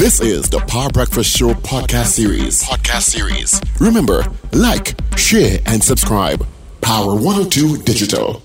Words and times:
This 0.00 0.18
is 0.22 0.48
the 0.48 0.60
Power 0.60 0.88
Breakfast 0.88 1.36
Show 1.36 1.52
podcast 1.52 2.06
series. 2.06 2.62
Podcast 2.62 3.02
series. 3.02 3.60
Remember, 3.78 4.24
like, 4.54 4.94
share, 5.18 5.58
and 5.66 5.84
subscribe. 5.84 6.46
Power 6.80 7.14
102 7.14 7.82
Digital. 7.82 8.42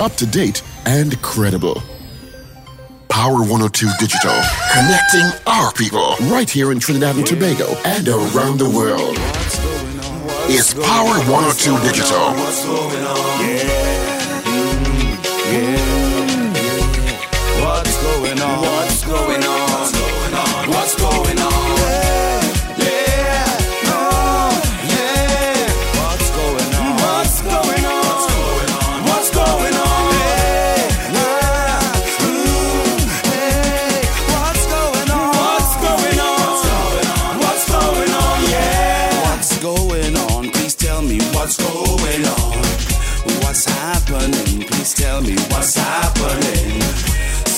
Up 0.00 0.16
to 0.16 0.26
date 0.26 0.60
and 0.84 1.22
credible. 1.22 1.80
Power 3.08 3.42
102 3.42 3.90
Digital. 4.00 4.34
Connecting 4.72 5.30
our 5.46 5.72
people 5.74 6.16
right 6.22 6.50
here 6.50 6.72
in 6.72 6.80
Trinidad 6.80 7.14
and 7.14 7.24
Tobago 7.24 7.66
and 7.84 8.08
around 8.08 8.58
the 8.58 8.68
world. 8.68 9.14
It's 10.50 10.74
Power 10.74 11.14
102 11.30 11.78
Digital. 11.86 12.34
Yeah. 15.46 15.91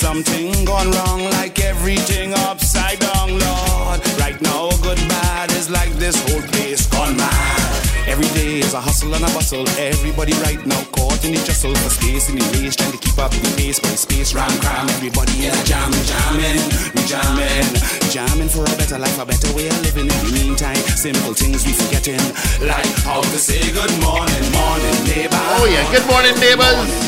Something 0.04 0.66
gone 0.66 0.90
wrong, 0.92 1.24
like 1.40 1.58
everything 1.64 2.34
upside 2.34 3.00
down, 3.00 3.40
Lord. 3.40 3.98
Right 4.20 4.36
now, 4.42 4.68
good 4.84 5.00
bad 5.08 5.50
is 5.52 5.70
like 5.70 5.90
this 5.96 6.14
whole 6.28 6.42
place 6.52 6.86
gone 6.86 7.16
mad. 7.16 7.58
Every 8.06 8.28
day 8.36 8.60
is 8.60 8.75
a 8.75 8.82
hustle 8.82 9.14
and 9.14 9.25
a 9.25 9.32
bustle. 9.32 9.66
Everybody 9.80 10.34
right 10.44 10.60
now 10.66 10.84
caught 10.92 11.25
in 11.25 11.32
the 11.32 11.41
jostle 11.41 11.75
for 11.75 11.88
space 11.88 12.28
in 12.28 12.36
the 12.36 12.44
race, 12.52 12.77
trying 12.77 12.92
to 12.92 12.98
keep 12.98 13.16
up 13.16 13.32
the 13.32 13.48
pace. 13.56 13.80
By 13.80 13.97
space, 13.97 14.34
ram 14.34 14.52
cram. 14.60 14.91
Everybody 15.00 15.48
in 15.48 15.56
a 15.56 15.64
jam, 15.64 15.91
jamming, 16.05 16.60
we 16.94 17.02
jamming, 17.08 17.64
jamming 18.12 18.52
for 18.52 18.69
a 18.69 18.75
better 18.77 18.98
life, 19.00 19.19
a 19.19 19.25
better 19.25 19.50
way 19.56 19.72
of 19.72 19.80
living. 19.88 20.12
In 20.12 20.20
the 20.20 20.32
meantime, 20.36 20.84
simple 21.00 21.32
things 21.32 21.64
we 21.64 21.72
forgetting, 21.72 22.20
like 22.60 22.92
how 23.08 23.25
to 23.25 23.38
say 23.41 23.72
good 23.72 23.94
morning, 24.05 24.44
morning, 24.52 24.97
neighbor. 25.08 25.42
Oh, 25.56 25.64
yeah. 25.64 25.88
Good 25.88 26.05
morning, 26.12 26.36
neighbors. 26.44 27.05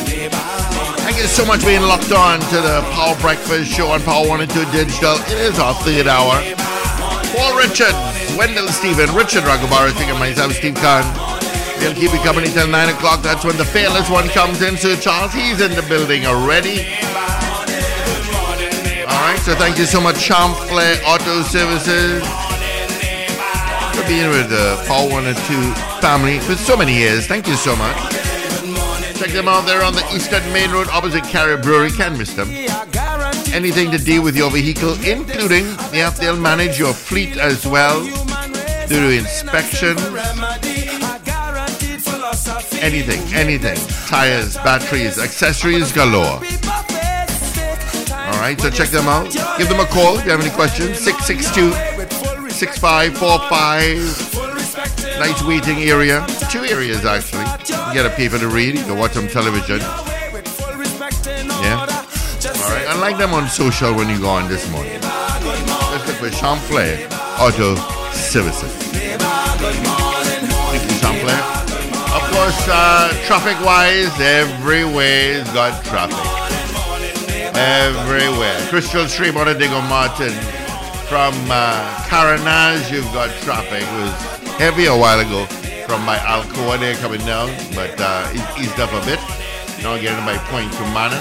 Thank 1.16 1.32
you 1.32 1.34
so 1.34 1.46
much 1.46 1.60
for 1.60 1.72
being 1.72 1.80
locked 1.80 2.12
on 2.12 2.40
to 2.52 2.60
the 2.60 2.84
Power 2.92 3.16
Breakfast 3.24 3.72
Show 3.72 3.88
on 3.88 4.02
Power 4.02 4.28
102 4.28 4.52
Digital. 4.68 5.16
It 5.32 5.48
is 5.48 5.58
our 5.58 5.72
third 5.80 6.06
hour. 6.06 6.44
Paul 7.32 7.56
Richard, 7.56 7.96
Wendell 8.36 8.68
Stephen, 8.68 9.08
Richard 9.16 9.44
Raghubar, 9.48 9.88
and 9.96 10.18
myself, 10.18 10.52
Steve 10.52 10.74
Khan. 10.74 11.08
We'll 11.80 11.94
keep 11.94 12.12
you 12.12 12.20
company 12.20 12.48
till 12.48 12.68
9 12.68 12.88
o'clock. 12.90 13.22
That's 13.22 13.46
when 13.46 13.56
the 13.56 13.64
fearless 13.64 14.10
one 14.10 14.28
comes 14.28 14.60
in. 14.60 14.76
Sir 14.76 14.94
Charles, 15.00 15.32
he's 15.32 15.62
in 15.62 15.72
the 15.72 15.80
building 15.88 16.26
already. 16.26 16.84
All 19.08 19.22
right, 19.24 19.40
so 19.40 19.54
thank 19.56 19.78
you 19.78 19.86
so 19.86 20.02
much, 20.02 20.20
Champs 20.20 20.60
Fleurs 20.68 21.00
Auto 21.02 21.40
Services, 21.40 22.20
for 23.96 24.04
being 24.06 24.28
with 24.28 24.50
the 24.50 24.84
Power 24.86 25.08
102 25.08 25.32
family 26.02 26.40
for 26.40 26.56
so 26.56 26.76
many 26.76 26.92
years. 26.92 27.26
Thank 27.26 27.48
you 27.48 27.56
so 27.56 27.74
much. 27.74 28.15
Check 29.18 29.30
them 29.30 29.48
out 29.48 29.64
there 29.64 29.82
on 29.82 29.94
the 29.94 30.04
Eastern 30.14 30.42
Main 30.52 30.70
Road 30.70 30.88
opposite 30.88 31.24
Carib 31.24 31.62
Brewery. 31.62 31.90
Can't 31.90 32.18
miss 32.18 32.34
them. 32.34 32.50
Anything 33.54 33.90
to 33.90 33.96
deal 33.96 34.22
with 34.22 34.36
your 34.36 34.50
vehicle, 34.50 34.92
including, 35.02 35.64
yeah, 35.90 36.10
they'll 36.10 36.36
manage 36.36 36.78
your 36.78 36.92
fleet 36.92 37.38
as 37.38 37.66
well. 37.66 38.04
Do 38.86 39.08
the 39.08 39.16
inspection. 39.16 39.96
Anything, 42.82 43.22
anything. 43.32 43.78
Tires, 44.06 44.56
batteries, 44.56 45.18
accessories 45.18 45.92
galore. 45.92 46.42
All 48.12 48.38
right, 48.42 48.60
so 48.60 48.68
check 48.68 48.90
them 48.90 49.08
out. 49.08 49.32
Give 49.56 49.70
them 49.70 49.80
a 49.80 49.86
call 49.86 50.18
if 50.18 50.26
you 50.26 50.32
have 50.32 50.42
any 50.42 50.50
questions. 50.50 50.98
662 50.98 51.72
6545. 52.50 55.18
Nice 55.18 55.42
waiting 55.42 55.78
area. 55.88 56.26
Two 56.50 56.64
areas, 56.64 57.06
actually. 57.06 57.45
You 57.68 57.74
get 57.92 58.06
a 58.06 58.10
paper 58.10 58.38
to 58.38 58.46
read, 58.46 58.76
you 58.76 58.84
can 58.84 58.96
watch 58.96 59.14
some 59.14 59.26
television. 59.26 59.80
Yeah. 59.80 61.82
All 61.82 62.70
right, 62.70 62.86
I 62.86 62.94
like 63.00 63.18
them 63.18 63.34
on 63.34 63.48
social 63.48 63.92
when 63.92 64.08
you 64.08 64.20
go 64.20 64.28
on 64.28 64.48
this 64.48 64.70
morning. 64.70 65.00
Let's 65.00 66.06
look 66.06 66.16
for 66.16 66.30
Champlain 66.30 67.08
Auto 67.40 67.74
Services. 68.12 68.72
Thank 69.02 70.84
you, 70.84 70.90
Champlain. 71.02 71.42
Of 72.14 72.22
course, 72.30 72.68
uh, 72.70 73.10
traffic 73.26 73.58
wise, 73.64 74.14
everywhere's 74.20 75.50
got 75.52 75.84
traffic. 75.86 76.16
Everywhere. 77.56 78.60
Crystal 78.68 79.08
Stream 79.08 79.36
on 79.36 79.48
Martin. 79.88 80.32
From 81.08 81.34
uh, 81.50 81.82
Carenage, 82.06 82.92
you've 82.92 83.12
got 83.12 83.30
traffic. 83.42 83.82
It 83.82 84.02
was 84.02 84.14
heavy 84.56 84.86
a 84.86 84.96
while 84.96 85.18
ago 85.18 85.48
from 85.86 86.04
my 86.04 86.16
Alcoa 86.16 86.78
there 86.80 86.96
coming 86.96 87.20
down, 87.20 87.48
but 87.74 87.94
uh, 88.00 88.28
it 88.32 88.60
eased 88.60 88.78
up 88.80 88.92
a 88.92 89.04
bit. 89.06 89.20
Now 89.82 89.96
getting 89.96 90.24
my 90.24 90.36
point 90.50 90.72
to 90.72 90.82
Mana. 90.90 91.16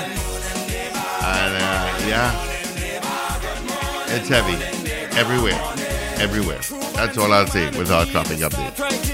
And 1.24 1.54
uh, 1.54 2.08
yeah, 2.10 2.34
it's 4.08 4.28
heavy. 4.28 4.58
Everywhere. 5.18 5.60
Everywhere. 6.18 6.60
That's 6.96 7.18
all 7.18 7.32
I'll 7.32 7.46
say 7.48 7.70
with 7.78 7.92
our 7.92 8.06
traffic 8.08 8.40
update. 8.40 8.80
Right. 8.80 9.06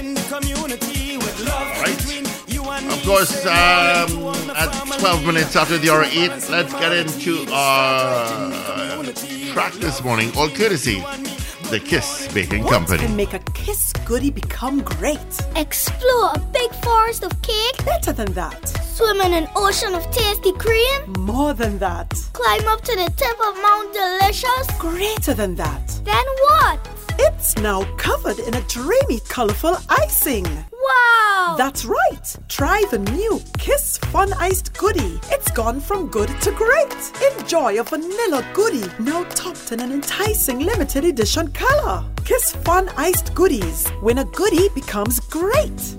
Of 2.92 3.02
course, 3.04 3.44
um, 3.44 4.50
at 4.56 4.70
12 5.00 5.26
minutes 5.26 5.56
after 5.56 5.76
the 5.76 5.90
hour 5.90 6.04
8, 6.04 6.50
let's 6.50 6.72
get 6.72 6.92
into 6.92 7.44
our 7.52 9.04
track 9.52 9.74
this 9.74 10.02
morning, 10.02 10.30
all 10.36 10.48
courtesy 10.48 11.04
the 11.72 11.80
Kiss 11.80 12.28
Baking 12.34 12.64
What 12.64 12.72
Company. 12.74 12.98
can 12.98 13.16
make 13.16 13.32
a 13.32 13.38
kiss 13.54 13.94
goodie 14.04 14.30
become 14.30 14.82
great? 14.82 15.18
Explore 15.56 16.32
a 16.34 16.38
big 16.52 16.70
forest 16.84 17.22
of 17.24 17.32
cake, 17.40 17.82
Better 17.86 18.12
than 18.12 18.30
that. 18.34 18.68
swim 18.94 19.22
in 19.22 19.32
an 19.32 19.48
ocean 19.56 19.94
of 19.94 20.04
tasty 20.10 20.52
cream, 20.52 21.00
More 21.18 21.54
than 21.54 21.78
that. 21.78 22.10
climb 22.34 22.68
up 22.68 22.82
to 22.82 22.94
the 22.94 23.10
tip 23.16 23.38
of 23.48 23.54
Mount 23.62 23.90
Delicious. 23.94 24.66
Greater 24.78 25.32
than 25.32 25.54
that. 25.54 25.86
Then 26.04 26.26
what? 26.50 26.78
It's 27.18 27.56
now 27.56 27.84
covered 27.96 28.38
in 28.40 28.52
a 28.52 28.60
dreamy, 28.62 29.20
colorful 29.30 29.78
icing. 29.88 30.44
Wow! 30.82 31.54
That's 31.56 31.84
right. 31.84 32.36
Try 32.48 32.82
the 32.90 32.98
new 32.98 33.40
Kiss 33.58 33.98
Fun 33.98 34.32
Iced 34.34 34.76
Goodie. 34.76 35.20
It's 35.30 35.50
gone 35.50 35.80
from 35.80 36.08
good 36.08 36.28
to 36.40 36.50
great. 36.52 37.12
Enjoy 37.32 37.78
a 37.78 37.84
vanilla 37.84 38.44
goodie 38.52 38.90
now 38.98 39.24
topped 39.24 39.70
in 39.72 39.80
an 39.80 39.92
enticing 39.92 40.60
limited 40.60 41.04
edition 41.04 41.52
color. 41.52 42.04
Kiss 42.24 42.52
Fun 42.64 42.88
Iced 42.96 43.34
Goodies 43.34 43.88
when 44.00 44.18
a 44.18 44.24
goodie 44.24 44.68
becomes 44.74 45.20
great. 45.20 45.96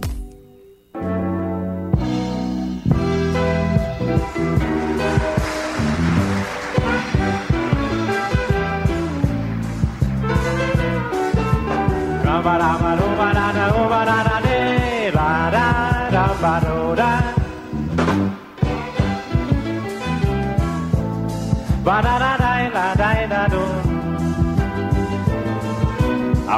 A 21.85 22.01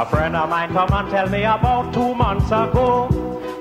friend 0.06 0.36
of 0.36 0.48
mine 0.48 0.72
come 0.72 0.92
and 0.92 1.10
tell 1.10 1.28
me 1.28 1.42
about 1.42 1.92
two 1.92 2.14
months 2.14 2.46
ago 2.46 3.08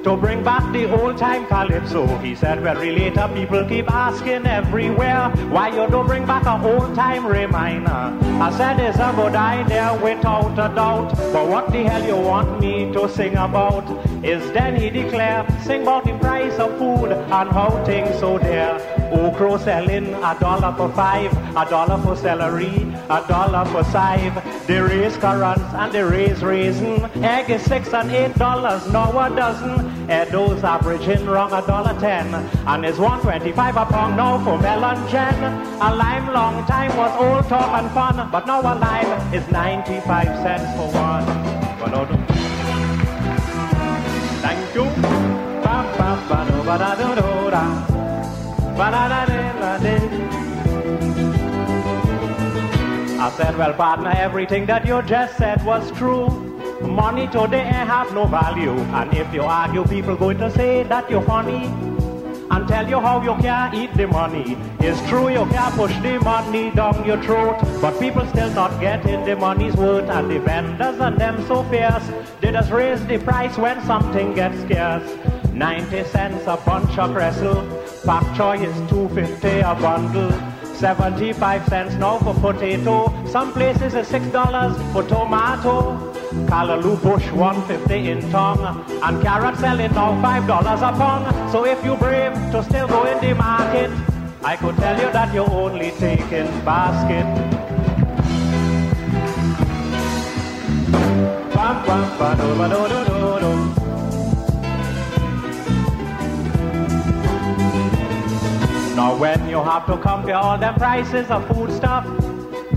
to 0.05 0.15
bring 0.15 0.43
back 0.43 0.61
the 0.71 0.85
old 1.01 1.17
time 1.17 1.47
calypso. 1.47 2.05
He 2.19 2.35
said 2.35 2.59
very 2.59 2.91
later 2.91 3.27
people 3.33 3.65
keep 3.65 3.89
asking 3.89 4.45
everywhere 4.45 5.31
why 5.49 5.69
you 5.69 5.89
don't 5.89 6.05
bring 6.05 6.27
back 6.27 6.45
a 6.45 6.63
old 6.63 6.93
time 6.93 7.25
reminder. 7.25 8.13
I 8.39 8.55
said 8.55 8.79
it's 8.79 8.99
a 8.99 9.11
good 9.15 9.33
idea 9.33 9.99
without 10.03 10.53
a 10.53 10.75
doubt, 10.75 11.09
but 11.33 11.47
what 11.47 11.71
the 11.71 11.81
hell 11.85 12.05
you 12.05 12.17
want 12.17 12.59
me 12.59 12.93
to 12.93 13.09
sing 13.09 13.33
about? 13.33 13.89
Is 14.23 14.43
then 14.51 14.79
he 14.79 14.91
declare, 14.91 15.43
sing 15.63 15.81
about 15.81 16.05
the 16.05 16.15
price 16.19 16.53
of 16.59 16.77
food 16.77 17.11
and 17.11 17.49
how 17.49 17.83
things 17.83 18.19
so 18.19 18.37
dear. 18.37 18.79
Okra 19.11 19.53
oh, 19.53 19.57
selling 19.57 20.13
a 20.13 20.37
dollar 20.39 20.75
for 20.75 20.89
five, 20.93 21.31
a 21.55 21.69
dollar 21.69 21.97
for 22.01 22.15
celery, 22.15 22.75
a 23.09 23.23
dollar 23.27 23.65
for 23.65 23.83
sive. 23.85 24.35
They 24.67 24.79
raise 24.79 25.15
currants 25.17 25.73
and 25.73 25.91
they 25.91 26.03
raise 26.03 26.43
raisin. 26.43 27.05
Egg 27.23 27.49
is 27.49 27.61
six 27.61 27.93
and 27.93 28.11
eight 28.11 28.35
dollars, 28.35 28.85
now 28.91 29.11
a 29.19 29.29
dozen. 29.35 29.94
Edo's 30.09 30.63
averaging 30.63 31.25
wrong 31.25 31.51
a 31.51 31.61
dollar 31.65 31.93
ten. 31.99 32.33
And 32.67 32.85
one 32.97 33.19
twenty-five 33.21 33.75
a 33.75 33.85
pound 33.85 34.15
now 34.17 34.37
for 34.43 34.57
melongene. 34.57 35.41
A 35.81 35.93
lime 35.95 36.31
long 36.33 36.65
time 36.65 36.95
was 36.95 37.11
old 37.19 37.47
talk 37.49 37.73
and 37.81 37.91
fun, 37.91 38.29
but 38.31 38.45
now 38.47 38.61
a 38.61 38.75
lime 38.77 39.33
is 39.33 39.45
95 39.51 40.25
cents 40.43 40.71
for 40.77 40.89
one. 40.93 41.25
Thank 44.41 44.75
you. 44.75 44.85
Ba-ba-ba-do-ba-da-do-do-da. 45.63 47.63
Ba-da-da-da-da-da. 48.77 49.95
I 53.17 53.19
said, 53.31 53.57
well, 53.57 53.73
partner, 53.73 54.11
everything 54.15 54.65
that 54.67 54.85
you 54.85 55.01
just 55.01 55.35
said 55.37 55.63
was 55.65 55.89
true. 55.93 56.54
Money 56.95 57.27
today 57.27 57.59
have 57.59 58.13
no 58.13 58.25
value. 58.25 58.71
And 58.71 59.13
if 59.13 59.33
you 59.33 59.41
argue, 59.41 59.83
people 59.83 60.15
going 60.15 60.37
to 60.37 60.49
say 60.49 60.83
that 60.83 61.11
you're 61.11 61.21
funny 61.23 61.65
and 62.49 62.67
tell 62.69 62.87
you 62.87 63.01
how 63.01 63.21
you 63.21 63.35
can't 63.41 63.73
eat 63.73 63.93
the 63.95 64.07
money. 64.07 64.55
It's 64.79 65.01
true 65.09 65.27
you 65.27 65.45
can't 65.47 65.75
push 65.75 65.93
the 65.99 66.19
money 66.21 66.71
down 66.71 67.05
your 67.05 67.21
throat, 67.21 67.59
but 67.81 67.99
people 67.99 68.25
still 68.27 68.49
not 68.51 68.79
getting 68.79 69.25
the 69.25 69.35
money's 69.35 69.75
worth, 69.75 70.09
and 70.09 70.31
the 70.31 70.39
vendors 70.39 70.99
and 71.01 71.17
them 71.17 71.45
so 71.47 71.63
fierce. 71.63 72.09
They 72.39 72.53
just 72.53 72.71
raise 72.71 73.05
the 73.07 73.17
price 73.17 73.57
when 73.57 73.83
something 73.85 74.33
gets 74.33 74.61
scarce. 74.61 75.17
90 75.51 76.03
cents 76.05 76.43
a 76.47 76.55
bunch 76.65 76.97
of 76.97 77.13
wrestle, 77.13 77.61
pak 78.05 78.23
choy 78.37 78.63
is 78.63 78.89
250 78.89 79.59
a 79.59 79.75
bundle. 79.75 80.31
75 80.75 81.67
cents 81.67 81.95
now 81.95 82.19
for 82.19 82.33
potato. 82.35 83.11
Some 83.27 83.53
places 83.53 83.95
is 83.95 84.07
$6 84.07 84.93
for 84.93 85.03
tomato. 85.03 86.15
Callaloo 86.49 87.01
bush 87.01 87.31
150 87.31 88.09
in 88.09 88.31
tongue. 88.31 88.85
And 89.03 89.21
carrot 89.21 89.57
selling 89.57 89.91
now 89.93 90.11
$5 90.21 90.75
a 90.77 90.97
pound. 90.97 91.51
So 91.51 91.65
if 91.65 91.83
you 91.83 91.95
brave 91.95 92.33
to 92.51 92.63
still 92.63 92.87
go 92.87 93.05
in 93.05 93.19
the 93.19 93.33
market, 93.35 93.91
I 94.43 94.55
could 94.55 94.75
tell 94.77 94.99
you 94.99 95.11
that 95.11 95.33
you're 95.33 95.49
only 95.49 95.91
taking 95.91 96.47
basket. 96.63 97.25
Bam, 101.55 101.85
bam, 101.87 102.17
ba-do, 102.19 102.55
ba-do, 102.59 102.87
do, 102.91 102.99
do, 103.05 103.39
do. 103.39 103.85
Now 108.95 109.17
when 109.17 109.49
you 109.49 109.63
have 109.63 109.85
to 109.87 109.97
compare 109.97 110.37
all 110.37 110.57
them 110.57 110.75
prices 110.75 111.29
of 111.29 111.47
food 111.47 111.71
stuff, 111.71 112.05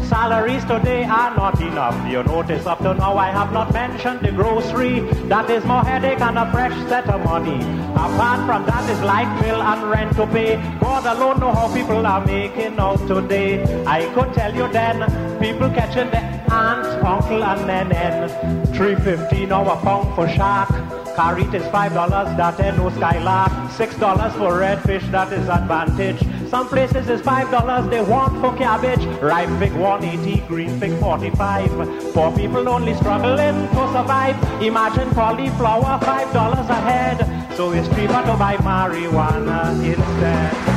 salaries 0.09 0.65
today 0.65 1.05
are 1.05 1.35
not 1.37 1.61
enough. 1.61 1.95
You 2.11 2.23
notice 2.23 2.67
up 2.67 2.79
to 2.79 2.95
now 2.95 3.17
I 3.19 3.31
have 3.31 3.53
not 3.53 3.73
mentioned 3.73 4.21
the 4.21 4.33
grocery. 4.33 5.01
That 5.29 5.51
is 5.51 5.65
more 5.65 5.83
headache 5.83 6.21
and 6.21 6.39
a 6.39 6.51
fresh 6.51 6.77
set 6.89 7.09
of 7.09 7.23
money. 7.25 7.61
Apart 7.93 8.41
from 8.47 8.65
that 8.67 8.89
is 8.91 9.01
light 9.03 9.31
bill 9.43 9.61
and 9.61 9.91
rent 9.91 10.17
to 10.17 10.27
pay. 10.27 10.57
God 10.81 11.05
alone 11.05 11.41
know 11.41 11.53
how 11.53 11.73
people 11.73 12.07
are 12.07 12.25
making 12.25 12.79
out 12.79 13.07
today. 13.07 13.63
I 13.85 14.07
could 14.15 14.33
tell 14.33 14.55
you 14.55 14.67
then, 14.73 14.99
people 15.39 15.69
catching 15.71 16.11
the 16.11 16.21
aunt, 16.53 16.87
uncle 17.05 17.45
and 17.45 17.61
nenen. 17.69 18.75
350 18.75 19.47
now 19.47 19.69
a 19.71 19.77
pound 19.83 20.15
for 20.15 20.29
shark. 20.29 20.71
Carrot 21.17 21.53
is 21.53 21.67
five 21.73 21.93
dollars, 21.95 22.29
that 22.37 22.61
ain't 22.61 22.77
no 22.77 22.91
skylark. 22.91 23.53
Six 23.73 23.97
dollars 23.97 24.33
for 24.35 24.53
redfish, 24.63 25.11
that 25.11 25.33
is 25.33 25.49
advantage. 25.49 26.21
Some 26.49 26.67
places 26.69 27.11
is 27.11 27.21
five 27.21 27.51
dollars 27.51 27.91
they 27.91 28.01
want 28.01 28.41
for 28.41 28.57
cabbage. 28.57 29.05
Ripe 29.21 29.51
fig 29.59 29.73
180, 29.75 30.47
green 30.49 30.81
fig 30.81 30.99
45. 30.99 32.15
Poor 32.15 32.33
people 32.35 32.67
only 32.69 32.95
struggling 32.95 33.69
to 33.69 33.83
survive. 33.93 34.63
Imagine 34.63 35.11
cauliflower, 35.11 36.01
five 36.01 36.33
dollars 36.33 36.69
a 36.71 36.81
head. 36.91 37.55
So 37.55 37.73
it's 37.73 37.89
cheaper 37.89 38.23
to 38.25 38.37
buy 38.39 38.57
marijuana 38.57 39.75
instead. 39.85 40.68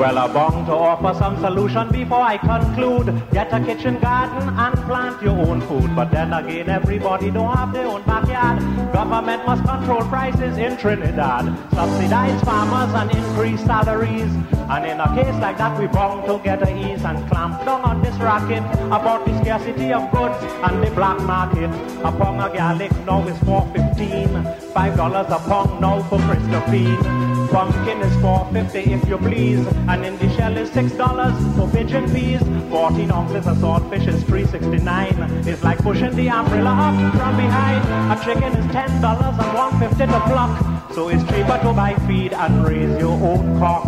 Well, 0.00 0.16
I'm 0.16 0.64
to 0.64 0.72
offer 0.72 1.12
some 1.18 1.38
solution 1.40 1.92
before 1.92 2.22
I 2.22 2.38
conclude. 2.38 3.22
Get 3.32 3.52
a 3.52 3.60
kitchen 3.62 4.00
garden 4.00 4.48
and 4.48 4.74
plant 4.86 5.20
your 5.20 5.36
own 5.36 5.60
food. 5.60 5.94
But 5.94 6.10
then 6.10 6.32
again, 6.32 6.70
everybody 6.70 7.30
don't 7.30 7.54
have 7.54 7.74
their 7.74 7.86
own 7.86 8.02
backyard. 8.04 8.60
Government 8.94 9.44
must 9.44 9.62
control 9.62 10.00
prices 10.08 10.56
in 10.56 10.78
Trinidad. 10.78 11.44
Subsidize 11.74 12.42
farmers 12.44 12.94
and 12.94 13.10
increase 13.10 13.60
salaries. 13.66 14.32
And 14.70 14.86
in 14.86 15.00
a 15.00 15.08
case 15.14 15.38
like 15.38 15.58
that, 15.58 15.78
we 15.78 15.86
bound 15.86 16.24
to 16.28 16.38
get 16.42 16.66
a 16.66 16.70
ease 16.74 17.04
and 17.04 17.18
clamp 17.30 17.62
down 17.66 17.82
on 17.82 18.00
this 18.00 18.16
racket 18.16 18.62
about 18.86 19.26
the 19.26 19.38
scarcity 19.42 19.92
of 19.92 20.10
goods 20.12 20.42
and 20.64 20.82
the 20.82 20.90
black 20.92 21.20
market. 21.24 21.68
A 22.04 22.10
pound 22.10 22.40
of 22.40 22.54
garlic 22.54 22.92
now 23.04 23.28
is 23.28 23.36
4.15. 23.40 24.72
Five 24.72 24.96
dollars 24.96 25.26
a 25.28 25.38
pound 25.40 25.78
now 25.78 26.02
for 26.04 26.18
Christophine. 26.20 27.30
Pumpkin 27.50 28.00
is 28.00 28.16
4.50 28.18 28.86
if 28.86 29.08
you 29.08 29.18
please, 29.18 29.66
and 29.90 30.04
in 30.06 30.16
the 30.18 30.36
shell 30.36 30.56
is 30.56 30.70
six 30.70 30.92
dollars 30.92 31.34
for 31.56 31.68
pigeon 31.68 32.08
peas. 32.12 32.40
14 32.70 33.10
ounces 33.10 33.46
of 33.48 33.56
saltfish 33.56 34.06
is 34.06 34.22
3.69. 34.22 35.46
It's 35.48 35.64
like 35.64 35.78
pushing 35.78 36.14
the 36.14 36.28
umbrella 36.28 36.70
up 36.70 37.14
from 37.16 37.36
behind. 37.36 37.82
A 38.12 38.24
chicken 38.24 38.52
is 38.56 38.72
ten 38.72 39.02
dollars 39.02 39.36
and 39.44 39.52
one 39.54 39.78
fifty 39.80 40.06
to 40.06 40.20
pluck, 40.28 40.92
so 40.94 41.08
it's 41.08 41.24
cheaper 41.24 41.58
to 41.64 41.72
buy 41.72 41.94
feed 42.06 42.32
and 42.32 42.64
raise 42.64 43.00
your 43.00 43.18
own 43.30 43.58
cock. 43.58 43.84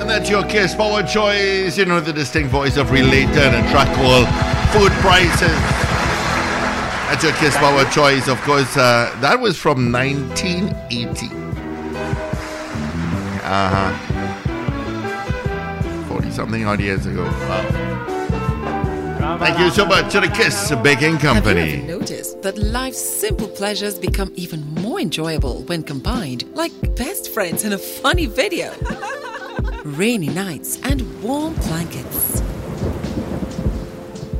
And 0.00 0.10
that's 0.10 0.28
your 0.28 0.42
Kiss 0.46 0.74
Power 0.74 1.04
Choice. 1.04 1.78
You 1.78 1.84
know, 1.84 2.00
the 2.00 2.12
distinct 2.12 2.50
voice 2.50 2.76
of 2.76 2.90
Relator 2.90 3.38
and 3.38 3.64
a 3.64 3.70
track 3.70 3.94
called 3.94 4.26
Food 4.72 4.90
Prices. 5.00 5.91
That's 7.12 7.24
your 7.24 7.34
Kiss 7.34 7.54
Power 7.58 7.84
Choice, 7.90 8.26
of 8.26 8.40
course. 8.40 8.74
Uh, 8.74 9.14
that 9.20 9.38
was 9.38 9.58
from 9.58 9.92
1980. 9.92 11.26
Uh 13.44 13.68
huh. 13.68 13.92
40 16.08 16.30
something 16.30 16.64
odd 16.64 16.80
years 16.80 17.04
ago. 17.04 17.24
Wow. 17.24 19.36
Thank 19.38 19.58
you 19.58 19.70
so 19.70 19.84
much 19.84 20.10
to 20.12 20.20
the 20.20 20.28
Kiss 20.28 20.72
Baking 20.82 21.16
Have 21.16 21.22
you 21.22 21.28
Company. 21.42 21.82
ever 21.82 21.98
noticed 21.98 22.40
that 22.40 22.56
life's 22.56 23.02
simple 23.02 23.48
pleasures 23.48 23.98
become 23.98 24.32
even 24.34 24.64
more 24.76 24.98
enjoyable 24.98 25.64
when 25.64 25.82
combined, 25.82 26.44
like 26.56 26.72
best 26.96 27.28
friends 27.34 27.62
in 27.64 27.74
a 27.74 27.78
funny 27.78 28.24
video? 28.24 28.72
Rainy 29.84 30.30
nights 30.30 30.80
and 30.84 31.02
warm 31.22 31.52
blankets, 31.56 32.40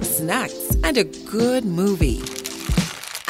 snacks 0.00 0.74
and 0.82 0.96
a 0.96 1.04
good 1.04 1.66
movie. 1.66 2.22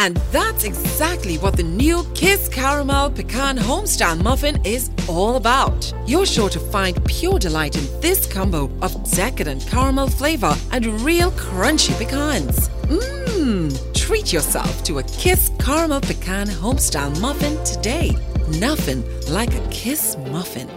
And 0.02 0.16
that's 0.32 0.64
exactly 0.64 1.38
what 1.38 1.56
the 1.56 1.62
new 1.62 2.02
Kiss 2.12 2.48
Caramel 2.48 3.12
Pecan 3.12 3.56
Homestyle 3.56 4.20
Muffin 4.20 4.60
is 4.66 4.90
all 5.08 5.36
about. 5.36 5.94
You're 6.08 6.26
sure 6.26 6.48
to 6.50 6.58
find 6.58 7.04
pure 7.04 7.38
delight 7.38 7.76
in 7.76 8.00
this 8.00 8.26
combo 8.26 8.68
of 8.82 9.08
decadent 9.12 9.64
caramel 9.68 10.08
flavor 10.08 10.56
and 10.72 10.84
real 11.02 11.30
crunchy 11.30 11.96
pecans. 11.96 12.68
Mmm! 12.88 13.94
Treat 13.94 14.32
yourself 14.32 14.82
to 14.82 14.98
a 14.98 15.04
Kiss 15.04 15.52
Caramel 15.60 16.00
Pecan 16.00 16.48
Homestyle 16.48 17.20
Muffin 17.20 17.62
today. 17.62 18.10
Nothing 18.58 19.04
like 19.28 19.54
a 19.54 19.68
Kiss 19.68 20.16
muffin. 20.32 20.68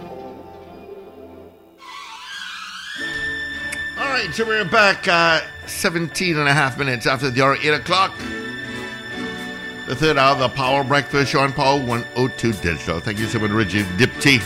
All 3.98 4.06
right, 4.06 4.28
so 4.32 4.46
we're 4.46 4.64
back 4.64 5.08
uh, 5.08 5.40
17 5.66 6.36
and 6.36 6.48
a 6.48 6.54
half 6.54 6.78
minutes 6.78 7.08
after 7.08 7.28
the 7.28 7.42
hour, 7.42 7.56
8 7.60 7.74
o'clock. 7.74 8.12
The 9.86 9.94
third 9.94 10.18
hour 10.18 10.32
of 10.32 10.40
the 10.40 10.48
Power 10.48 10.82
Breakfast 10.82 11.30
Show 11.30 11.38
on 11.38 11.52
Power 11.52 11.78
102 11.78 12.54
Digital. 12.54 12.98
Thank 12.98 13.20
you 13.20 13.26
so 13.26 13.38
much, 13.38 13.52
Richard 13.52 13.86
Diptee, 13.98 14.40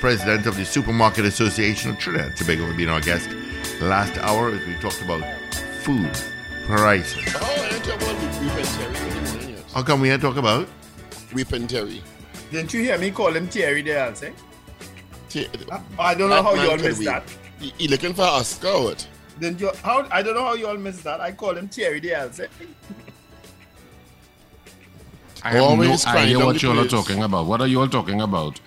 President 0.00 0.46
of 0.46 0.56
the 0.56 0.64
Supermarket 0.64 1.26
Association 1.26 1.90
of 1.90 1.98
Trinidad 1.98 2.28
and 2.28 2.36
Tobago, 2.38 2.66
for 2.66 2.74
being 2.74 2.88
our 2.88 3.02
guest. 3.02 3.28
Last 3.82 4.16
hour, 4.18 4.48
as 4.48 4.66
we 4.66 4.74
talked 4.76 5.02
about 5.02 5.22
food 5.82 6.10
prices. 6.64 7.22
Oh, 7.36 7.44
I 7.44 7.74
ain't 7.74 7.84
talking 7.84 8.08
about 8.08 8.16
Whip 8.40 8.56
and 8.56 8.64
Terry 8.64 8.96
anymore, 8.96 9.50
yes. 9.50 9.72
How 9.74 9.82
come 9.82 10.00
we 10.00 10.10
ain't 10.10 10.22
talk 10.22 10.36
about? 10.36 10.66
Whip 11.34 11.52
and 11.52 11.68
Terry. 11.68 12.02
Didn't 12.50 12.72
you 12.72 12.80
hear 12.82 12.96
me 12.96 13.10
call 13.10 13.36
him 13.36 13.48
Terry 13.48 13.82
there, 13.82 14.04
I'll 14.04 14.14
say? 14.14 14.32
Te- 15.28 15.48
I 15.98 16.14
don't 16.14 16.30
know 16.30 16.42
how 16.42 16.54
you 16.54 16.70
all 16.70 16.78
missed 16.78 17.04
that. 17.04 17.24
He, 17.60 17.74
he 17.76 17.88
looking 17.88 18.14
for 18.14 18.22
Oscar 18.22 18.68
or 18.68 18.84
what? 18.84 19.06
Didn't 19.38 19.60
you? 19.60 19.70
How? 19.82 20.08
I 20.10 20.22
don't 20.22 20.34
know 20.34 20.44
how 20.44 20.54
you 20.54 20.66
all 20.66 20.78
missed 20.78 21.04
that. 21.04 21.20
I 21.20 21.32
call 21.32 21.56
him 21.58 21.68
Thierry 21.68 22.00
there, 22.00 22.20
I'll 22.20 22.32
say. 22.32 22.48
I 25.44 25.50
have 25.50 25.62
Always 25.62 26.06
no 26.06 26.12
idea 26.12 26.38
what 26.38 26.62
you 26.62 26.70
all 26.70 26.78
are 26.80 26.86
talking 26.88 27.22
about. 27.22 27.46
What 27.46 27.60
are 27.60 27.66
you 27.66 27.80
all 27.80 27.88
talking 27.88 28.20
about? 28.20 28.60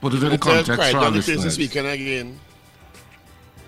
Put 0.00 0.14
it 0.14 0.22
in 0.22 0.38
context 0.38 0.90
for 0.90 0.96
our 0.98 1.04
down 1.04 1.12
the 1.12 1.20
this 1.20 1.58
weekend 1.58 1.86
again. 1.86 2.40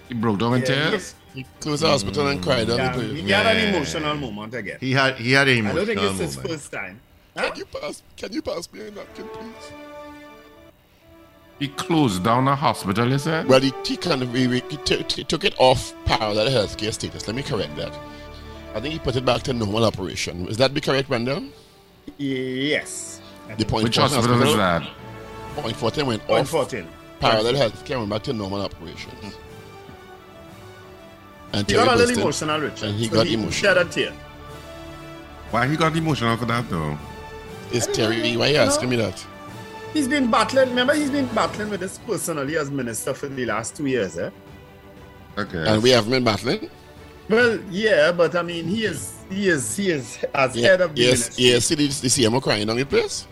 He 0.09 0.14
broke 0.14 0.38
down 0.38 0.54
in 0.54 0.61
Yeah, 0.61 0.90
tears. 0.90 1.14
He 1.35 1.44
closed 1.61 1.83
the 1.83 1.88
hospital 1.88 2.26
and 2.28 2.42
cried 2.42 2.66
down 2.68 2.76
Yeah, 2.78 2.97
the 2.97 3.02
he 3.02 3.23
place. 3.23 3.30
had 3.33 3.56
an 3.56 3.75
emotional 3.75 4.14
moment 4.16 4.54
again. 4.54 4.78
He 4.80 4.92
had 4.92 5.16
he 5.16 5.33
had 5.33 5.49
an 5.49 5.59
emotional 5.59 5.85
moment. 5.87 5.99
I 5.99 6.02
don't 6.02 6.16
think 6.16 6.21
emotional 6.21 6.25
it's 6.26 6.35
his 6.35 6.62
first 6.62 6.73
time. 6.73 7.00
Can 7.37 7.56
you 7.56 7.64
pass? 7.66 8.02
Can 8.16 8.33
you 8.33 8.42
pass 8.42 8.73
me 8.73 8.80
a 8.80 8.90
napkin, 8.90 9.26
please? 9.28 9.73
He 11.59 11.68
closed 11.68 12.25
down 12.25 12.49
a 12.49 12.56
hospital, 12.56 13.09
you 13.09 13.18
said? 13.18 13.47
Well, 13.47 13.61
he, 13.61 13.73
he 13.85 13.97
kind 13.97 14.23
of 14.23 14.33
he, 14.35 14.47
he 14.49 14.76
took- 14.78 15.11
he 15.12 15.25
took 15.25 15.44
it 15.44 15.54
off 15.59 15.94
parallel 16.04 16.49
healthcare 16.49 16.92
status. 16.92 17.26
Let 17.26 17.37
me 17.37 17.42
correct 17.42 17.76
that. 17.76 17.92
I 18.75 18.80
think 18.80 18.92
he 18.92 18.99
put 18.99 19.14
it 19.16 19.25
back 19.25 19.42
to 19.44 19.52
normal 19.52 19.85
operation. 19.85 20.49
Is 20.49 20.56
that 20.56 20.75
be 20.75 20.80
correct, 20.80 21.09
Wendell? 21.09 21.44
Yes. 22.18 23.20
The 23.58 23.64
point 23.64 23.84
Which 23.84 23.96
Fortin 23.96 24.16
hospital 24.16 24.42
is 24.42 24.56
that? 24.56 24.88
Point 25.56 25.76
Fortin 25.76 26.06
went 26.06 26.23
Point 26.26 26.40
off 26.42 26.49
14. 26.49 26.87
parallel 27.20 27.54
healthcare 27.54 27.99
went 27.99 28.11
back 28.11 28.23
to 28.25 28.32
normal 28.32 28.62
operations. 28.62 29.37
And 31.52 31.66
He 31.68 31.75
got 31.75 31.82
a 31.87 31.90
Terry 31.90 32.06
little 32.06 32.23
emotional, 32.23 32.61
Richard. 32.61 32.88
And 32.88 32.96
he 32.96 33.06
So 33.06 33.12
got 33.14 33.26
Shed 33.26 33.34
emotional. 33.38 33.78
a 33.78 33.84
tear. 33.84 34.12
Why 35.50 35.68
he 35.68 35.76
got 35.76 35.96
emotional 35.96 36.37
for 36.37 36.46
that 36.46 36.68
though? 36.68 36.99
Is 37.73 37.87
Terry, 37.88 38.37
why 38.37 38.49
you 38.49 38.56
asking 38.56 38.88
me 38.88 38.96
that? 38.96 39.25
He's 39.92 40.08
been 40.08 40.28
battling, 40.30 40.70
remember, 40.70 40.94
he's 40.94 41.11
been 41.11 41.26
battling 41.26 41.70
with 41.70 41.78
this 41.80 41.99
personally 41.99 42.56
as 42.56 42.70
minister 42.70 43.14
for 43.14 43.28
the 43.28 43.46
last 43.46 43.76
two 43.76 43.87
years, 43.87 44.18
eh? 44.18 44.30
Okay. 45.38 45.64
And 45.68 45.80
we 45.82 45.90
haven't 45.90 46.11
been 46.11 46.25
battling? 46.25 46.68
Well, 47.28 47.61
yeah, 47.70 48.11
but 48.11 48.34
I 48.34 48.42
mean, 48.42 48.66
he 48.66 48.84
is, 48.84 49.14
he 49.35 49.49
is, 49.49 49.76
he 49.76 49.91
is 49.91 50.19
as 50.35 50.55
head 50.55 50.81
of 50.81 50.95
the 50.95 51.03
yes, 51.03 51.11
ministry. 51.38 51.45
yes, 51.45 51.64
see 51.67 51.75
the, 51.75 51.87
the 51.87 52.09
CMO 52.09 52.43
crying 52.43 52.69
on 52.71 52.76
the 52.76 52.85
place? 52.85 53.26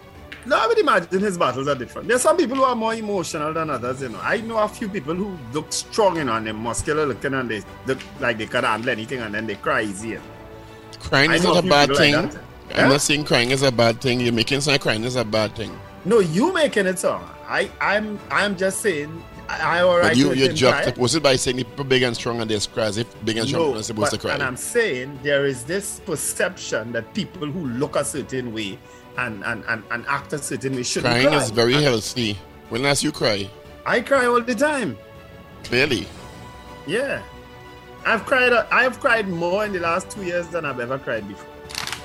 No, 0.45 0.59
I 0.59 0.67
would 0.67 0.79
imagine 0.79 1.21
his 1.21 1.39
battles 1.39 1.69
are 1.69 1.75
different. 1.77 2.09
There's 2.09 2.23
some 2.23 2.37
people 2.37 2.57
who 2.57 2.65
are 2.65 2.75
more 2.75 2.95
emotional 2.95 3.53
than 3.55 3.71
others, 3.71 4.03
you 4.03 4.09
know. 4.09 4.19
I 4.21 4.41
know 4.41 4.59
a 4.59 4.69
few 4.69 4.89
people 4.89 5.15
who 5.15 5.39
look 5.53 5.73
strong, 5.73 6.17
you 6.17 6.25
know, 6.25 6.33
and 6.35 6.45
they're 6.47 6.53
muscular 6.55 7.07
looking 7.07 7.35
and 7.35 7.49
they 7.49 7.63
look 7.87 8.01
like 8.21 8.39
they 8.39 8.47
can 8.47 8.65
handle 8.65 8.91
anything 8.91 9.21
and 9.21 9.33
then 9.33 9.47
they 9.47 9.55
cry 9.55 9.83
easy. 9.83 10.19
Crying 10.99 11.31
I 11.31 11.37
is 11.37 11.45
not 11.45 11.65
a 11.65 11.69
bad 11.69 11.95
thing. 11.97 12.15
like. 12.15 12.35
I'm 12.75 12.87
Eh? 12.87 12.89
not 12.89 13.01
saying 13.03 13.25
crying 13.25 13.51
is 13.53 13.63
a 13.63 13.71
bad 13.71 14.01
thing. 14.01 14.19
You're 14.21 14.33
making 14.33 14.63
some 14.63 14.77
crying 14.79 15.05
is 15.05 15.15
a 15.17 15.25
bad 15.25 15.55
thing. 15.55 15.79
No, 16.05 16.19
you 16.19 16.53
making 16.53 16.87
it 16.87 16.99
so. 16.99 17.21
I, 17.47 17.71
I'm, 17.81 18.19
I'm 18.31 18.57
just 18.57 18.81
saying. 18.81 19.23
I, 19.49 19.83
alright. 19.83 20.09
but 20.11 20.17
you, 20.17 20.33
you 20.33 20.49
juxtapose 20.49 21.17
it 21.17 21.23
by 21.23 21.37
saying 21.37 21.57
people 21.59 21.85
big 21.85 22.03
and 22.03 22.17
strong 22.17 22.41
and 22.41 22.51
they 22.51 22.59
cry 22.61 22.85
as 22.85 22.97
if 22.97 23.25
big 23.25 23.37
and 23.37 23.49
strong 23.49 23.73
No, 23.73 23.79
are 23.79 23.83
supposed 23.83 24.11
but, 24.13 24.17
to 24.17 24.27
cry. 24.27 24.35
and 24.35 24.43
I'm 24.43 24.57
saying 24.57 25.19
there 25.23 25.45
is 25.47 25.65
this 25.65 26.01
perception 26.01 26.93
that 26.93 27.13
people 27.13 27.47
who 27.49 27.67
look 27.67 27.97
a 27.97 28.05
certain 28.05 28.55
way 28.55 28.79
and, 29.19 29.45
and, 29.45 29.63
and, 29.69 29.83
and 29.91 30.07
act 30.09 30.33
a 30.33 30.39
certain 30.39 30.75
way 30.75 30.83
shouldn't 30.83 31.13
Crying 31.13 31.29
cry. 31.29 31.43
is 31.43 31.51
very 31.51 31.75
And 31.75 31.85
healthy. 31.85 32.39
When 32.71 32.83
last 32.83 33.05
you 33.05 33.13
cry? 33.13 33.51
I 33.85 34.01
cry 34.01 34.27
all 34.27 34.41
the 34.41 34.55
time. 34.55 34.97
Clearly. 35.65 36.07
Yeah. 36.87 37.23
I've 38.07 38.25
cried. 38.25 38.53
I 38.53 38.83
have 38.83 38.99
cried 39.01 39.29
more 39.29 39.65
in 39.65 39.73
the 39.73 39.81
last 39.81 40.11
two 40.11 40.25
years 40.25 40.49
than 40.49 40.65
I've 40.65 40.81
ever 40.81 40.99
cried 40.99 41.29
before. 41.29 41.47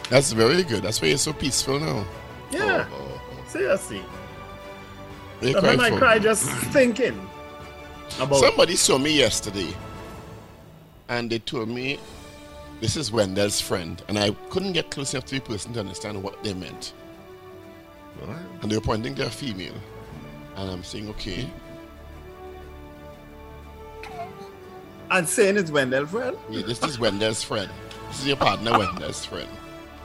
That's 0.09 0.31
very 0.31 0.63
good. 0.63 0.83
That's 0.83 1.01
why 1.01 1.07
you're 1.07 1.17
so 1.17 1.33
peaceful 1.33 1.79
now. 1.79 2.05
Yeah. 2.51 2.85
Oh, 2.91 2.95
oh, 2.95 3.21
oh. 3.33 3.49
Seriously. 3.49 4.03
You 5.41 5.53
Sometimes 5.53 5.77
cry 5.77 5.87
I 5.87 5.97
cry 5.97 6.19
just 6.19 6.49
thinking 6.71 7.27
about. 8.19 8.39
Somebody 8.39 8.75
saw 8.75 8.97
me 8.97 9.15
yesterday 9.17 9.73
and 11.09 11.29
they 11.29 11.39
told 11.39 11.69
me 11.69 11.99
this 12.79 12.95
is 12.95 13.11
Wendell's 13.11 13.59
friend. 13.59 14.01
And 14.07 14.19
I 14.19 14.31
couldn't 14.49 14.73
get 14.73 14.91
close 14.91 15.13
enough 15.13 15.25
to 15.25 15.35
the 15.35 15.41
person 15.41 15.73
to 15.73 15.79
understand 15.79 16.21
what 16.21 16.43
they 16.43 16.53
meant. 16.53 16.93
And 18.61 18.71
they 18.71 18.75
were 18.75 18.81
pointing 18.81 19.15
to 19.15 19.27
a 19.27 19.29
female. 19.29 19.73
And 20.55 20.71
I'm 20.71 20.83
saying, 20.83 21.09
okay. 21.09 21.49
And 25.09 25.27
saying 25.27 25.57
it's 25.57 25.71
Wendell's 25.71 26.09
friend. 26.09 26.35
Yeah, 26.49 26.63
this 26.65 26.83
is 26.83 26.99
Wendell's 26.99 27.43
friend. 27.43 27.69
This 28.09 28.21
is 28.21 28.27
your 28.27 28.37
partner, 28.37 28.71
Wendell's 28.77 29.25
friend. 29.25 29.49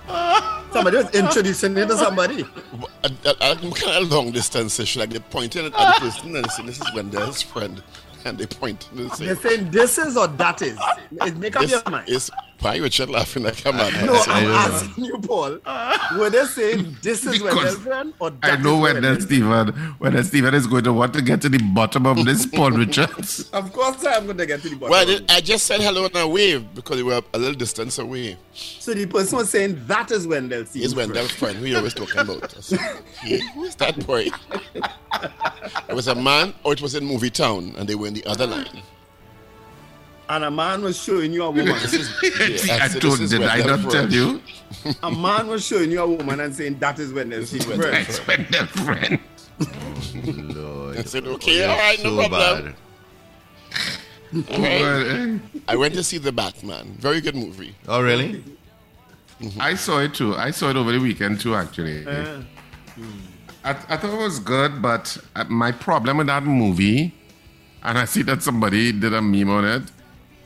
Somebody 0.08 0.96
was 0.96 1.10
introducing 1.14 1.74
me 1.74 1.86
to 1.86 1.96
somebody. 1.96 2.44
I, 3.04 3.10
I, 3.26 3.34
I'm 3.62 3.72
kind 3.72 4.04
of 4.04 4.10
long 4.10 4.32
distance 4.32 4.74
session. 4.74 5.00
Like 5.00 5.10
they're 5.10 5.20
pointing 5.20 5.66
at 5.66 5.72
the 5.72 5.94
person 5.98 6.34
and 6.36 6.50
saying, 6.50 6.66
this 6.66 6.80
is 6.80 6.94
Wendell's 6.94 7.42
friend. 7.42 7.82
And 8.24 8.38
they 8.38 8.46
point 8.46 8.88
and 8.92 9.00
they 9.00 9.08
say, 9.14 9.26
They're 9.26 9.36
saying 9.36 9.70
this 9.72 9.98
is 9.98 10.16
or 10.16 10.28
that 10.28 10.62
is. 10.62 10.78
Make 11.36 11.56
up 11.56 11.62
this 11.62 11.72
your 11.72 11.82
mind. 11.90 12.08
is 12.08 12.30
why 12.62 12.76
Richard 12.78 13.10
laughing 13.10 13.42
like 13.42 13.64
a 13.64 13.72
man. 13.72 14.06
No, 14.06 14.14
I'm 14.26 14.46
asking 14.46 15.04
you, 15.04 15.18
Paul. 15.18 15.58
Were 16.18 16.30
they 16.30 16.44
saying 16.44 16.96
this 17.02 17.24
is 17.26 17.42
Because 17.42 17.54
Wendell 17.54 17.74
friend 17.80 18.14
or 18.18 18.30
that 18.30 18.58
I 18.58 18.62
know 18.62 18.76
is 18.76 18.82
when 18.82 18.94
Wendell? 18.94 19.14
that 19.14 19.22
Stephen 19.22 19.68
when 19.98 20.24
Stephen 20.24 20.54
is 20.54 20.66
going 20.66 20.84
to 20.84 20.92
want 20.92 21.12
to 21.14 21.22
get 21.22 21.40
to 21.42 21.48
the 21.48 21.58
bottom 21.74 22.06
of 22.06 22.24
this 22.24 22.46
Paul 22.46 22.70
Richards. 22.72 23.48
Of 23.52 23.72
course, 23.72 24.04
I'm 24.06 24.26
going 24.26 24.38
to 24.38 24.46
get 24.46 24.62
to 24.62 24.68
the 24.68 24.76
bottom. 24.76 24.90
Well, 24.90 25.08
I, 25.08 25.12
of. 25.14 25.24
I 25.28 25.40
just 25.40 25.66
said 25.66 25.80
hello 25.80 26.04
and 26.06 26.16
I 26.16 26.24
waved 26.24 26.74
because 26.74 26.96
we 26.96 27.02
were 27.02 27.20
a 27.34 27.38
little 27.38 27.54
distance 27.54 27.98
away. 27.98 28.36
So 28.52 28.94
the 28.94 29.06
person 29.06 29.38
was 29.38 29.50
saying 29.50 29.82
that 29.86 30.10
is 30.10 30.26
Wendell. 30.26 30.64
He's 30.72 30.94
Wendell's 30.94 31.32
friend. 31.32 31.56
Who 31.58 31.66
you 31.66 31.76
always 31.76 31.94
talking 31.94 32.20
about? 32.20 32.56
I 32.56 32.60
said, 32.60 32.80
"He- 33.22 33.38
Who 33.54 33.64
is 33.64 33.74
that 33.76 34.06
boy? 34.06 34.26
it 35.88 35.94
was 35.94 36.08
a 36.08 36.14
man, 36.14 36.54
or 36.64 36.72
it 36.72 36.80
was 36.82 36.94
in 36.94 37.04
Movie 37.04 37.30
Town, 37.30 37.74
and 37.76 37.88
they 37.88 37.94
were 37.94 38.06
in 38.06 38.14
the 38.14 38.24
other 38.26 38.46
line. 38.46 38.82
And 40.28 40.44
a 40.44 40.50
man 40.50 40.82
was 40.82 40.96
showing 41.02 41.32
you 41.32 41.42
a 41.42 41.50
woman. 41.50 41.66
This 41.66 41.92
is, 41.94 42.66
yeah, 42.66 42.74
I 42.84 42.88
said, 42.88 43.02
told, 43.02 43.18
this 43.18 43.30
did 43.30 43.42
I 43.42 43.58
Wendell's 43.58 43.82
not 43.84 43.92
tell 43.92 44.12
you? 44.12 44.40
a 45.02 45.10
man 45.10 45.46
was 45.48 45.64
showing 45.66 45.90
you 45.90 46.00
a 46.00 46.06
woman 46.06 46.40
and 46.40 46.54
saying 46.54 46.78
that 46.78 46.98
is 46.98 47.12
when 47.12 47.28
This 47.30 47.52
is 47.52 47.64
friend. 47.64 47.80
Wendell's 47.82 48.08
I 48.08 48.12
spent 48.12 48.50
that 48.52 48.68
friend. 48.68 49.18
Lord. 50.54 50.96
I 50.98 51.02
said, 51.02 51.26
okay, 51.26 51.58
You're 51.58 51.68
all 51.70 51.76
right, 51.76 52.02
no 52.02 52.16
problem. 52.28 52.30
bad. 52.30 52.74
All 54.50 54.62
right. 54.62 54.80
Well, 54.80 55.30
eh, 55.34 55.38
I 55.68 55.76
went 55.76 55.94
to 55.94 56.02
see 56.02 56.18
The 56.18 56.32
Batman. 56.32 56.96
Very 56.98 57.20
good 57.20 57.34
movie. 57.36 57.74
Oh, 57.86 58.02
really? 58.02 58.42
I 59.58 59.74
saw 59.74 59.98
it 59.98 60.14
too. 60.14 60.34
I 60.36 60.50
saw 60.52 60.70
it 60.70 60.76
over 60.76 60.92
the 60.92 60.98
weekend 61.00 61.40
too, 61.40 61.54
actually. 61.54 62.06
I, 62.06 63.70
I 63.70 63.96
thought 63.96 64.14
it 64.14 64.16
was 64.22 64.38
good, 64.38 64.80
but 64.80 65.16
uh, 65.36 65.44
my 65.44 65.70
problem 65.72 66.16
with 66.18 66.28
that 66.28 66.44
movie, 66.44 67.14
and 67.82 67.98
I 67.98 68.04
see 68.06 68.22
that 68.22 68.42
somebody 68.42 68.92
did 68.92 69.12
a 69.14 69.20
meme 69.22 69.50
on 69.50 69.64
it, 69.64 69.82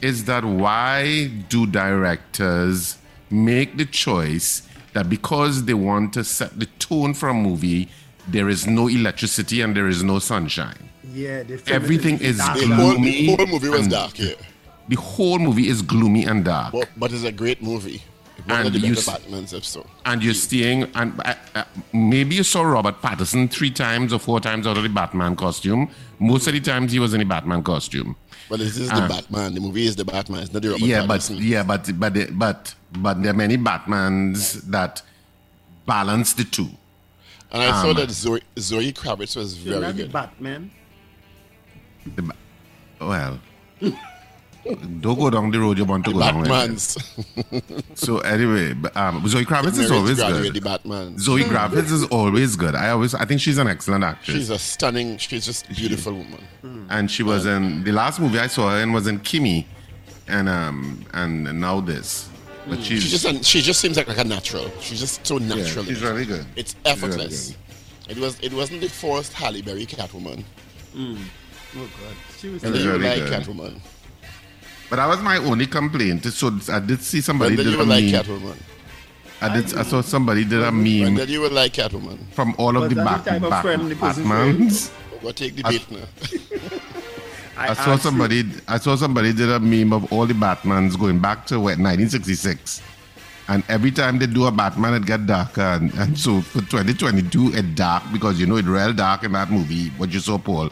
is 0.02 0.24
that 0.24 0.44
why 0.44 1.26
do 1.48 1.66
directors 1.66 2.98
make 3.30 3.76
the 3.76 3.84
choice 3.86 4.62
that 4.92 5.08
because 5.10 5.64
they 5.64 5.74
want 5.74 6.12
to 6.14 6.24
set 6.24 6.58
the 6.58 6.66
tone 6.78 7.14
for 7.14 7.28
a 7.28 7.34
movie, 7.34 7.88
there 8.28 8.48
is 8.48 8.66
no 8.66 8.88
electricity 8.88 9.60
and 9.60 9.76
there 9.76 9.88
is 9.88 10.02
no 10.02 10.18
sunshine? 10.18 10.88
Yeah, 11.12 11.42
they 11.42 11.56
filmed 11.56 11.68
it 11.68 11.72
Everything 11.72 12.18
is 12.20 12.38
dark. 12.38 12.58
The 12.58 12.66
whole, 12.66 12.94
the 13.00 13.36
whole 13.36 13.46
movie 13.46 13.68
was 13.68 13.88
dark, 13.88 14.18
yeah. 14.18 14.34
The 14.88 14.96
whole 14.96 15.38
movie 15.38 15.68
is 15.68 15.82
gloomy 15.82 16.24
and 16.24 16.44
dark. 16.44 16.72
But, 16.72 16.88
but 16.96 17.12
it's 17.12 17.24
a 17.24 17.32
great 17.32 17.62
movie. 17.62 18.02
One 18.46 18.66
And 18.66 18.74
the 18.74 18.78
you 18.78 18.92
s- 18.92 19.08
Batmans, 19.08 19.52
if 19.54 19.64
so. 19.64 19.86
and 20.04 20.22
you're 20.22 20.34
staying 20.34 20.84
and 20.94 21.18
uh, 21.24 21.34
uh, 21.54 21.64
maybe 21.92 22.36
you 22.36 22.44
saw 22.44 22.62
Robert 22.62 23.00
Pattinson 23.02 23.50
three 23.50 23.70
times 23.70 24.12
or 24.12 24.18
four 24.20 24.40
times 24.40 24.66
out 24.66 24.76
of 24.76 24.82
the 24.82 24.88
Batman 24.88 25.34
costume. 25.36 25.88
Most 26.20 26.46
of 26.46 26.52
the 26.52 26.60
times 26.60 26.92
he 26.92 26.98
was 27.00 27.12
in 27.14 27.20
the 27.20 27.24
Batman 27.26 27.62
costume. 27.62 28.14
But 28.48 28.60
this 28.60 28.76
is 28.76 28.88
Ah. 28.90 29.00
the 29.00 29.08
Batman. 29.14 29.54
The 29.54 29.60
movie 29.60 29.86
is 29.86 29.96
the 29.96 30.04
Batman. 30.04 30.42
It's 30.42 30.52
not 30.52 30.62
the 30.62 30.70
Robert 30.70 30.84
yeah, 30.86 31.04
but 31.06 31.28
yeah, 31.30 31.62
but 31.64 31.98
but 31.98 32.14
the- 32.14 32.30
but 32.30 32.74
but 32.92 33.22
there 33.22 33.32
are 33.32 33.36
many 33.36 33.56
Batmans 33.58 34.62
that 34.70 35.02
balance 35.86 36.32
the 36.34 36.44
two. 36.44 36.70
And 37.52 37.62
I 37.62 37.82
saw 37.82 37.90
Um, 37.90 37.96
that 37.96 38.10
Zoe, 38.10 38.42
Zoe 38.58 38.92
Kravitz 38.92 39.36
was 39.36 39.56
very 39.56 39.80
not 39.80 39.96
the 39.96 40.02
good. 40.04 40.12
Batman. 40.12 40.70
The, 42.14 42.22
ba- 42.22 42.34
well, 43.00 43.38
don't 45.00 45.18
go 45.18 45.30
down 45.30 45.50
the 45.50 45.60
road 45.60 45.78
you 45.78 45.84
want 45.84 46.04
to 46.04 46.10
The 46.12 46.18
go 46.18 46.20
down. 46.24 46.40
with. 46.40 46.50
Batmans. 46.50 47.98
So 47.98 48.18
anyway, 48.20 48.72
um, 48.94 49.26
Zoe 49.28 49.44
Kravitz 49.44 49.78
is 49.78 49.90
always 49.90 50.16
good. 50.18 50.54
The 50.54 50.60
Batman. 50.60 51.18
Zoe 51.18 51.42
Kravitz 51.42 51.90
is 51.92 52.04
always 52.04 52.56
good. 52.56 52.74
I 52.74 52.90
always 52.90 53.14
I 53.14 53.24
think 53.24 53.40
she's 53.40 53.58
an 53.58 53.68
excellent 53.68 54.04
actress. 54.04 54.36
She's 54.36 54.50
a 54.50 54.58
stunning, 54.58 55.18
she's 55.18 55.46
just 55.46 55.70
a 55.70 55.74
beautiful 55.74 56.12
woman. 56.14 56.86
and 56.90 57.10
she 57.10 57.22
was 57.22 57.46
in 57.46 57.84
the 57.84 57.92
last 57.92 58.20
movie 58.20 58.38
I 58.38 58.46
saw 58.48 58.70
her 58.70 58.78
in 58.82 58.92
was 58.92 59.06
in 59.06 59.20
Kimi, 59.20 59.66
and 60.28 60.48
um 60.48 61.04
and 61.14 61.44
now 61.60 61.80
this. 61.80 62.28
But 62.68 62.82
she's 62.82 63.04
She 63.04 63.10
just 63.16 63.44
she 63.44 63.60
just 63.60 63.80
seems 63.80 63.96
like, 63.96 64.08
like 64.08 64.18
a 64.18 64.24
natural. 64.24 64.68
She's 64.80 64.98
just 64.98 65.24
so 65.26 65.38
yeah, 65.38 65.54
natural. 65.54 65.84
she's 65.84 66.02
really 66.02 66.24
good. 66.24 66.44
It's 66.56 66.72
She's 66.84 67.02
really 67.02 67.14
effortless. 67.14 67.50
good. 68.08 68.16
it 68.16 68.20
was 68.20 68.40
it 68.40 68.52
wasn't 68.52 68.80
the 68.80 68.88
forced 68.88 69.32
Halle 69.32 69.62
Berry 69.62 69.86
Catwoman. 69.86 70.42
Oh 70.98 71.14
God, 71.74 72.16
she 72.38 72.48
was. 72.48 72.64
And 72.64 72.74
She's 72.74 72.84
you 72.84 72.92
really 72.92 73.04
like 73.20 73.28
good. 73.30 73.42
Catwoman. 73.44 73.80
But 74.88 74.96
that 74.96 75.06
was 75.08 75.20
my 75.20 75.38
only 75.38 75.66
complaint. 75.66 76.24
So 76.26 76.52
I 76.72 76.78
did 76.80 77.02
see 77.02 77.20
somebody 77.20 77.56
When 77.56 77.64
did 77.64 77.70
did 77.72 77.78
you 77.78 77.82
a 77.82 77.84
like 77.84 78.04
meme. 78.04 78.14
Catwoman? 78.14 78.56
I 79.40 79.54
did. 79.60 79.76
I 79.76 79.82
saw 79.82 80.00
somebody 80.00 80.44
did 80.44 80.60
a 80.62 80.70
When 80.70 80.82
meme 80.82 81.14
did 81.16 81.28
you 81.28 81.40
would 81.42 81.52
like 81.52 81.72
Catwoman? 81.74 82.18
from 82.32 82.54
all 82.58 82.76
of 82.76 82.82
Was 82.82 82.88
the 82.90 82.94
that 82.96 83.04
back, 83.04 83.24
the 83.24 83.30
type 83.30 83.42
of 83.42 83.50
back 83.50 83.62
friend 83.62 83.90
the 83.90 83.96
person 83.96 84.24
Batmans. 84.24 84.90
What 85.22 85.36
take 85.36 85.56
the 85.56 85.62
bait 85.64 85.90
now? 85.90 85.98
I 87.58 87.72
saw 87.74 87.96
somebody. 87.96 88.44
I 88.68 88.78
saw 88.78 88.96
somebody 88.96 89.32
did 89.32 89.48
a 89.50 89.58
meme 89.58 89.92
of 89.92 90.12
all 90.12 90.26
the 90.26 90.34
Batmans 90.34 90.98
going 90.98 91.18
back 91.20 91.46
to 91.46 91.56
what 91.56 91.78
1966, 91.78 92.82
and 93.48 93.64
every 93.68 93.90
time 93.90 94.18
they 94.18 94.26
do 94.26 94.44
a 94.46 94.52
Batman, 94.52 94.94
it 94.94 95.06
get 95.06 95.26
darker. 95.26 95.62
And, 95.62 95.92
and 95.94 96.18
so 96.18 96.42
for 96.42 96.60
2022, 96.60 97.54
it 97.54 97.74
dark 97.74 98.02
because 98.12 98.38
you 98.38 98.46
know 98.46 98.56
it 98.56 98.66
real 98.66 98.92
dark 98.92 99.24
in 99.24 99.32
that 99.32 99.50
movie. 99.50 99.88
What 99.96 100.12
you 100.12 100.20
saw, 100.20 100.36
Paul. 100.38 100.70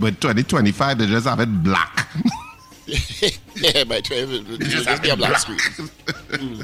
But 0.00 0.20
2025, 0.22 0.98
they 0.98 1.06
just 1.06 1.26
have 1.26 1.40
it 1.40 1.62
black. 1.62 2.08
yeah, 3.56 3.84
by 3.84 4.00
12, 4.00 4.32
it 4.32 4.48
will 4.48 4.56
just 4.58 4.84
just 4.86 5.02
be 5.02 5.10
a 5.10 5.16
black 5.16 5.30
black. 5.46 5.60
screen. 5.60 5.90
Hmm. 6.32 6.62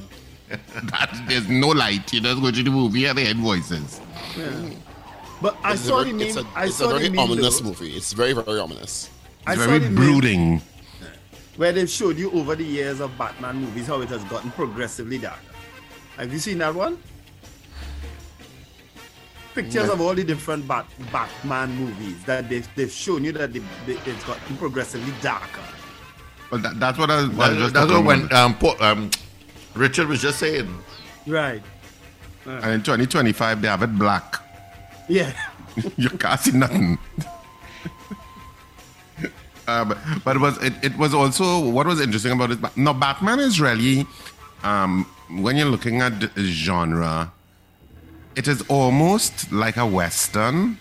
that, 0.89 1.25
there's 1.29 1.47
no 1.49 1.69
light. 1.69 2.11
You 2.11 2.23
just 2.23 2.41
go 2.41 2.51
to 2.51 2.63
the 2.63 2.71
movie 2.71 3.05
and 3.05 3.19
the 3.19 3.23
hear 3.23 3.35
voices. 3.35 4.01
But 5.43 5.57
I 5.63 5.75
It's 5.75 5.83
saw 5.83 6.03
very, 6.03 6.13
the 6.17 6.25
it's 6.27 6.37
meme. 6.37 6.47
a, 6.47 6.49
I 6.59 6.65
it's 6.67 6.77
saw 6.77 6.87
a 6.91 6.95
very 6.99 7.09
the 7.11 7.19
ominous 7.19 7.61
though. 7.61 7.67
movie. 7.69 7.95
It's 7.95 8.13
very, 8.15 8.33
very 8.33 8.59
ominous. 8.59 9.11
I 9.47 9.53
It's 9.53 9.63
saw 9.63 9.69
very 9.69 9.81
meme 9.81 9.95
brooding. 9.95 10.63
Where 11.57 11.73
they've 11.73 11.89
showed 11.91 12.17
you 12.19 12.31
over 12.33 12.55
the 12.57 12.65
years 12.65 13.01
of 13.01 13.17
Batman 13.19 13.57
movies 13.57 13.89
how 13.89 14.01
it 14.01 14.09
has 14.09 14.25
gotten 14.25 14.51
progressively 14.53 15.19
darker. 15.19 15.39
Have 16.17 16.33
you 16.33 16.39
seen 16.39 16.59
that 16.59 16.75
one? 16.75 16.97
Pictures 19.55 19.87
No. 19.89 19.93
of 19.93 20.01
all 20.01 20.15
the 20.15 20.25
different 20.25 20.67
Bat- 20.67 20.87
Batman 21.13 21.75
movies 21.75 22.23
that 22.25 22.49
they've, 22.49 22.69
they've 22.75 22.91
shown 22.93 23.25
you 23.25 23.33
that 23.33 23.53
they, 23.53 23.59
they, 23.87 23.99
it's 24.07 24.25
gotten 24.25 24.57
progressively 24.57 25.13
darker. 25.21 25.61
But 26.50 26.62
that, 26.62 26.81
that's 26.81 26.99
what 26.99 27.11
I, 27.11 27.19
I 27.19 27.23
was 27.26 27.37
Well, 27.37 27.55
just 27.57 27.75
that's 27.75 27.90
what 27.90 28.05
when 28.05 28.33
um, 28.33 28.55
Paul, 28.57 28.83
um, 28.83 29.11
Richard 29.75 30.09
was 30.09 30.23
just 30.23 30.38
saying. 30.38 30.83
Right. 31.26 31.62
And 32.47 32.73
in 32.73 32.83
2025, 32.83 33.61
they 33.61 33.69
have 33.69 33.83
it 33.83 33.99
black. 33.99 34.37
Yeah. 35.09 35.33
you 35.97 36.09
can't 36.11 36.40
see 36.40 36.52
nothing. 36.52 36.99
um, 39.69 39.95
but 40.25 40.37
it 40.37 40.40
was 40.40 40.57
it, 40.62 40.73
it 40.83 40.97
was 40.97 41.12
also 41.12 41.69
what 41.69 41.87
was 41.87 42.00
interesting 42.00 42.33
about 42.33 42.50
it. 42.50 42.76
No, 42.76 42.95
Batman 42.95 43.40
is 43.40 43.61
really 43.61 44.07
um, 44.62 45.05
when 45.31 45.57
you're 45.57 45.67
looking 45.67 46.00
at 46.00 46.14
genre, 46.38 47.31
it 48.35 48.49
is 48.49 48.62
almost 48.69 49.52
like 49.52 49.76
a 49.76 49.87
western 49.87 50.78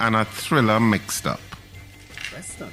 and 0.00 0.16
a 0.16 0.24
thriller 0.24 0.80
mixed 0.80 1.26
up. 1.26 1.40
Western. 2.32 2.72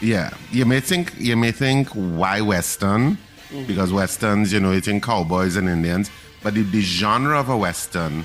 Yeah, 0.00 0.30
you 0.50 0.64
may 0.64 0.80
think 0.80 1.12
you 1.18 1.36
may 1.36 1.52
think 1.52 1.88
why 1.90 2.40
western 2.40 3.18
Mhm. 3.52 3.66
because 3.66 3.92
westerns, 3.92 4.52
you 4.52 4.60
know, 4.60 4.70
it's 4.72 4.86
in 4.88 5.00
cowboys 5.00 5.56
and 5.56 5.68
Indians, 5.68 6.10
but 6.42 6.54
the, 6.54 6.62
the 6.62 6.80
genre 6.80 7.38
of 7.38 7.48
a 7.48 7.56
western 7.56 8.24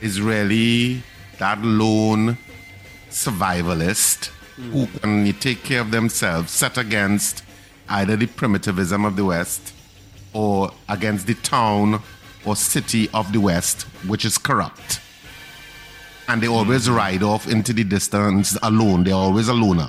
is 0.00 0.20
really 0.20 1.02
that 1.38 1.62
lone 1.62 2.36
survivalist 3.10 4.30
who 4.72 4.86
can 5.00 5.32
take 5.34 5.62
care 5.62 5.80
of 5.80 5.92
themselves, 5.92 6.50
set 6.50 6.76
against 6.76 7.42
either 7.88 8.16
the 8.16 8.26
primitivism 8.26 9.04
of 9.04 9.14
the 9.14 9.24
West 9.24 9.72
or 10.32 10.72
against 10.88 11.26
the 11.28 11.34
town 11.34 12.02
or 12.44 12.56
city 12.56 13.08
of 13.14 13.32
the 13.32 13.38
West, 13.40 13.82
which 14.08 14.24
is 14.24 14.36
corrupt. 14.36 15.00
And 16.26 16.42
they 16.42 16.48
always 16.48 16.90
ride 16.90 17.22
off 17.22 17.46
into 17.46 17.72
the 17.72 17.84
distance 17.84 18.58
alone. 18.62 19.04
They're 19.04 19.14
always 19.14 19.46
a 19.48 19.54
loner. 19.54 19.88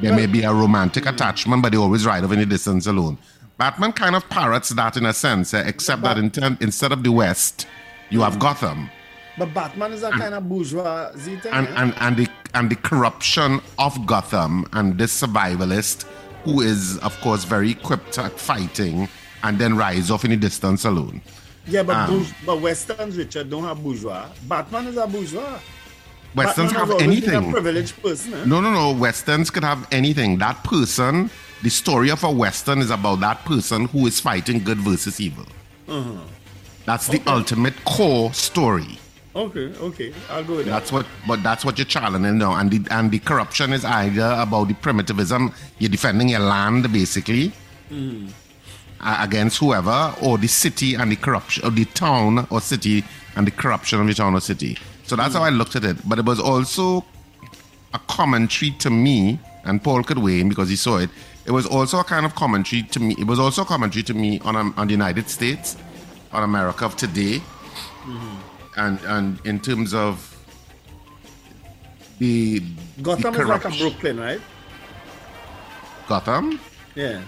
There 0.00 0.14
may 0.14 0.26
be 0.26 0.42
a 0.42 0.52
romantic 0.52 1.06
attachment, 1.06 1.62
but 1.62 1.72
they 1.72 1.78
always 1.78 2.06
ride 2.06 2.24
off 2.24 2.32
in 2.32 2.38
the 2.38 2.46
distance 2.46 2.86
alone. 2.86 3.18
Batman 3.58 3.92
kind 3.92 4.16
of 4.16 4.26
parrots 4.30 4.70
that 4.70 4.96
in 4.96 5.04
a 5.04 5.12
sense, 5.12 5.52
eh, 5.52 5.62
except 5.66 6.02
that 6.02 6.16
in 6.16 6.30
term, 6.30 6.56
instead 6.60 6.92
of 6.92 7.02
the 7.02 7.12
West, 7.12 7.66
you 8.08 8.22
have 8.22 8.38
Gotham. 8.38 8.88
But 9.36 9.52
Batman 9.52 9.92
is 9.92 10.02
a 10.02 10.10
kind 10.10 10.34
of 10.34 10.48
bourgeoisie 10.48 11.36
thing. 11.36 11.52
And, 11.52 11.68
and, 11.68 11.94
and, 11.98 12.16
the, 12.16 12.28
and 12.54 12.70
the 12.70 12.76
corruption 12.76 13.60
of 13.78 14.06
Gotham 14.06 14.66
and 14.72 14.96
this 14.98 15.20
survivalist 15.20 16.06
who 16.44 16.62
is, 16.62 16.98
of 16.98 17.18
course, 17.20 17.44
very 17.44 17.70
equipped 17.70 18.18
at 18.18 18.38
fighting 18.38 19.08
and 19.42 19.58
then 19.58 19.76
rides 19.76 20.10
off 20.10 20.24
in 20.24 20.30
the 20.30 20.36
distance 20.36 20.84
alone. 20.84 21.20
yeah, 21.66 21.82
but, 21.82 21.96
um, 21.96 22.26
but 22.46 22.60
Westerns, 22.60 23.16
Richard, 23.16 23.50
don't 23.50 23.64
have 23.64 23.82
bourgeois. 23.82 24.26
Batman 24.48 24.86
is 24.86 24.96
a 24.96 25.06
bourgeois. 25.06 25.58
Westerns 26.34 26.72
have 26.72 26.90
anything. 27.00 27.48
a 27.48 27.52
privileged 27.52 28.00
person. 28.02 28.34
Eh? 28.34 28.44
No, 28.44 28.60
no, 28.60 28.70
no. 28.72 28.92
Westerns 28.92 29.50
could 29.50 29.64
have 29.64 29.86
anything. 29.90 30.38
That 30.38 30.62
person, 30.62 31.30
the 31.62 31.70
story 31.70 32.10
of 32.10 32.22
a 32.24 32.30
Western 32.30 32.78
is 32.80 32.90
about 32.90 33.20
that 33.20 33.44
person 33.44 33.86
who 33.86 34.06
is 34.06 34.20
fighting 34.20 34.62
good 34.62 34.78
versus 34.78 35.20
evil. 35.20 35.46
Uh-huh. 35.88 36.12
That's 36.86 37.08
the 37.08 37.20
ultimate 37.26 37.84
core 37.84 38.32
story. 38.32 38.98
Okay, 39.34 39.72
okay. 39.80 40.12
I'll 40.30 40.42
go 40.44 40.56
with 40.56 40.66
that. 40.66 40.72
That's 40.72 40.92
what, 40.92 41.06
but 41.26 41.42
that's 41.42 41.64
what 41.64 41.78
you're 41.78 41.84
challenging 41.84 42.38
now, 42.38 42.54
and 42.54 42.70
the 42.70 42.80
and 42.92 43.12
the 43.12 43.20
corruption 43.20 43.72
is 43.72 43.84
either 43.84 44.34
about 44.38 44.66
the 44.68 44.74
primitivism. 44.74 45.52
You're 45.78 45.90
defending 45.90 46.30
your 46.30 46.40
land, 46.40 46.92
basically, 46.92 47.52
Mhm. 47.92 48.30
uh, 49.00 49.18
against 49.20 49.58
whoever, 49.58 50.14
or 50.20 50.36
the 50.36 50.48
city 50.48 50.94
and 50.94 51.12
the 51.12 51.16
corruption, 51.16 51.64
or 51.64 51.70
the 51.70 51.84
town 51.84 52.46
or 52.50 52.60
city 52.60 53.04
and 53.36 53.46
the 53.46 53.52
corruption 53.52 54.00
of 54.00 54.08
the 54.08 54.14
town 54.14 54.34
or 54.34 54.40
city. 54.40 54.76
So 55.10 55.16
that's 55.16 55.34
how 55.34 55.42
I 55.42 55.48
looked 55.50 55.74
at 55.74 55.84
it. 55.84 55.96
But 56.08 56.20
it 56.20 56.24
was 56.24 56.38
also 56.38 57.04
a 57.92 57.98
commentary 58.06 58.70
to 58.78 58.90
me, 58.90 59.40
and 59.64 59.82
Paul 59.82 60.04
could 60.04 60.18
weigh 60.18 60.38
in 60.40 60.48
because 60.48 60.68
he 60.68 60.76
saw 60.76 60.98
it. 60.98 61.10
It 61.46 61.50
was 61.50 61.66
also 61.66 61.98
a 61.98 62.04
kind 62.04 62.24
of 62.24 62.36
commentary 62.36 62.84
to 62.84 63.00
me. 63.00 63.16
It 63.18 63.26
was 63.26 63.40
also 63.40 63.62
a 63.62 63.64
commentary 63.64 64.04
to 64.04 64.14
me 64.14 64.38
on 64.44 64.54
um, 64.54 64.72
on 64.76 64.86
the 64.86 64.92
United 64.92 65.28
States, 65.28 65.76
on 66.32 66.44
America 66.44 66.84
of 66.84 66.94
today, 66.96 67.42
and 68.76 69.00
and 69.02 69.44
in 69.44 69.58
terms 69.58 69.94
of 69.94 70.14
the 72.20 72.62
Gotham 73.02 73.34
the 73.34 73.40
is 73.42 73.48
like 73.48 73.64
a 73.64 73.70
Brooklyn, 73.70 74.20
right? 74.20 74.40
Gotham. 76.06 76.60
Yeah. 76.94 77.20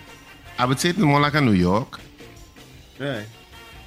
I 0.56 0.66
would 0.66 0.78
say 0.78 0.90
it's 0.90 1.00
more 1.00 1.20
like 1.20 1.34
a 1.34 1.40
New 1.40 1.58
York 1.70 1.98
Right. 3.00 3.26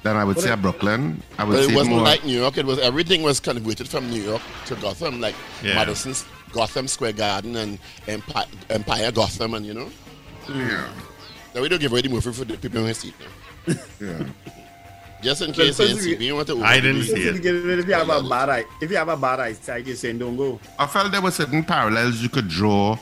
Than 0.06 0.16
I 0.16 0.24
would 0.24 0.36
But 0.36 0.44
say 0.44 0.50
it- 0.50 0.54
a 0.54 0.56
Brooklyn. 0.56 1.22
I 1.38 1.44
would 1.44 1.54
But 1.54 1.64
say 1.66 1.72
it 1.72 1.76
wasn't 1.76 1.96
more 1.96 2.04
like 2.04 2.24
New 2.24 2.38
York. 2.38 2.56
It 2.58 2.64
was 2.66 2.78
everything 2.78 3.22
was 3.22 3.40
converted 3.40 3.88
from 3.88 4.08
New 4.10 4.22
York 4.22 4.42
to 4.66 4.74
Gotham, 4.76 5.20
like 5.20 5.34
Yeah. 5.62 5.74
Madison's 5.74 6.24
Gotham 6.52 6.86
Square 6.88 7.14
Garden 7.14 7.56
and 7.56 7.78
Empire, 8.06 8.46
Empire 8.70 9.10
Gotham, 9.12 9.54
and 9.54 9.66
you 9.66 9.74
know. 9.74 9.90
Yeah. 10.48 10.86
Now 11.54 11.60
we 11.62 11.68
don't 11.68 11.80
give 11.80 11.90
away 11.92 12.02
the 12.02 12.08
movie 12.08 12.32
for 12.32 12.44
the 12.44 12.56
people 12.56 12.84
who 12.86 12.94
see 12.94 13.12
it. 13.66 13.78
Yeah. 14.00 14.24
Just 15.22 15.42
in 15.42 15.52
case 15.52 15.76
they 15.76 15.84
first 15.86 15.94
didn't 15.94 16.02
see 16.04 16.12
it, 16.12 16.18
we 16.20 16.28
don't 16.28 16.36
want 16.36 16.48
to. 16.48 16.62
I 16.62 16.78
didn't 16.78 17.02
see 17.02 17.22
it. 17.26 17.44
If 17.44 17.88
you 17.88 17.94
have 17.94 18.08
a 18.10 18.22
bad 18.22 18.48
eye, 18.50 18.64
if 18.80 18.90
you 18.90 18.96
have 18.96 19.08
a 19.08 19.16
bad 19.16 19.40
eyesight, 19.40 19.86
you're 19.86 19.96
saying 19.96 20.18
don't 20.18 20.36
go. 20.36 20.60
I 20.78 20.86
felt 20.86 21.10
there 21.10 21.22
were 21.22 21.30
certain 21.32 21.64
parallels 21.64 22.20
you 22.22 22.28
could 22.28 22.48
draw 22.48 22.96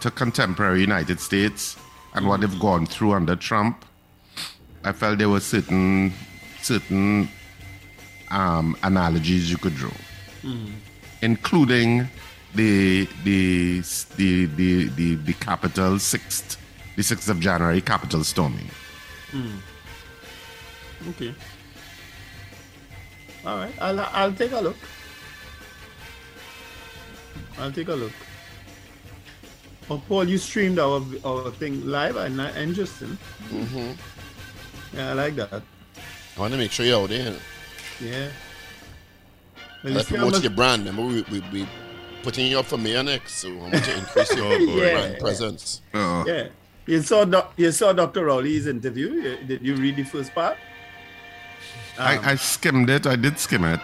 to 0.00 0.10
contemporary 0.10 0.80
United 0.82 1.18
States 1.20 1.76
and 2.14 2.28
what 2.28 2.40
they've 2.42 2.60
gone 2.60 2.86
through 2.86 3.12
under 3.12 3.34
Trump. 3.34 3.84
I 4.84 4.92
felt 4.92 5.18
there 5.18 5.30
were 5.30 5.40
certain 5.40 6.12
certain 6.64 7.28
um, 8.30 8.76
analogies 8.82 9.50
you 9.50 9.58
could 9.58 9.74
draw, 9.74 9.92
including 11.22 12.08
the 12.54 13.06
the 13.24 13.80
the 14.16 14.46
the 14.46 14.88
the, 14.88 15.14
the 15.16 15.32
capital 15.34 15.98
sixth 15.98 16.56
the 16.96 17.02
sixth 17.02 17.28
of 17.28 17.40
January 17.40 17.80
capital 17.80 18.24
storming. 18.24 18.68
Hmm. 19.30 19.58
Okay. 21.10 21.34
All 23.44 23.58
right. 23.58 23.74
I'll 23.80 24.00
I'll 24.00 24.32
take 24.32 24.52
a 24.52 24.60
look. 24.60 24.76
I'll 27.58 27.72
take 27.72 27.88
a 27.88 27.94
look. 27.94 28.12
Oh, 29.90 30.00
Paul, 30.08 30.24
you 30.24 30.38
streamed 30.38 30.78
our 30.78 31.02
our 31.24 31.50
thing 31.50 31.84
live 31.86 32.16
and 32.16 32.40
interesting. 32.56 33.18
Mm-hmm. 33.50 33.92
Yeah, 34.96 35.10
I 35.10 35.12
like 35.12 35.36
that. 35.36 35.62
I 36.36 36.40
want 36.40 36.52
to 36.52 36.58
make 36.58 36.72
sure 36.72 36.84
you're 36.86 37.00
out 37.00 37.08
there. 37.08 37.34
Yeah. 38.00 38.28
Well, 39.82 39.92
you 39.92 39.96
Let's 39.98 40.08
promote 40.08 40.42
your 40.42 40.50
brand. 40.50 40.84
Remember, 40.86 41.02
we, 41.06 41.22
we, 41.40 41.44
we 41.52 41.68
putting 42.22 42.46
you 42.50 42.58
up 42.58 42.66
for 42.66 42.78
mayor 42.78 43.02
next, 43.02 43.34
so 43.34 43.50
I 43.50 43.56
want 43.56 43.74
to 43.84 43.96
increase 43.98 44.34
your 44.34 44.52
Yeah. 44.58 44.90
brand 44.92 45.18
presence. 45.20 45.80
Yeah. 45.92 46.48
You 46.86 47.00
saw 47.02 47.24
doc, 47.24 47.54
you 47.56 47.70
saw 47.72 47.92
Dr. 47.92 48.24
Rowley's 48.26 48.66
interview. 48.66 49.36
Did 49.46 49.62
you 49.62 49.74
read 49.76 49.96
the 49.96 50.04
first 50.04 50.34
part? 50.34 50.56
Um, 51.98 52.06
I, 52.24 52.32
I 52.32 52.34
skimmed 52.34 52.90
it. 52.90 53.06
I 53.06 53.16
did 53.16 53.38
skim 53.38 53.64
it. 53.64 53.80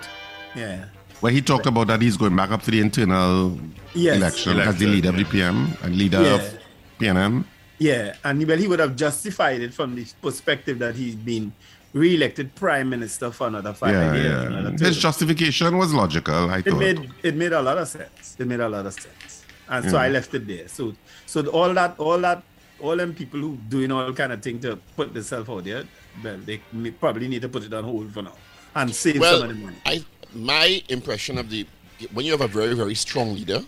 Yeah. 0.55 0.87
Where 1.21 1.33
he 1.33 1.41
talked 1.41 1.67
about 1.67 1.87
that 1.87 2.03
he's 2.03 2.17
going 2.17 2.35
back 2.35 2.51
up 2.51 2.63
to 2.63 2.71
the 2.71 2.81
internal 2.81 3.59
Yes. 3.95 4.17
election 4.17 4.59
as 4.59 4.77
the 4.79 4.85
Election, 4.87 4.91
leader 4.93 5.09
of 5.11 5.17
the 5.17 5.25
PM 5.25 5.77
and 5.83 5.97
leader 5.97 6.23
Yeah. 6.23 6.35
of 6.35 6.59
PNM. 6.99 7.45
Yeah, 7.79 8.15
and 8.25 8.47
well, 8.47 8.59
he 8.59 8.69
would 8.69 8.79
have 8.79 8.95
justified 8.95 9.63
it 9.63 9.73
from 9.73 9.95
the 9.95 10.07
perspective 10.21 10.79
that 10.81 10.95
he's 10.97 11.15
been 11.15 11.53
re-elected 11.93 12.55
prime 12.55 12.89
minister 12.89 13.31
for 13.31 13.49
another 13.49 13.73
five 13.73 13.95
Yeah, 13.95 14.15
years. 14.15 14.81
yeah. 14.81 14.87
His 14.87 14.99
justification 14.99 15.77
was 15.77 15.93
logical, 15.93 16.51
I 16.51 16.59
it 16.59 16.65
thought. 16.67 16.79
made 16.79 17.11
it 17.23 17.35
made 17.37 17.53
a 17.53 17.63
lot 17.63 17.79
of 17.79 17.89
sense. 17.89 18.37
It 18.39 18.47
made 18.47 18.61
a 18.61 18.69
lot 18.69 18.87
of 18.87 18.93
sense, 18.95 19.45
and 19.69 19.91
so 19.91 19.97
I 19.99 20.09
left 20.09 20.33
it 20.35 20.47
there. 20.47 20.69
So 20.69 20.95
so 21.27 21.47
all 21.49 21.73
that 21.75 21.95
all 21.99 22.19
that 22.19 22.43
all 22.81 22.97
them 22.97 23.13
people 23.15 23.41
who 23.41 23.57
doing 23.69 23.91
all 23.93 24.13
kind 24.13 24.33
of 24.33 24.43
thing 24.43 24.59
to 24.61 24.77
put 24.97 25.13
themselves 25.13 25.49
out 25.51 25.65
there, 25.65 25.85
well, 26.25 26.39
they 26.39 26.61
probably 27.01 27.29
need 27.29 27.43
to 27.43 27.49
put 27.49 27.65
it 27.65 27.75
on 27.75 27.85
hold 27.85 28.13
for 28.13 28.23
now 28.23 28.33
and 28.77 28.95
save 28.95 29.15
some 29.15 29.21
Well, 29.21 29.43
of 29.43 29.49
the 29.49 29.55
money. 29.55 29.77
I 29.85 30.05
my 30.35 30.83
impression 30.89 31.39
of 31.39 31.51
the 31.51 31.67
when 32.15 32.25
you 32.25 32.33
have 32.33 32.41
a 32.41 32.49
very 32.49 32.75
very 32.75 32.95
strong 32.95 33.35
leader 33.35 33.61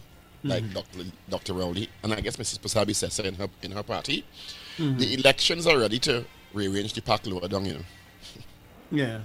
like 0.45 0.65
Dr. 0.73 1.05
Dr. 1.29 1.53
Rowley 1.55 1.89
and 2.03 2.13
I 2.13 2.21
guess 2.21 2.37
Mrs. 2.37 2.59
Persad-Bissessar 2.61 3.25
in 3.25 3.35
her 3.35 3.49
in 3.63 3.73
her 3.73 3.83
party, 3.83 4.25
Mhm. 4.79 4.99
the 4.99 5.15
elections 5.15 5.67
are 5.67 5.79
ready 5.79 5.99
to 6.01 6.25
rearrange 6.55 6.95
the 6.95 7.03
pack 7.03 7.27
lower 7.27 7.47
down. 7.49 7.65
You 7.67 7.75
know, 7.75 7.85
Yeah, 8.93 9.21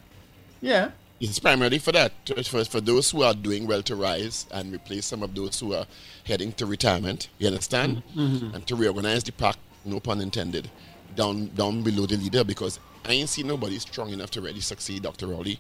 yeah. 0.62 0.92
it's 1.20 1.40
primarily 1.40 1.78
for 1.80 1.92
that 1.92 2.12
for, 2.46 2.64
for 2.64 2.82
those 2.82 3.12
who 3.12 3.22
are 3.24 3.34
doing 3.34 3.68
well 3.68 3.84
to 3.84 3.96
rise 3.96 4.46
and 4.52 4.72
replace 4.74 5.06
some 5.06 5.24
of 5.24 5.36
those 5.36 5.60
who 5.60 5.74
are 5.74 5.86
heading 6.26 6.52
to 6.54 6.66
retirement. 6.66 7.30
You 7.38 7.48
understand? 7.48 8.02
Mhm. 8.16 8.54
And 8.54 8.68
to 8.68 8.76
reorganize 8.76 9.24
the 9.24 9.32
pack, 9.32 9.58
no 9.84 10.00
pun 10.00 10.22
intended, 10.22 10.70
down 11.16 11.48
down 11.56 11.84
below 11.84 12.06
the 12.06 12.18
leader 12.18 12.44
because 12.44 12.80
I 13.06 13.12
ain't 13.14 13.30
seen 13.30 13.48
nobody 13.48 13.80
strong 13.80 14.12
enough 14.12 14.32
to 14.32 14.42
really 14.42 14.62
succeed 14.62 15.04
Dr. 15.04 15.28
Rowley 15.28 15.60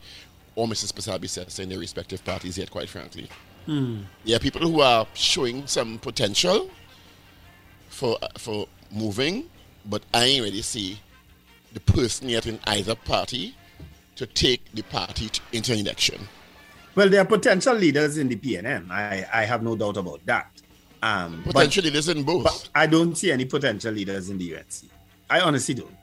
or 0.55 0.67
Mrs. 0.67 0.91
Pasabi 0.93 1.59
in 1.59 1.69
their 1.69 1.79
respective 1.79 2.23
parties 2.25 2.57
yet, 2.57 2.71
quite 2.71 2.89
frankly. 2.89 3.27
Hmm. 3.65 4.01
There 4.25 4.35
are 4.35 4.39
people 4.39 4.61
who 4.61 4.81
are 4.81 5.05
showing 5.13 5.67
some 5.67 5.99
potential 5.99 6.69
for 7.89 8.17
uh, 8.21 8.27
for 8.37 8.67
moving, 8.91 9.49
but 9.85 10.03
I 10.13 10.25
ain't 10.25 10.43
really 10.43 10.61
see 10.61 10.99
the 11.73 11.79
person 11.79 12.29
yet 12.29 12.45
in 12.47 12.59
either 12.65 12.95
party 12.95 13.55
to 14.17 14.25
take 14.25 14.71
the 14.73 14.83
party 14.83 15.29
to, 15.29 15.41
into 15.53 15.73
an 15.73 15.79
election. 15.79 16.27
Well, 16.95 17.09
there 17.09 17.21
are 17.21 17.25
potential 17.25 17.75
leaders 17.75 18.17
in 18.17 18.27
the 18.27 18.35
PNM. 18.35 18.89
I, 18.91 19.27
I 19.31 19.45
have 19.45 19.63
no 19.63 19.75
doubt 19.75 19.97
about 19.97 20.25
that. 20.25 20.51
Um, 21.01 21.43
but- 21.45 21.75
leaders 21.77 22.09
in 22.09 22.23
both. 22.23 22.43
But 22.43 22.69
I 22.73 22.87
don't 22.87 23.15
see 23.15 23.31
any 23.31 23.45
potential 23.45 23.93
leaders 23.93 24.29
in 24.29 24.37
the 24.37 24.57
UNC. 24.57 24.91
I 25.29 25.41
honestly 25.41 25.75
don't. 25.75 25.95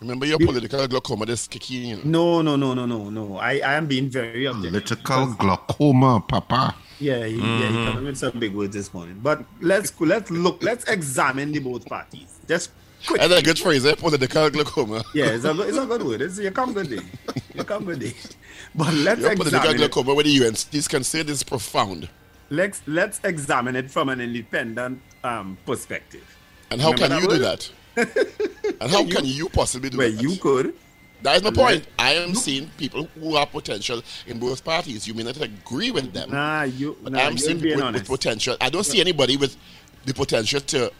Remember 0.00 0.26
your 0.26 0.38
political 0.38 0.86
glaucoma 0.86 1.26
that's 1.26 1.48
kicking 1.48 1.90
in. 1.90 2.10
No, 2.10 2.40
no, 2.40 2.54
no, 2.54 2.72
no, 2.72 2.86
no, 2.86 3.10
no. 3.10 3.36
I, 3.36 3.54
I 3.54 3.74
am 3.74 3.86
being 3.86 4.08
very 4.08 4.44
objective. 4.44 4.70
Political 4.70 5.34
glaucoma, 5.34 6.22
Papa. 6.26 6.76
Yeah, 7.00 7.26
he, 7.26 7.36
yeah, 7.36 7.68
he 7.68 7.84
coming 7.84 8.04
with 8.04 8.16
some 8.16 8.38
big 8.38 8.54
words 8.54 8.76
this 8.76 8.94
morning. 8.94 9.18
But 9.20 9.44
let's 9.60 9.92
let's 10.00 10.30
look, 10.30 10.62
let's 10.62 10.84
examine 10.84 11.50
the 11.50 11.58
both 11.58 11.84
parties. 11.86 12.38
Just 12.46 12.70
quick. 13.06 13.20
That's 13.20 13.32
a 13.40 13.42
good 13.42 13.58
phrase, 13.58 13.84
eh? 13.86 13.94
Political 13.94 14.50
glaucoma. 14.50 15.04
Yeah, 15.14 15.26
it's 15.26 15.44
a 15.44 15.54
good, 15.54 15.68
it's 15.68 15.78
a 15.78 15.86
good 15.86 16.02
word. 16.02 16.20
It's 16.22 16.38
you 16.38 16.50
come 16.50 16.72
good 16.72 16.88
day. 16.90 17.00
You 17.54 17.64
come 17.64 17.84
good 17.84 18.00
day. 18.00 18.14
But 18.74 18.92
let's 18.94 19.20
political 19.20 19.46
examine 19.46 19.74
it. 19.76 19.78
glaucoma, 19.78 20.14
where 20.14 20.24
the 20.24 20.46
UNC 20.46 20.74
is 20.74 20.88
considered 20.88 21.30
is 21.30 21.42
profound. 21.42 22.08
Let's 22.50 22.80
let's 22.86 23.20
examine 23.24 23.76
it 23.76 23.90
from 23.90 24.08
an 24.08 24.20
independent 24.20 25.00
um, 25.24 25.58
perspective. 25.66 26.24
And 26.70 26.80
how 26.80 26.92
Remember 26.92 27.08
can 27.16 27.22
you 27.22 27.28
do 27.28 27.38
that? 27.38 27.70
and 28.80 28.90
how 28.90 29.04
can 29.08 29.24
you 29.24 29.48
possibly 29.48 29.90
do 29.90 29.98
Well, 29.98 30.10
that? 30.10 30.16
Well, 30.22 30.32
you 30.32 30.38
could. 30.38 30.74
That 31.22 31.36
is 31.36 31.42
my 31.42 31.50
point. 31.50 31.86
I 31.98 32.12
am 32.12 32.34
seeing 32.34 32.70
people 32.78 33.08
who 33.18 33.34
are 33.34 33.44
potential 33.46 34.02
in 34.26 34.38
both 34.38 34.64
parties. 34.64 35.08
You 35.08 35.14
may 35.14 35.24
not 35.24 35.40
agree 35.40 35.90
with 35.90 36.12
them. 36.12 36.30
Nah, 36.30 36.62
you. 36.62 36.96
Nah, 37.02 37.18
I'm 37.18 37.36
seeing 37.36 37.60
people 37.60 37.84
with, 37.86 37.94
with 37.94 38.06
potential. 38.06 38.56
I 38.60 38.70
don't 38.70 38.84
see 38.84 39.00
anybody 39.00 39.36
with 39.36 39.56
the 40.04 40.14
potential 40.14 40.60
to 40.60 40.92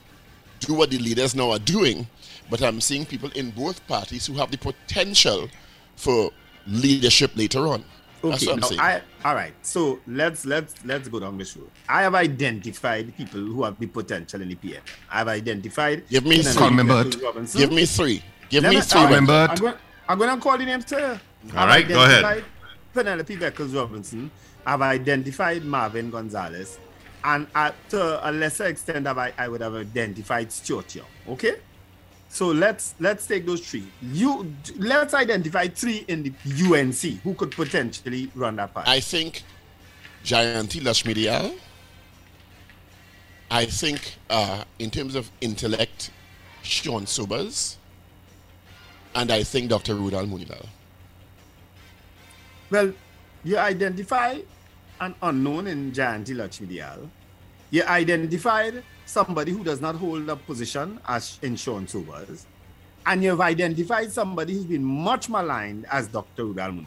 do 0.61 0.75
what 0.75 0.90
the 0.90 0.99
leaders 0.99 1.35
now 1.35 1.51
are 1.51 1.59
doing, 1.59 2.07
but 2.51 2.62
I'm 2.62 2.81
seeing 2.81 3.05
people 3.07 3.31
in 3.35 3.51
both 3.51 3.87
parties 3.87 4.27
who 4.27 4.35
have 4.35 4.51
the 4.51 4.59
potential 4.59 5.49
for 5.97 6.31
leadership 6.66 7.33
later 7.37 7.66
on. 7.68 7.85
That's 8.23 8.42
Okay, 8.49 8.61
what 8.61 8.71
I'm 8.73 8.77
now. 8.77 8.83
I, 8.83 9.03
all 9.25 9.35
right. 9.37 9.55
So 9.62 10.01
let's 10.09 10.44
let's 10.44 10.75
let's 10.85 11.07
go 11.09 11.21
down 11.21 11.38
this 11.38 11.57
road. 11.57 11.71
I 11.88 12.03
have 12.03 12.16
identified 12.16 13.16
people 13.16 13.40
who 13.40 13.62
have 13.62 13.79
the 13.79 13.87
potential 13.87 14.42
in 14.42 14.49
the 14.49 14.57
PM. 14.57 14.83
I 15.11 15.18
have 15.18 15.29
identified. 15.29 16.09
Give 16.09 16.25
me 16.25 16.38
Penelope 16.38 16.59
Call 16.59 16.71
me 16.71 16.83
Beckles 16.83 17.12
Bert. 17.12 17.23
Robinson. 17.23 17.61
Give 17.61 17.73
me 17.73 17.87
three. 17.87 18.23
Give 18.49 18.62
Let 18.64 18.71
me 18.71 18.77
me- 18.77 18.83
three. 18.83 18.99
all 19.01 19.07
right, 19.07 19.11
Remember- 19.14 19.47
I'm 19.51 19.57
going, 19.59 19.75
I'm 20.09 20.18
going 20.18 20.35
to 20.37 20.42
call 20.42 20.59
the 20.59 20.64
names 20.64 20.85
too. 20.85 20.97
All 21.57 21.66
right, 21.66 21.87
go 21.87 22.03
ahead. 22.05 22.44
Penelope 22.92 23.37
Beckles 23.37 23.75
Robinson. 23.77 24.31
I've 24.66 24.83
identified 24.83 25.64
Marvin 25.64 26.11
Gonzales. 26.11 26.79
And 27.25 27.47
uh, 27.55 27.73
to 27.91 28.29
a 28.29 28.31
lesser 28.31 28.67
extent, 28.67 29.07
I, 29.07 29.33
I 29.37 29.49
would 29.49 29.61
have 29.61 29.75
identified 29.75 30.53
Stuart 30.53 30.95
Young. 30.95 31.07
Okay? 31.29 31.57
So 32.29 32.49
let's 32.49 32.95
let's 33.01 33.27
take 33.27 33.47
those 33.47 33.61
three. 33.67 33.87
You 34.03 34.55
let's 34.77 35.15
identify 35.15 35.69
three 35.69 36.05
in 36.09 36.23
the 36.23 36.33
UNC 36.47 37.23
who 37.23 37.35
could 37.35 37.53
potentially 37.53 38.31
run 38.35 38.57
that 38.57 38.75
party. 38.75 38.91
I 38.91 39.01
think 39.01 39.43
Jayanti 40.25 40.81
Lutchmedial. 40.83 41.59
I 43.51 43.65
think 43.65 44.17
uh, 44.29 44.65
in 44.79 44.91
terms 44.91 45.15
of 45.15 45.31
intellect, 45.41 46.11
Sean 46.63 47.07
Sobers. 47.07 47.79
And 49.15 49.33
I 49.33 49.43
think 49.43 49.71
Dr. 49.71 49.95
Roodal 49.95 50.29
Moonilal. 50.29 50.67
Well, 52.71 52.93
you 53.43 53.57
identify 53.57 54.39
an 55.01 55.15
unknown 55.23 55.67
in 55.67 55.93
Jayanti 55.93 56.35
Lutchmedial. 56.35 57.09
You 57.71 57.83
identified 57.85 58.83
somebody 59.07 59.53
who 59.53 59.63
does 59.65 59.81
not 59.81 59.95
hold 59.95 60.29
a 60.29 60.37
position 60.37 60.99
as 61.07 61.39
in 61.43 61.57
Sean 61.57 61.87
Sobers. 61.87 62.47
And 63.07 63.23
you've 63.23 63.41
identified 63.41 64.11
somebody 64.13 64.55
who's 64.55 64.65
been 64.65 64.85
much 64.85 65.29
maligned 65.29 65.87
as 65.91 66.09
Dr. 66.09 66.43
Udal 66.45 66.73
Munir. 66.73 66.87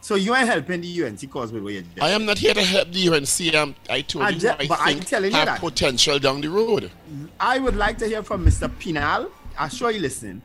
So 0.00 0.14
you 0.14 0.32
are 0.34 0.46
helping 0.46 0.80
the 0.82 1.04
UNC 1.04 1.28
cause 1.30 1.50
with 1.50 1.64
doing. 1.64 1.84
I 2.00 2.10
am 2.10 2.24
not 2.24 2.38
here 2.38 2.54
to 2.54 2.62
help 2.62 2.92
the 2.92 3.08
UNC. 3.08 3.54
Um, 3.56 3.74
I 3.90 4.02
told 4.02 4.24
I 4.24 4.28
you 4.30 4.38
ju- 4.38 4.48
I 4.50 4.66
but 4.68 4.78
I'm 4.80 4.86
think 4.94 5.06
telling 5.06 5.30
you 5.32 5.36
have 5.36 5.46
that. 5.46 5.60
potential 5.60 6.18
down 6.20 6.40
the 6.40 6.48
road. 6.48 6.92
I 7.40 7.58
would 7.58 7.74
like 7.74 7.98
to 7.98 8.06
hear 8.06 8.22
from 8.22 8.44
Mr. 8.46 8.70
Pinal. 8.78 9.28
I'm 9.58 9.70
sure 9.70 9.90
you 9.90 9.98
listen. 10.00 10.42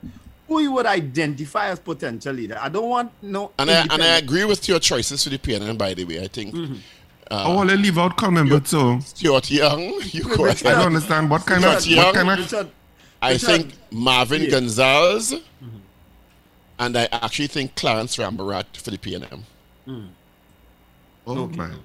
Who 0.48 0.60
you 0.62 0.72
would 0.72 0.88
identify 0.88 1.68
as 1.70 1.80
potential 1.80 2.34
leader. 2.34 2.58
I 2.60 2.70
don't 2.70 2.90
want 2.90 3.12
no. 3.22 3.52
And 3.60 3.70
I, 3.70 3.82
and 3.84 4.02
I 4.02 4.18
agree 4.18 4.46
with 4.46 4.68
your 4.68 4.80
choices 4.80 5.24
for 5.24 5.30
the 5.30 5.38
PNM, 5.38 5.78
by 5.78 5.94
the 5.94 6.06
way. 6.06 6.24
I 6.24 6.28
think 6.28 6.56
Mm-hmm. 6.56 6.76
I 7.36 7.54
want 7.54 7.70
to 7.70 7.78
leave 7.78 7.98
out 7.98 8.18
Colm 8.18 8.38
Imbert, 8.38 8.68
so 8.68 9.00
Stuart 9.00 9.50
Young, 9.52 9.80
you 10.04 10.28
Wait, 10.28 10.38
go 10.38 10.44
wait, 10.44 10.66
I 10.66 10.72
don't 10.72 10.88
understand 10.88 11.30
what 11.30 11.46
kind 11.46 11.64
of 11.64 11.76
Richard 11.76 11.98
what 11.98 12.16
kind 12.16 12.30
of 12.30 12.40
Richard, 12.40 12.68
I 13.22 13.32
Richard- 13.34 13.46
think 13.48 13.74
Marvin 13.92 14.44
Yeah. 14.44 14.50
Gonzales, 14.50 15.34
and 16.80 16.98
I 16.98 17.08
actually 17.12 17.48
think 17.48 17.76
Clarence 17.76 18.18
Rambharat 18.18 18.66
for 18.76 18.92
the 18.92 18.98
PNM. 18.98 19.44
oh 21.28 21.48
man. 21.48 21.80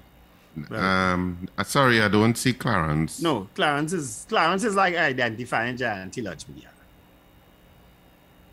Um, 0.71 1.47
uh, 1.57 1.63
sorry, 1.63 2.01
I 2.01 2.07
don't 2.07 2.35
see 2.35 2.51
Clarence. 2.53 3.21
No, 3.21 3.47
Clarence 3.53 3.93
is 3.93 4.25
Clarence 4.27 4.63
is 4.63 4.75
like 4.75 4.95
identifying 4.95 5.77
Jayanti 5.77 6.23
Lutchmedial. 6.23 6.65
I 6.65 6.71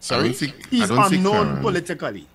Sorry? 0.00 0.20
I 0.20 0.22
don't 0.28 0.34
see. 0.36 0.48
I 0.48 0.52
He's 0.70 0.88
don't 0.88 1.12
unknown 1.14 1.32
Clarence. 1.32 1.62
politically. 1.62 2.26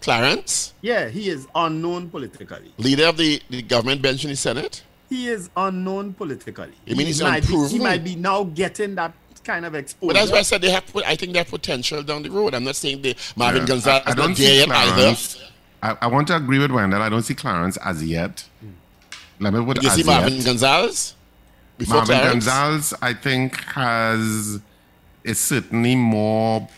Clarence, 0.00 0.72
Yeah, 0.80 1.08
he 1.08 1.28
is 1.28 1.46
unknown 1.54 2.08
politically. 2.10 2.72
leader 2.78 3.06
of 3.06 3.16
the, 3.16 3.40
the 3.50 3.62
government 3.62 4.00
bench 4.02 4.24
in 4.24 4.30
the 4.30 4.36
Senate. 4.36 4.82
He 5.08 5.28
is 5.28 5.50
unknown 5.56 6.12
politically. 6.14 6.72
You 6.86 6.94
mean 6.96 7.06
he's 7.06 7.20
might 7.22 7.46
be, 7.46 7.66
he 7.68 7.78
might 7.78 8.04
be 8.04 8.14
now 8.14 8.44
getting 8.44 8.94
that 8.96 9.12
kind 9.44 9.64
of 9.64 9.74
exposure. 9.74 10.08
But 10.12 10.20
that's 10.20 10.30
why 10.30 10.38
I 10.38 10.42
said 10.42 10.60
they 10.60 10.70
have. 10.70 10.84
I 11.06 11.16
think 11.16 11.32
they 11.32 11.38
have 11.38 11.48
potential 11.48 12.02
down 12.02 12.22
the 12.22 12.30
road. 12.30 12.54
I'm 12.54 12.64
not 12.64 12.76
saying 12.76 13.00
the 13.02 13.16
Marvin 13.34 13.62
Yeah. 13.62 13.66
Gonzales 13.68 14.02
I, 14.04 14.08
I 14.08 14.10
is 14.10 14.16
not 14.16 14.22
don't 14.26 14.36
there 14.36 14.46
see 14.48 14.58
yet 14.58 14.68
either. 14.68 14.92
Clarence. 14.94 15.42
I, 15.82 15.96
I 16.02 16.06
want 16.08 16.28
to 16.28 16.36
agree 16.36 16.58
with 16.58 16.70
Wendell. 16.70 17.00
I 17.00 17.08
don't 17.08 17.22
see 17.22 17.34
Clarence 17.34 17.76
as 17.78 18.04
yet. 18.04 18.46
Hmm. 18.60 18.68
Let 19.40 19.54
me 19.54 19.64
put 19.64 19.82
You 19.82 19.88
as 19.88 19.94
see 19.94 20.02
Marvin 20.02 20.34
yet. 20.34 20.44
Gonzales 20.44 21.14
before 21.78 21.96
Marvin 21.96 22.16
Clarence? 22.18 22.44
Gonzales, 22.46 22.94
I 23.00 23.14
think, 23.14 23.56
has 23.72 24.60
is 25.24 25.38
certainly 25.40 25.96
more 25.96 26.68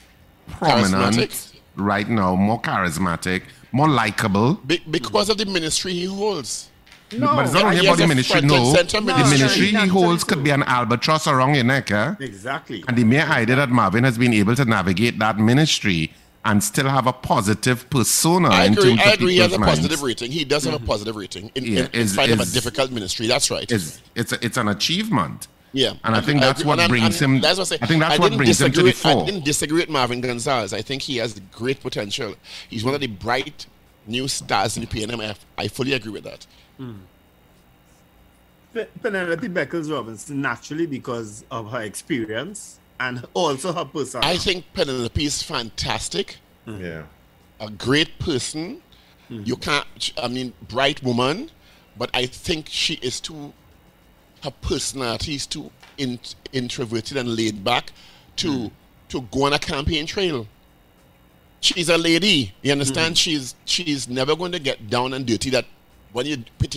prominent 0.48 0.94
Charismatic? 1.16 1.49
Right 1.80 2.08
now, 2.08 2.34
more 2.36 2.60
charismatic, 2.60 3.42
more 3.72 3.88
likable. 3.88 4.54
Be- 4.66 4.82
because 4.90 5.28
of 5.30 5.38
the 5.38 5.46
ministry 5.46 5.92
he 5.92 6.04
holds. 6.04 6.68
no, 7.12 7.26
but 7.34 7.44
it's 7.46 7.54
not 7.54 7.64
only 7.64 7.78
about 7.86 7.98
the 7.98 8.06
ministry. 8.06 8.40
front 8.40 8.52
and 8.52 8.64
No, 8.64 8.74
center 8.74 9.00
the 9.00 9.06
ministry. 9.06 9.38
ministry 9.38 9.66
he 9.66 9.86
holds 9.88 10.22
could 10.24 10.44
be 10.44 10.50
an 10.50 10.62
albatross 10.64 11.26
around 11.26 11.54
your 11.54 11.64
neck, 11.64 11.90
eh? 11.90 12.14
exactly. 12.20 12.84
And 12.86 12.96
the 12.96 13.04
mere 13.04 13.24
idea 13.26 13.56
that 13.56 13.68
Marvin 13.70 14.04
has 14.04 14.16
been 14.18 14.32
able 14.34 14.54
to 14.56 14.64
navigate 14.64 15.18
that 15.18 15.38
ministry 15.38 16.12
and 16.44 16.62
still 16.64 16.88
have 16.88 17.06
a 17.06 17.12
positive 17.12 17.88
persona 17.90 18.48
I 18.48 18.64
in 18.64 18.72
agree. 18.72 18.90
terms 18.96 19.00
I 19.04 19.12
agree. 19.12 19.32
He 19.32 19.38
has 19.38 19.48
a 19.48 19.50
people's 19.50 19.66
minds 19.66 19.80
positive 19.80 20.02
rating. 20.02 20.30
He 20.32 20.44
does 20.44 20.64
have 20.64 20.74
a 20.74 20.78
positive 20.78 21.14
rating 21.16 21.50
in, 21.54 21.64
Yeah, 21.64 21.80
in, 21.80 21.86
in 21.86 22.00
is- 22.00 22.12
spite 22.12 22.30
of 22.30 22.40
a 22.40 22.46
difficult 22.46 22.90
ministry. 22.92 23.26
That's 23.26 23.50
right. 23.50 23.70
is 23.70 24.00
it's 24.14 24.32
a, 24.32 24.44
it's 24.44 24.56
an 24.56 24.68
achievement. 24.68 25.48
Yeah, 25.72 25.94
And 26.02 26.16
I 26.16 26.20
think 26.20 26.40
that's 26.40 26.60
agree. 26.60 26.68
what 26.68 26.72
And 26.74 26.80
I'm- 26.82 26.90
brings 26.90 27.22
him- 27.22 27.40
That's 27.40 27.58
what 27.58 27.70
I. 27.72 27.78
I 27.80 27.86
think 27.86 28.00
that's 28.00 28.18
what 28.18 28.36
brings 28.36 28.60
him 28.60 28.72
to 28.72 28.78
the 28.78 28.84
with- 28.84 29.06
I 29.06 29.12
fore. 29.14 29.24
didn't 29.26 29.44
disagree 29.44 29.80
with 29.80 29.88
Marvin 29.88 30.20
Gonzales. 30.20 30.72
I 30.72 30.82
think 30.82 31.02
he 31.02 31.18
has 31.18 31.40
great 31.52 31.80
potential. 31.80 32.34
He's 32.68 32.82
one 32.84 32.94
of 32.94 33.00
the 33.00 33.06
bright 33.06 33.66
new 34.06 34.26
stars 34.26 34.76
in 34.76 34.80
the 34.84 34.88
PNM. 34.88 35.20
I, 35.20 35.34
I 35.62 35.68
fully 35.68 35.92
agree 35.92 36.10
with 36.12 36.24
that. 36.24 36.46
Hmm. 36.76 36.94
Pe- 38.74 38.86
Penelope 39.02 39.48
Beckles 39.48 39.90
Robinson 39.92 40.40
naturally 40.40 40.86
because 40.86 41.44
of 41.50 41.70
her 41.70 41.82
experience 41.82 42.78
and 42.98 43.24
also 43.34 43.72
her 43.72 43.84
personality. 43.84 44.34
I 44.34 44.38
think 44.38 44.64
Penelope 44.74 45.24
is 45.24 45.42
fantastic. 45.42 46.36
Hmm. 46.64 46.80
Yeah. 46.80 47.02
a 47.60 47.68
great 47.70 48.18
person. 48.18 48.80
Hmm. 49.28 49.42
You 49.44 49.56
can't, 49.56 50.12
I 50.22 50.28
mean, 50.28 50.52
bright 50.68 51.02
woman, 51.02 51.50
but 51.96 52.08
I 52.14 52.24
think 52.26 52.68
she 52.70 52.94
is 53.02 53.20
too, 53.20 53.52
her 54.42 54.50
personality 54.62 55.34
is 55.34 55.46
too 55.46 55.70
in, 55.98 56.18
introverted 56.52 57.16
and 57.16 57.36
laid 57.36 57.62
back 57.62 57.92
to 58.36 58.50
hmm. 58.50 58.66
to 59.08 59.20
go 59.22 59.44
on 59.44 59.52
a 59.52 59.58
campaign 59.58 60.06
trail. 60.06 60.46
She's 61.60 61.90
a 61.90 61.98
lady, 61.98 62.54
you 62.62 62.72
understand? 62.72 63.10
Hmm. 63.10 63.14
She's 63.14 63.54
she's 63.64 64.08
never 64.08 64.34
going 64.34 64.52
to 64.52 64.58
get 64.58 64.88
down 64.88 65.12
and 65.14 65.26
dirty. 65.26 65.50
That 65.50 65.66
when 66.12 66.26
you 66.26 66.36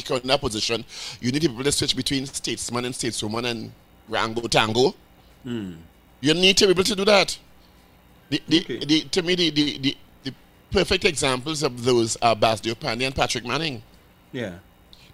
her 0.09 0.17
in 0.17 0.27
that 0.27 0.41
position, 0.41 0.83
you 1.21 1.31
need 1.31 1.41
people 1.41 1.63
to 1.63 1.71
switch 1.71 1.95
between 1.95 2.25
statesman 2.25 2.85
and 2.85 2.93
stateswoman 2.93 3.45
and 3.45 3.71
rango 4.09 4.47
tango. 4.47 4.93
Hmm. 5.43 5.73
You 6.21 6.33
need 6.33 6.57
to 6.57 6.65
be 6.65 6.71
able 6.71 6.83
to 6.83 6.95
do 6.95 7.05
that. 7.05 7.37
The, 8.29 8.41
the, 8.47 8.59
Okay. 8.61 8.79
the, 8.79 9.01
to 9.01 9.21
me, 9.21 9.35
the, 9.35 9.49
the, 9.51 9.77
the, 9.79 9.97
perfect 10.71 11.05
examples 11.05 11.61
of 11.61 11.83
those 11.83 12.15
are 12.21 12.35
Basdeo 12.35 12.73
Panday 12.73 13.05
and 13.05 13.15
Patrick 13.15 13.45
Manning. 13.45 13.83
yeah. 14.31 14.55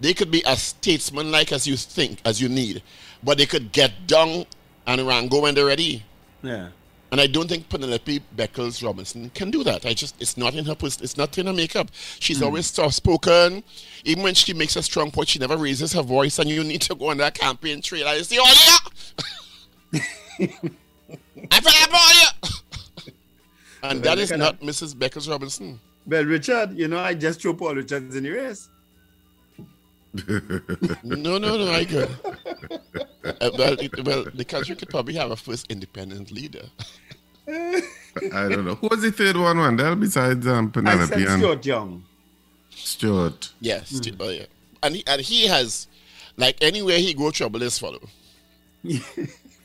They 0.00 0.14
could 0.14 0.30
be 0.30 0.44
as 0.46 0.62
statesman-like 0.62 1.52
as 1.52 1.66
you 1.66 1.76
think, 1.76 2.20
as 2.24 2.40
you 2.40 2.48
need, 2.48 2.82
but 3.22 3.38
they 3.38 3.46
could 3.46 3.72
get 3.72 4.06
down 4.06 4.46
and 4.86 5.06
rango 5.06 5.42
when 5.42 5.54
they're 5.54 5.66
ready. 5.66 6.02
Yeah. 6.42 6.70
And 7.12 7.20
I 7.20 7.26
don't 7.26 7.48
think 7.48 7.68
Penelope 7.68 8.22
Beckles 8.36 8.84
Robinson 8.84 9.30
can 9.30 9.50
do 9.50 9.64
that. 9.64 9.84
I 9.84 9.94
just, 9.94 10.20
it's 10.22 10.36
not 10.36 10.54
in 10.54 10.64
her, 10.64 10.76
it's 10.80 11.16
not 11.16 11.36
in 11.38 11.46
her 11.46 11.52
makeup. 11.52 11.90
She's 12.20 12.38
hmm. 12.38 12.44
always 12.44 12.66
soft 12.66 12.94
spoken. 12.94 13.64
Even 14.04 14.22
when 14.22 14.34
she 14.34 14.54
makes 14.54 14.76
a 14.76 14.82
strong 14.82 15.10
point, 15.10 15.28
she 15.28 15.40
never 15.40 15.56
raises 15.56 15.92
her 15.92 16.02
voice. 16.02 16.38
And 16.38 16.48
you 16.48 16.62
need 16.62 16.82
to 16.82 16.94
go 16.94 17.10
on 17.10 17.16
that 17.18 17.34
campaign 17.34 17.82
trail 17.82 18.06
and 18.06 18.24
say, 18.24 18.36
oh 18.40 18.80
yeah! 19.92 19.98
I 21.50 21.60
feel 21.60 21.94
all 21.94 22.14
you! 22.14 23.12
And 23.82 24.02
that 24.04 24.18
is 24.18 24.30
not 24.30 24.60
Mrs. 24.60 24.94
Beckles 24.94 25.28
Robinson. 25.28 25.80
Well, 26.06 26.24
Richard, 26.24 26.78
you 26.78 26.86
know, 26.86 26.98
I 26.98 27.14
just 27.14 27.40
threw 27.40 27.54
Paul 27.54 27.74
Richards 27.74 28.14
in 28.14 28.22
the 28.22 28.30
race. 28.30 28.68
No, 31.04 31.38
no, 31.38 31.56
no, 31.56 31.70
I 31.72 31.84
good. 31.84 32.08
Uh, 33.22 33.50
well, 33.56 33.74
it, 33.78 34.04
well, 34.04 34.24
the 34.34 34.44
country 34.44 34.74
could 34.74 34.88
probably 34.88 35.14
have 35.14 35.30
a 35.30 35.36
first 35.36 35.70
independent 35.70 36.30
leader. 36.32 36.64
I 37.48 37.82
don't 38.48 38.64
know. 38.64 38.74
Who 38.76 38.88
was 38.88 39.02
the 39.02 39.12
third 39.12 39.36
one, 39.36 39.58
Wendell, 39.58 39.96
besides 39.96 40.46
um, 40.46 40.68
I 40.68 40.70
Penelope 40.70 41.06
said 41.06 41.28
and 41.28 41.40
Stuart 41.42 41.66
Young. 41.66 42.04
Stuart? 42.70 43.52
Yes, 43.60 43.90
sti- 43.90 44.14
oh, 44.18 44.30
yeah. 44.30 44.46
And 44.82 44.96
he, 44.96 45.04
and 45.06 45.20
he 45.20 45.46
has, 45.46 45.86
like, 46.36 46.56
anywhere 46.62 46.98
he 46.98 47.12
go, 47.14 47.30
trouble 47.30 47.62
is 47.62 47.78
follow. 47.78 48.00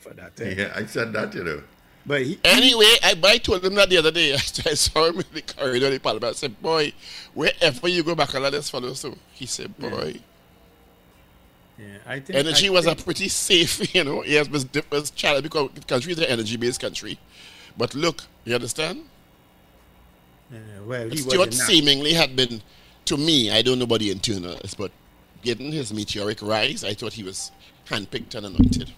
For 0.00 0.12
that. 0.14 0.38
eh? 0.40 0.54
Yeah, 0.56 0.72
I 0.74 0.84
said 0.86 1.12
that, 1.14 1.34
you 1.34 1.44
know. 1.44 1.62
But 2.04 2.22
he, 2.22 2.38
Anyway, 2.44 2.92
I, 3.02 3.14
but 3.14 3.30
I 3.30 3.38
told 3.38 3.64
him 3.64 3.74
that 3.76 3.88
the 3.88 3.96
other 3.96 4.12
day. 4.12 4.32
I 4.34 4.36
saw 4.38 5.06
him 5.06 5.16
in 5.18 5.24
the 5.32 5.42
corridor 5.42 5.86
in 5.86 5.92
the 5.94 6.00
parliament. 6.00 6.30
I 6.30 6.36
said, 6.36 6.60
boy, 6.62 6.92
wherever 7.34 7.88
you 7.88 8.02
go 8.04 8.14
back, 8.14 8.34
I'll 8.34 8.50
this 8.50 8.70
follow. 8.70 8.92
So 8.92 9.14
he 9.32 9.46
said, 9.46 9.76
boy, 9.78 10.14
yeah, 10.14 10.20
I 12.06 12.20
think 12.20 12.38
energy 12.38 12.68
I 12.68 12.70
was 12.70 12.86
a 12.86 12.96
pretty 12.96 13.28
safe, 13.28 13.94
you 13.94 14.04
know. 14.04 14.24
Yes, 14.24 14.48
was, 14.48 14.66
was 14.90 15.10
challenge 15.10 15.42
because 15.44 15.70
the 15.74 15.80
country 15.82 16.12
is 16.12 16.18
an 16.18 16.24
energy-based 16.24 16.80
country. 16.80 17.18
But 17.76 17.94
look, 17.94 18.24
you 18.44 18.54
understand? 18.54 19.04
Yeah, 20.50 20.58
well, 20.86 21.08
he 21.10 21.16
Stuart 21.18 21.52
seemingly 21.52 22.12
had 22.14 22.36
been, 22.36 22.62
to 23.06 23.16
me, 23.16 23.50
I 23.50 23.62
don't 23.62 23.78
know 23.78 23.84
about 23.84 24.00
the 24.00 24.10
internals, 24.10 24.74
but 24.74 24.90
given 25.42 25.72
his 25.72 25.92
meteoric 25.92 26.40
rise, 26.40 26.84
I 26.84 26.94
thought 26.94 27.12
he 27.12 27.22
was 27.22 27.50
handpicked 27.88 28.34
and 28.34 28.46
anointed. 28.46 28.92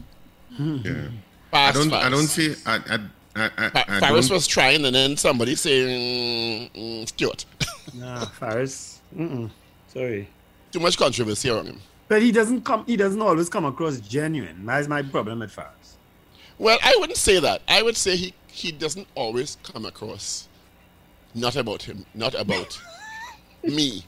Yeah. 0.58 1.08
I 1.52 1.72
don't. 1.72 1.92
I 1.92 2.08
don't 2.10 2.26
see. 2.26 2.54
I. 2.66 2.76
I, 2.76 2.98
I, 3.36 3.44
I, 3.56 3.70
Fa- 3.70 3.84
I 3.92 4.00
Faris 4.00 4.28
don't- 4.28 4.36
was 4.36 4.46
trying, 4.46 4.84
and 4.84 4.94
then 4.94 5.16
somebody 5.16 5.54
saying, 5.54 6.70
mm, 6.74 7.08
Stuart. 7.08 7.44
Nah, 7.94 8.26
Faris. 8.26 9.00
Mm-mm. 9.16 9.48
Sorry. 9.92 10.28
Too 10.72 10.80
much 10.80 10.98
controversy 10.98 11.48
around 11.48 11.66
him. 11.68 11.80
But 12.08 12.22
he 12.22 12.32
doesn't 12.32 12.62
come. 12.62 12.84
He 12.86 12.96
doesn't 12.96 13.20
always 13.20 13.48
come 13.48 13.66
across 13.66 14.00
genuine. 14.00 14.64
That's 14.64 14.88
my 14.88 15.02
problem 15.02 15.42
at 15.42 15.50
Faris. 15.50 15.96
Well, 16.58 16.78
I 16.82 16.96
wouldn't 16.98 17.18
say 17.18 17.38
that. 17.38 17.62
I 17.68 17.82
would 17.82 17.96
say 17.96 18.16
he, 18.16 18.34
he 18.48 18.72
doesn't 18.72 19.06
always 19.14 19.58
come 19.62 19.84
across 19.84 20.48
not 21.34 21.56
about 21.56 21.82
him, 21.82 22.04
not 22.14 22.34
about 22.34 22.80
me. 23.62 24.04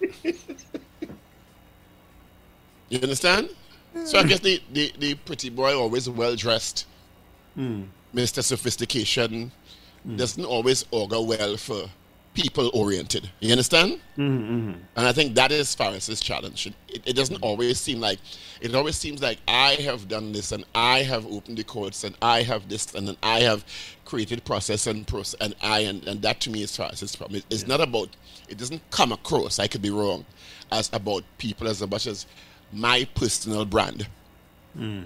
You 2.89 2.99
understand? 3.01 3.51
So 4.05 4.19
I 4.19 4.23
hmm. 4.23 4.29
guess 4.29 4.41
the, 4.41 4.63
the, 4.73 4.93
the 4.99 5.15
pretty 5.15 5.51
boy, 5.51 5.77
always 5.77 6.09
well 6.09 6.35
dressed, 6.35 6.87
Mr. 7.57 7.87
Hmm. 8.15 8.41
Sophistication, 8.41 9.53
hmm. 10.03 10.17
doesn't 10.17 10.45
always 10.45 10.85
augur 10.91 11.21
well 11.21 11.57
for 11.57 11.89
people 12.35 12.71
oriented. 12.75 13.29
You 13.41 13.51
understand? 13.53 14.01
Mm-hmm, 14.17 14.55
mm-hmm. 14.55 14.73
And 14.97 15.07
I 15.07 15.13
think 15.13 15.35
that 15.35 15.51
is 15.51 15.75
Faris's 15.75 16.21
challenge. 16.21 16.67
It, 16.89 17.03
it 17.05 17.17
doesn't 17.17 17.43
always 17.43 17.81
seem 17.81 18.01
like, 18.01 18.19
it 18.61 18.75
always 18.75 18.97
seems 18.97 19.21
like 19.21 19.39
I 19.49 19.73
have 19.83 20.07
done 20.09 20.33
this 20.33 20.53
and 20.53 20.65
I 20.75 21.03
have 21.03 21.27
opened 21.27 21.59
the 21.59 21.65
courts 21.65 22.05
and 22.05 22.15
I 22.23 22.43
have 22.43 22.69
this 22.69 22.95
and 22.95 23.09
then 23.09 23.17
I 23.23 23.41
have 23.41 23.65
created 24.05 24.45
process 24.45 24.87
and 24.87 25.07
process 25.07 25.41
and 25.41 25.55
I, 25.63 25.81
and, 25.81 26.07
and 26.07 26.23
that 26.23 26.41
to 26.43 26.51
me 26.51 26.63
is 26.63 26.77
Faris's 26.77 27.17
problem. 27.17 27.39
It- 27.39 27.47
it's 27.51 27.67
not 27.67 27.81
about, 27.81 28.09
it 28.49 28.59
doesn't 28.59 28.83
come 28.91 29.13
across, 29.13 29.59
I 29.59 29.67
could 29.67 29.83
be 29.83 29.91
wrong, 29.91 30.25
as 30.71 30.89
about 30.93 31.25
people 31.39 31.67
as 31.69 31.81
much 31.87 32.07
as 32.07 32.27
my 32.73 33.07
personal 33.15 33.65
brand. 33.65 34.07
Mm. 34.79 35.05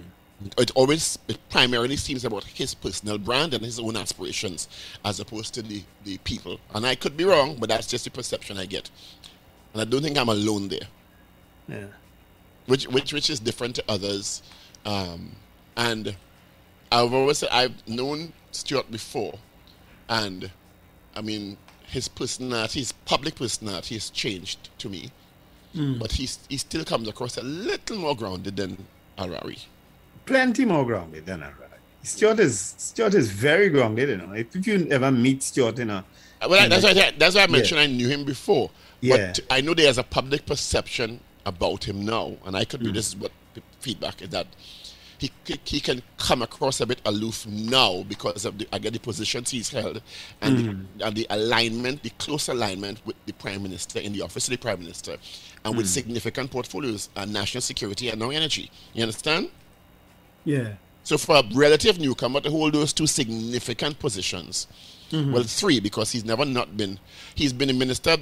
It 0.57 0.71
always, 0.75 1.17
it 1.27 1.37
primarily 1.49 1.95
seems 1.95 2.25
about 2.25 2.43
his 2.43 2.73
personal 2.73 3.17
brand 3.17 3.53
and 3.53 3.63
his 3.63 3.79
own 3.79 3.95
aspirations 3.95 4.67
as 5.05 5.19
opposed 5.19 5.53
to 5.53 5.61
the, 5.61 5.81
the 6.03 6.17
people. 6.19 6.59
And 6.73 6.85
I 6.85 6.95
could 6.95 7.15
be 7.15 7.23
wrong, 7.23 7.55
but 7.57 7.69
that's 7.69 7.87
just 7.87 8.03
the 8.03 8.11
perception 8.11 8.57
I 8.57 8.65
get. 8.65 8.89
And 9.73 9.81
I 9.81 9.85
don't 9.85 10.01
think 10.01 10.17
I'm 10.17 10.29
alone 10.29 10.67
there, 10.67 10.87
Yeah. 11.69 11.87
which, 12.65 12.85
which, 12.87 13.13
which 13.13 13.29
is 13.29 13.39
different 13.39 13.75
to 13.75 13.83
others. 13.87 14.43
Um, 14.85 15.31
and 15.77 16.15
I've 16.91 17.13
always 17.13 17.37
said 17.39 17.49
I've 17.51 17.87
known 17.87 18.33
Stuart 18.51 18.91
before, 18.91 19.35
and 20.09 20.51
I 21.15 21.21
mean, 21.21 21.57
his 21.87 22.07
personality, 22.07 22.79
his 22.79 22.91
public 22.91 23.35
personality 23.35 23.95
has 23.95 24.09
changed 24.09 24.69
to 24.79 24.89
me, 24.89 25.11
but 25.73 26.11
he's, 26.13 26.39
he 26.49 26.57
still 26.57 26.83
comes 26.85 27.07
across 27.07 27.37
a 27.37 27.43
little 27.43 27.97
more 27.97 28.15
grounded 28.15 28.55
than 28.57 28.85
Harari. 29.17 29.57
Plenty 30.25 30.65
more 30.65 30.85
grounded 30.85 31.25
than 31.25 31.41
Arad. 31.43 31.53
Stuart 32.03 32.39
is 32.39 32.75
Stuart 32.77 33.13
is 33.15 33.29
very 33.31 33.69
grounded. 33.69 34.09
You 34.09 34.17
know, 34.17 34.33
if, 34.33 34.67
you 34.67 34.87
ever 34.91 35.11
meet 35.11 35.43
Stuart 35.43 35.79
in 35.79 35.89
a 35.89 36.05
Well, 36.47 36.63
in 36.63 36.69
that's 36.69 36.83
why 36.83 36.91
I, 36.91 37.11
that's 37.17 37.35
why 37.35 37.41
I 37.41 37.45
Yeah. 37.45 37.51
mentioned 37.51 37.79
I 37.79 37.87
knew 37.87 38.07
him 38.07 38.25
before. 38.25 38.69
Yeah. 39.01 39.17
But 39.17 39.39
I 39.49 39.61
know 39.61 39.73
there's 39.73 39.97
a 39.97 40.03
public 40.03 40.45
perception 40.45 41.19
about 41.45 41.83
him 41.83 42.05
now, 42.05 42.33
and 42.45 42.55
I 42.55 42.65
could 42.65 42.81
Mm. 42.81 42.85
be 42.85 42.91
this 42.91 43.07
is 43.09 43.15
what 43.15 43.31
the 43.53 43.61
feedback 43.79 44.21
is 44.21 44.29
that 44.29 44.47
he 45.17 45.31
he 45.63 45.79
can 45.79 46.01
come 46.17 46.41
across 46.41 46.81
a 46.81 46.85
bit 46.85 46.99
aloof 47.05 47.45
now 47.47 48.03
because 48.03 48.45
of 48.45 48.57
the 48.57 48.67
again 48.71 48.93
the 48.93 48.99
positions 48.99 49.49
he's 49.51 49.69
held 49.69 50.01
and 50.41 50.57
Mm. 50.57 50.85
the, 50.97 51.05
and 51.07 51.15
the 51.15 51.27
alignment, 51.29 52.03
the 52.03 52.09
close 52.17 52.47
alignment 52.49 52.99
with 53.05 53.15
the 53.25 53.33
prime 53.33 53.63
minister 53.63 53.99
in 53.99 54.11
the 54.13 54.21
office 54.21 54.47
of 54.47 54.51
the 54.51 54.57
prime 54.57 54.79
minister, 54.79 55.17
and 55.63 55.75
with 55.77 55.85
Mm. 55.87 55.89
significant 55.99 56.51
portfolios 56.51 57.09
and 57.15 57.31
national 57.33 57.61
security 57.61 58.09
and 58.09 58.19
now 58.19 58.29
energy. 58.31 58.69
You 58.93 59.03
understand? 59.03 59.49
Yeah. 60.45 60.73
So 61.03 61.17
for 61.17 61.35
a 61.35 61.43
relative 61.53 61.99
newcomer 61.99 62.41
to 62.41 62.49
hold 62.49 62.73
those 62.73 62.91
two 62.91 63.05
significant 63.05 63.99
positions, 63.99 64.67
mm-hmm. 65.11 65.33
well, 65.33 65.43
three 65.43 65.79
because 65.79 66.11
he's 66.11 66.25
never 66.25 66.45
not 66.45 66.75
been. 66.75 66.99
He's 67.35 67.53
been 67.53 67.69
a 67.69 67.73
minister, 67.73 68.17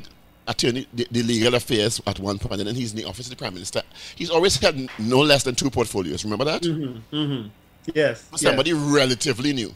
attorney, 0.48 0.88
the, 0.94 1.08
the 1.10 1.24
legal 1.24 1.56
affairs 1.56 2.02
at 2.06 2.20
one 2.20 2.40
point, 2.40 2.60
and 2.60 2.68
then 2.68 2.76
he's 2.76 2.92
in 2.92 2.98
the 2.98 3.06
office 3.06 3.28
of 3.28 3.30
the 3.30 3.36
prime 3.38 3.54
minister. 3.54 3.82
He's 4.16 4.30
always 4.30 4.58
had 4.58 4.90
no 5.00 5.20
less 5.20 5.44
than 5.44 5.56
two 5.56 5.70
portfolios. 5.70 6.26
Remember 6.26 6.46
that? 6.46 6.62
Mm-hmm. 6.64 7.16
Mm-hmm. 7.16 7.48
Yes. 7.96 8.28
Somebody 8.36 8.74
relatively 8.74 9.54
new. 9.54 9.74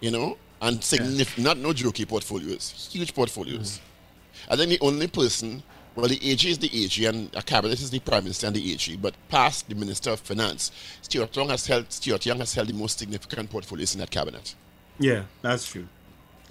You 0.00 0.10
know, 0.10 0.38
and 0.62 0.82
significant, 0.82 1.44
not 1.44 1.58
no 1.58 1.70
jokey 1.70 2.08
portfolios, 2.08 2.88
huge 2.92 3.14
portfolios. 3.14 3.80
And 4.48 4.58
then 4.58 4.68
the 4.70 4.78
only 4.80 5.06
person, 5.06 5.62
well, 5.98 6.08
the 6.08 6.30
AG 6.30 6.48
is 6.48 6.58
the 6.58 6.70
AG, 6.84 7.04
and 7.06 7.28
a 7.34 7.42
cabinet 7.42 7.80
is 7.80 7.90
the 7.90 7.98
prime 7.98 8.22
minister 8.22 8.46
and 8.46 8.54
the 8.54 8.72
AG. 8.72 8.96
But 8.96 9.14
past 9.28 9.68
the 9.68 9.74
minister 9.74 10.10
of 10.10 10.20
finance, 10.20 10.70
Stuart 11.02 11.34
Young 11.36 11.48
has 11.48 11.66
held 11.66 11.92
Stuart 11.92 12.24
Young 12.24 12.38
has 12.38 12.54
held 12.54 12.68
the 12.68 12.72
most 12.74 12.98
significant 12.98 13.50
portfolios 13.50 13.94
in 13.94 14.00
that 14.00 14.10
cabinet. 14.10 14.54
Yeah, 15.00 15.22
that's 15.42 15.68
true. 15.70 15.88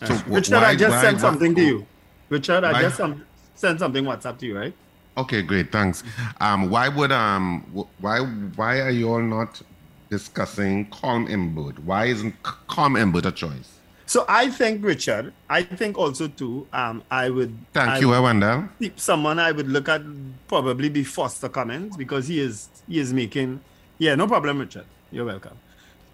So 0.06 0.08
true. 0.18 0.36
Richard, 0.36 0.54
why- 0.56 0.66
I 0.66 0.76
just 0.76 0.92
why- 0.92 1.02
sent 1.02 1.16
why- 1.16 1.22
something 1.22 1.56
to 1.56 1.62
you. 1.64 1.88
Richard, 2.30 2.64
I 2.66 2.82
just 2.82 2.98
some, 2.98 3.26
sent 3.56 3.80
something 3.80 4.04
WhatsApp 4.04 4.38
to 4.40 4.46
you, 4.46 4.58
right? 4.58 4.74
Okay, 5.16 5.42
great, 5.42 5.72
thanks. 5.72 6.04
Um, 6.42 6.70
why 6.70 6.90
would 6.90 7.12
um, 7.14 7.62
why 8.00 8.20
why 8.20 8.82
are 8.82 8.92
you 8.92 9.10
all 9.10 9.22
not 9.22 9.62
discussing 10.10 10.88
Colm 10.90 11.28
Imbert? 11.30 11.80
Why 11.80 12.06
isn't 12.08 12.36
Colm 12.44 13.00
Imbert 13.00 13.26
a 13.26 13.32
choice? 13.32 13.77
So 14.08 14.24
I 14.30 14.50
think, 14.50 14.84
Richard, 14.86 15.34
I 15.50 15.64
think 15.64 15.98
also 15.98 16.30
too, 16.30 16.66
um, 16.72 17.04
I 17.12 17.30
would 17.30 17.54
Thank 17.74 17.90
I 17.90 18.00
you, 18.00 18.08
would- 18.10 18.22
Wendell. 18.24 18.70
someone 18.96 19.38
I 19.38 19.52
would 19.52 19.68
look 19.68 19.90
at 19.90 20.02
probably 20.48 20.88
be 20.90 21.04
Foster 21.04 21.50
Cummins 21.50 21.98
because 21.98 22.28
he 22.28 22.40
is 22.40 22.70
he 22.88 23.00
is 23.00 23.12
making 23.14 23.60
yeah 24.00 24.16
no 24.16 24.26
problem 24.28 24.60
Richard 24.60 24.86
you're 25.12 25.26
welcome 25.26 25.58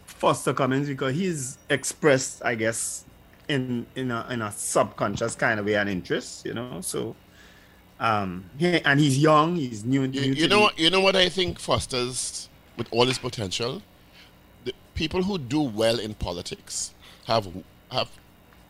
Foster 0.07 0.53
Cummins 0.53 0.87
because 0.87 1.13
he's 1.15 1.57
expressed 1.69 2.43
I 2.43 2.55
guess 2.55 3.05
in 3.47 3.85
in 3.95 4.09
a 4.09 4.25
in 4.31 4.41
a 4.41 4.51
subconscious 4.51 5.35
kind 5.35 5.59
of 5.59 5.65
way 5.67 5.75
an 5.75 5.87
interest 5.87 6.45
you 6.47 6.53
know 6.55 6.81
so 6.81 7.15
um 7.99 8.45
he, 8.57 8.79
and 8.89 8.99
he's 8.99 9.17
young 9.19 9.55
he's 9.55 9.83
new, 9.85 10.01
You, 10.01 10.07
new 10.07 10.19
you 10.21 10.35
to 10.35 10.47
know 10.47 10.55
the- 10.55 10.61
what? 10.63 10.79
You 10.79 10.89
know 10.89 11.01
what 11.01 11.15
I 11.15 11.29
think 11.29 11.59
fosters 11.59 12.49
with 12.77 12.87
all 12.91 13.05
his 13.05 13.19
potential. 13.19 13.83
The 14.65 14.73
people 14.95 15.21
who 15.21 15.37
do 15.37 15.61
well 15.61 15.99
in 15.99 16.15
politics 16.15 16.93
have 17.27 17.45
have 17.93 18.09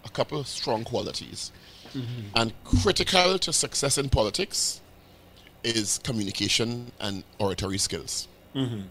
a 0.06 0.10
couple 0.10 0.40
of 0.40 0.48
strong 0.48 0.84
qualities, 0.84 1.52
mm-hmm. 1.94 2.22
and 2.36 2.54
critical 2.64 3.40
to 3.40 3.54
success 3.54 3.98
in 3.98 4.10
politics 4.10 4.82
is 5.64 6.00
communication 6.04 6.92
and 7.00 7.24
oratory 7.40 7.78
skills. 7.78 8.28
Mm-hmm. 8.54 8.82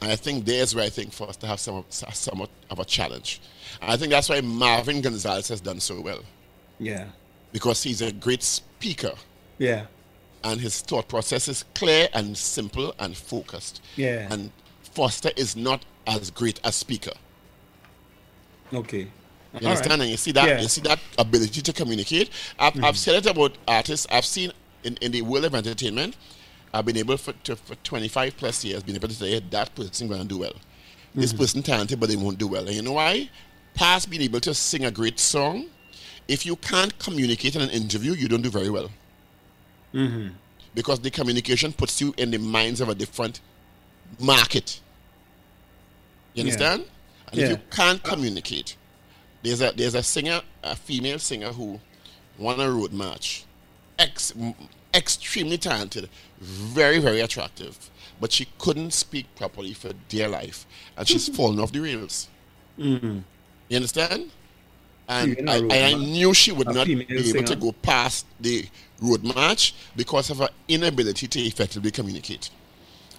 And 0.00 0.12
I 0.12 0.16
think 0.16 0.44
there's 0.44 0.74
where 0.74 0.84
I 0.84 0.88
think 0.88 1.12
for 1.12 1.26
Foster 1.26 1.46
has 1.46 1.60
some 1.60 1.84
somewhat 1.88 2.50
of 2.70 2.78
a 2.78 2.84
challenge. 2.84 3.40
And 3.80 3.90
I 3.90 3.96
think 3.96 4.10
that's 4.10 4.28
why 4.28 4.40
Marvin 4.40 5.00
Gonzales 5.00 5.48
has 5.48 5.60
done 5.60 5.80
so 5.80 6.00
well 6.00 6.20
yeah 6.78 7.06
because 7.52 7.84
he's 7.84 8.02
a 8.02 8.10
great 8.10 8.42
speaker 8.42 9.12
yeah 9.58 9.86
and 10.44 10.60
his 10.60 10.80
thought 10.82 11.08
process 11.08 11.48
is 11.48 11.64
clear 11.74 12.06
and 12.12 12.36
simple 12.36 12.94
and 12.98 13.16
focused. 13.16 13.82
Yeah. 13.96 14.28
And 14.30 14.50
Foster 14.82 15.30
is 15.36 15.56
not 15.56 15.86
as 16.06 16.30
great 16.30 16.60
a 16.64 16.70
speaker. 16.70 17.14
Okay. 18.72 19.08
You 19.60 19.68
understand? 19.68 20.02
And 20.02 20.10
you 20.10 20.16
see 20.16 20.32
that 20.32 20.48
Yeah. 20.48 20.60
you 20.60 20.68
see 20.68 20.80
that 20.82 20.98
ability 21.18 21.62
to 21.62 21.72
communicate. 21.72 22.30
I've, 22.58 22.76
I've 22.76 22.82
mm-hmm. 22.82 22.94
said 22.94 23.14
it 23.16 23.26
about 23.26 23.56
artists. 23.68 24.06
I've 24.10 24.24
seen 24.24 24.52
in, 24.82 24.96
in 25.00 25.12
the 25.12 25.22
world 25.22 25.44
of 25.44 25.54
entertainment. 25.54 26.16
I've 26.72 26.84
been 26.84 26.96
able 26.96 27.16
for, 27.16 27.32
to, 27.44 27.54
for 27.54 27.76
25 27.76 28.36
plus 28.36 28.64
years, 28.64 28.82
been 28.82 28.96
able 28.96 29.08
to 29.08 29.14
say 29.14 29.38
that 29.38 29.74
person 29.76 30.08
going 30.08 30.22
to 30.22 30.26
do 30.26 30.38
well. 30.38 30.54
This 31.14 31.32
mm-hmm. 31.32 31.40
person 31.40 31.62
talented, 31.62 32.00
but 32.00 32.08
they 32.08 32.16
won't 32.16 32.38
do 32.38 32.48
well. 32.48 32.66
And 32.66 32.74
you 32.74 32.82
know 32.82 32.92
why? 32.92 33.30
Past 33.74 34.10
being 34.10 34.22
able 34.22 34.40
to 34.40 34.52
sing 34.54 34.84
a 34.84 34.90
great 34.90 35.20
song, 35.20 35.66
if 36.26 36.44
you 36.44 36.56
can't 36.56 36.98
communicate 36.98 37.54
in 37.54 37.62
an 37.62 37.70
interview, 37.70 38.12
you 38.12 38.26
don't 38.26 38.42
do 38.42 38.50
very 38.50 38.70
well. 38.70 38.90
Mm-hmm. 39.94 40.30
Because 40.74 40.98
the 40.98 41.10
communication 41.10 41.72
puts 41.72 42.00
you 42.00 42.12
in 42.16 42.32
the 42.32 42.38
minds 42.38 42.80
of 42.80 42.88
a 42.88 42.94
different 42.94 43.40
market. 44.18 44.80
You 46.34 46.42
Yeah. 46.42 46.50
understand? 46.50 46.84
And 47.30 47.40
if 47.40 47.50
you 47.50 47.58
can't 47.70 48.04
uh, 48.04 48.08
communicate, 48.08 48.76
there's 49.44 49.60
a 49.60 49.72
there's 49.72 49.94
a 49.94 50.02
singer, 50.02 50.40
a 50.62 50.74
female 50.74 51.18
singer 51.18 51.52
who 51.52 51.78
won 52.38 52.58
a 52.58 52.70
road 52.70 52.92
march, 52.92 53.44
ex, 53.98 54.32
extremely 54.92 55.58
talented, 55.58 56.08
very 56.40 56.98
very 56.98 57.20
attractive, 57.20 57.90
but 58.20 58.32
she 58.32 58.48
couldn't 58.58 58.92
speak 58.92 59.26
properly 59.36 59.74
for 59.74 59.92
dear 60.08 60.28
life, 60.28 60.66
and 60.96 61.06
she's 61.06 61.28
fallen 61.36 61.60
off 61.60 61.70
the 61.72 61.80
rails. 61.80 62.28
You 62.76 63.22
understand? 63.70 64.30
And 65.06 65.50
I, 65.50 65.56
and 65.58 65.72
I 65.72 65.92
knew 65.92 66.32
she 66.32 66.50
would 66.50 66.68
A 66.68 66.72
not 66.72 66.86
be 66.86 67.06
able 67.10 67.44
to 67.44 67.56
go 67.56 67.72
past 67.72 68.26
the 68.40 68.66
road 69.02 69.22
march 69.22 69.74
because 69.94 70.30
of 70.30 70.38
her 70.38 70.48
inability 70.66 71.28
to 71.28 71.40
effectively 71.40 71.90
communicate. 71.90 72.48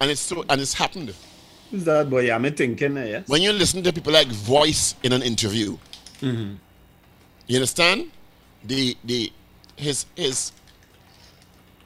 And 0.01 0.09
it's 0.09 0.21
so 0.21 0.43
and 0.49 0.59
it's 0.59 0.73
happened. 0.73 1.13
Who's 1.69 1.83
that 1.85 2.09
boy? 2.09 2.31
I'm 2.33 2.51
thinking, 2.53 2.97
uh, 2.97 3.03
yes. 3.03 3.27
When 3.27 3.41
you 3.41 3.51
listen 3.51 3.83
to 3.83 3.93
people 3.93 4.13
like 4.13 4.27
Voice 4.27 4.95
in 5.03 5.13
an 5.13 5.21
interview, 5.21 5.77
Mm-hmm. 6.21 6.56
you 7.47 7.56
understand 7.58 8.12
the 8.63 8.95
the 9.04 9.32
his 9.75 10.06
his 10.15 10.51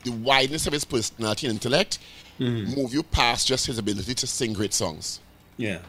the 0.04 0.12
wideness 0.12 0.68
of 0.68 0.74
his 0.74 0.86
personality 0.86 1.48
and 1.48 1.56
intellect 1.56 2.00
Mm-hmm. 2.40 2.74
move 2.74 2.94
you 2.94 3.04
past 3.04 3.46
just 3.48 3.66
his 3.68 3.78
ability 3.78 4.14
to 4.14 4.26
sing 4.26 4.54
great 4.54 4.74
songs. 4.74 5.20
Yeah. 5.58 5.80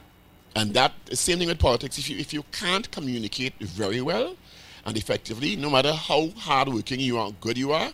And 0.57 0.75
that 0.75 0.93
the 1.07 1.15
same 1.15 1.39
thing 1.39 1.47
with 1.47 1.61
politics. 1.61 1.97
If 1.97 2.11
you 2.11 2.19
if 2.19 2.33
you 2.33 2.43
can't 2.51 2.91
communicate 2.91 3.55
very 3.61 4.01
well 4.01 4.35
and 4.85 4.97
effectively, 4.97 5.55
no 5.55 5.71
matter 5.71 5.93
how 5.93 6.31
hardworking 6.31 6.99
you 6.99 7.19
are, 7.19 7.31
good 7.41 7.57
you 7.57 7.71
are, 7.71 7.93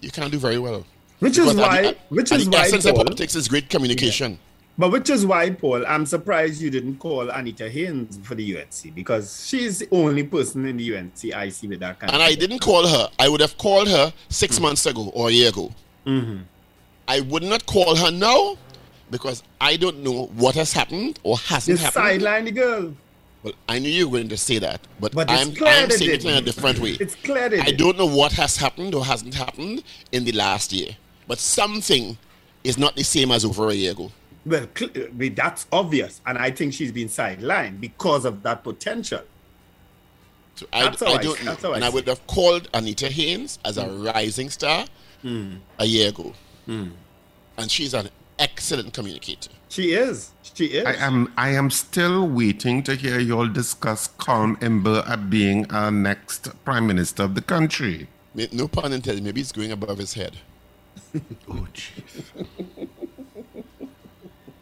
you 0.00 0.12
can't 0.12 0.30
do 0.30 0.38
very 0.38 0.60
well. 0.60 0.86
Which 1.18 1.36
is 1.36 1.52
Because 1.52 1.58
at 1.58 1.68
why, 1.68 1.82
the, 1.82 1.96
which 2.10 2.30
is 2.30 2.48
why, 2.48 2.60
essence 2.60 2.84
of 2.84 2.94
politics 2.94 3.34
is 3.34 3.48
great 3.48 3.68
communication. 3.68 4.38
But 4.78 4.90
which 4.92 5.08
is 5.10 5.24
why, 5.24 5.50
Paul, 5.50 5.86
I'm 5.86 6.04
surprised 6.06 6.60
you 6.60 6.70
didn't 6.70 6.98
call 6.98 7.30
Anita 7.30 7.68
Haynes 7.68 8.18
for 8.22 8.34
the 8.34 8.58
UNC 8.58 8.94
because 8.94 9.46
she's 9.46 9.78
the 9.80 9.88
only 9.90 10.22
person 10.24 10.66
in 10.66 10.76
the 10.76 10.96
UNC 10.96 11.32
I 11.34 11.48
see 11.48 11.66
with 11.68 11.80
that 11.80 11.98
kind 11.98 12.12
And 12.12 12.22
I 12.22 12.34
didn't 12.34 12.58
call 12.60 12.86
her. 12.86 13.08
I 13.18 13.28
would 13.28 13.40
have 13.40 13.56
called 13.58 13.88
her 13.88 14.12
six 14.28 14.58
Mm. 14.58 14.62
months 14.62 14.86
ago 14.86 15.10
or 15.14 15.28
a 15.28 15.32
year 15.32 15.48
ago. 15.48 15.72
Mm-hmm. 16.06 16.38
I 17.08 17.20
would 17.20 17.42
not 17.42 17.66
call 17.66 17.96
her 17.96 18.10
now 18.10 18.56
because 19.10 19.42
I 19.60 19.76
don't 19.76 20.02
know 20.02 20.26
what 20.36 20.54
has 20.56 20.72
happened 20.72 21.18
or 21.22 21.38
hasn't 21.38 21.78
The 21.78 21.84
happened. 21.84 22.04
sideline 22.04 22.44
the 22.46 22.52
girl. 22.52 22.94
Well, 23.42 23.54
I 23.68 23.78
knew 23.78 23.88
you 23.88 24.08
were 24.08 24.18
going 24.18 24.28
to 24.30 24.36
say 24.36 24.58
that, 24.58 24.80
but, 24.98 25.12
But 25.12 25.30
I'm, 25.30 25.50
I'm 25.64 25.90
saying 25.90 26.10
it 26.10 26.24
in 26.24 26.34
a 26.34 26.40
different 26.40 26.80
way. 26.80 26.96
It's 26.98 27.14
clear 27.14 27.48
I 27.62 27.70
don't 27.70 27.96
know 27.96 28.06
what 28.06 28.32
has 28.32 28.56
happened 28.56 28.92
or 28.94 29.04
hasn't 29.04 29.34
happened 29.34 29.84
in 30.10 30.24
the 30.24 30.32
last 30.32 30.72
year, 30.72 30.96
but 31.28 31.38
something 31.38 32.18
is 32.64 32.76
not 32.76 32.96
the 32.96 33.04
same 33.04 33.30
as 33.30 33.44
over 33.44 33.68
a 33.68 33.74
year 33.74 33.92
ago. 33.92 34.10
Well, 34.46 34.66
cl- 34.76 34.90
that's 35.34 35.66
obvious, 35.72 36.20
and 36.24 36.38
I 36.38 36.50
think 36.52 36.72
she's 36.72 36.92
been 36.92 37.08
sidelined 37.08 37.80
because 37.80 38.24
of 38.24 38.42
that 38.44 38.62
potential. 38.62 39.22
So 40.54 40.66
I, 40.72 40.84
That's 40.84 41.02
I 41.02 41.06
I- 41.06 41.22
don't 41.22 41.38
know. 41.44 41.50
that's 41.50 41.62
how 41.62 41.72
and 41.74 41.84
I 41.84 41.88
see 41.90 41.94
would 41.94 42.06
have 42.08 42.26
called 42.28 42.68
Anita 42.72 43.08
Haynes 43.08 43.58
as 43.64 43.76
a 43.76 43.88
rising 43.90 44.48
star 44.50 44.86
Hmm. 45.22 45.56
a 45.78 45.84
year 45.84 46.08
ago. 46.10 46.32
And 46.66 47.70
she's 47.70 47.92
an 47.94 48.08
excellent 48.38 48.92
communicator. 48.94 49.50
She 49.68 49.92
is. 49.92 50.30
She 50.54 50.66
is. 50.66 50.86
I 50.86 50.94
am 50.94 51.32
I 51.36 51.50
am 51.50 51.70
still 51.70 52.26
waiting 52.28 52.82
to 52.84 52.94
hear 52.94 53.18
you 53.18 53.36
all 53.38 53.48
discuss 53.48 54.08
Colm 54.18 54.56
Imbert 54.62 55.06
at 55.08 55.28
being 55.28 55.70
our 55.72 55.90
next 55.90 56.48
Prime 56.64 56.86
Minister 56.86 57.24
of 57.24 57.34
the 57.34 57.42
country. 57.42 58.08
May- 58.34 58.48
No 58.52 58.68
pun 58.68 58.92
intended. 58.92 59.24
Maybe 59.24 59.40
it's 59.40 59.52
going 59.52 59.72
above 59.72 59.98
his 59.98 60.14
head. 60.14 60.36
Oh, 61.48 61.66
jeez. 61.74 62.88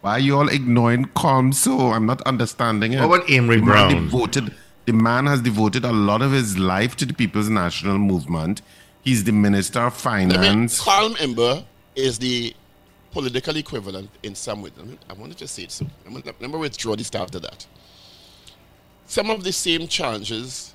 Why 0.05 0.11
are 0.11 0.19
you 0.19 0.37
all 0.37 0.49
ignoring 0.51 1.07
Colm 1.17 1.55
so? 1.55 1.93
I'm 1.93 2.05
not 2.05 2.21
understanding 2.27 2.93
it. 2.93 3.01
What 3.01 3.07
about 3.07 3.27
Amery 3.27 3.55
the 3.61 3.63
man 3.63 3.65
Brown? 3.65 3.91
Devoted, 4.05 4.55
the 4.85 4.93
man 4.93 5.25
has 5.25 5.41
devoted 5.41 5.83
a 5.87 5.93
lot 5.93 6.21
of 6.21 6.31
his 6.31 6.59
life 6.59 6.95
to 6.97 7.07
the 7.07 7.15
People's 7.15 7.49
National 7.49 7.97
Movement. 7.97 8.61
He's 9.03 9.25
the 9.25 9.33
Minister 9.33 9.81
of 9.81 10.07
I 10.07 10.19
mean, 10.19 10.31
Finance. 10.31 10.83
Colm 10.85 11.19
Imbert 11.23 11.65
is 11.97 12.19
the 12.19 12.55
political 13.13 13.57
equivalent 13.57 14.11
in 14.23 14.35
some 14.35 14.61
way. 14.61 14.73
I, 14.79 14.83
mean, 14.83 14.99
I 15.09 15.15
wanted 15.15 15.39
to 15.39 15.45
just 15.45 15.55
say 15.55 15.63
it 15.63 15.73
so. 15.73 15.87
I'm 16.07 16.13
gonna- 16.13 16.35
Let 16.39 16.51
me 16.51 16.59
withdraw 16.59 16.97
the 16.97 17.05
start 17.05 17.35
of 17.35 17.41
that. 17.41 17.65
Some 19.07 19.31
of 19.31 19.43
the 19.43 19.55
same 19.55 19.89
challenges 19.89 20.75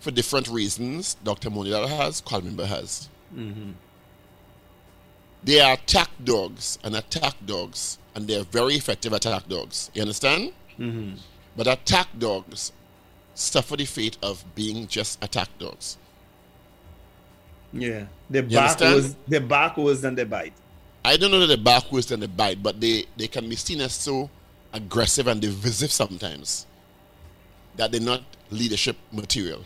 for 0.00 0.10
different 0.10 0.48
reasons 0.48 1.16
Dr. 1.24 1.48
Moonilal 1.48 1.88
has, 1.88 2.20
Colm 2.20 2.42
Imbert 2.46 2.66
has. 2.66 3.08
Mm-hmm. 3.34 3.70
They 5.42 5.60
are 5.60 5.72
attack 5.72 6.10
dogs 6.22 6.78
and 6.84 6.94
attack 6.94 7.36
dogs, 7.46 7.96
and 8.14 8.26
they're 8.28 8.44
very 8.44 8.74
effective 8.74 9.12
attack 9.12 9.48
dogs. 9.48 9.90
You 9.94 10.02
understand? 10.02 10.52
But 11.56 11.66
attack 11.66 12.08
dogs 12.18 12.72
suffer 13.34 13.76
the 13.76 13.84
fate 13.84 14.16
of 14.22 14.44
being 14.54 14.86
just 14.86 15.22
attack 15.22 15.48
dogs. 15.58 15.98
yeah. 17.72 18.06
They 18.30 18.40
You 18.40 18.48
back 18.56 18.80
was 18.80 19.16
they 19.28 19.38
back 19.40 19.76
worse 19.76 20.00
than 20.00 20.14
the 20.14 20.24
bite. 20.24 20.54
I 21.04 21.16
don't 21.16 21.30
know 21.30 21.40
that 21.40 21.48
they 21.48 21.56
back 21.56 21.92
worse 21.92 22.06
than 22.06 22.20
the 22.20 22.28
bite, 22.28 22.62
but 22.62 22.80
they, 22.80 23.04
they 23.16 23.28
can 23.28 23.48
be 23.48 23.56
seen 23.56 23.80
as 23.82 23.92
so 23.92 24.30
aggressive 24.72 25.26
and 25.26 25.40
divisive 25.40 25.92
sometimes 25.92 26.66
that 27.76 27.92
they're 27.92 28.00
not 28.00 28.22
leadership 28.50 28.96
material 29.12 29.64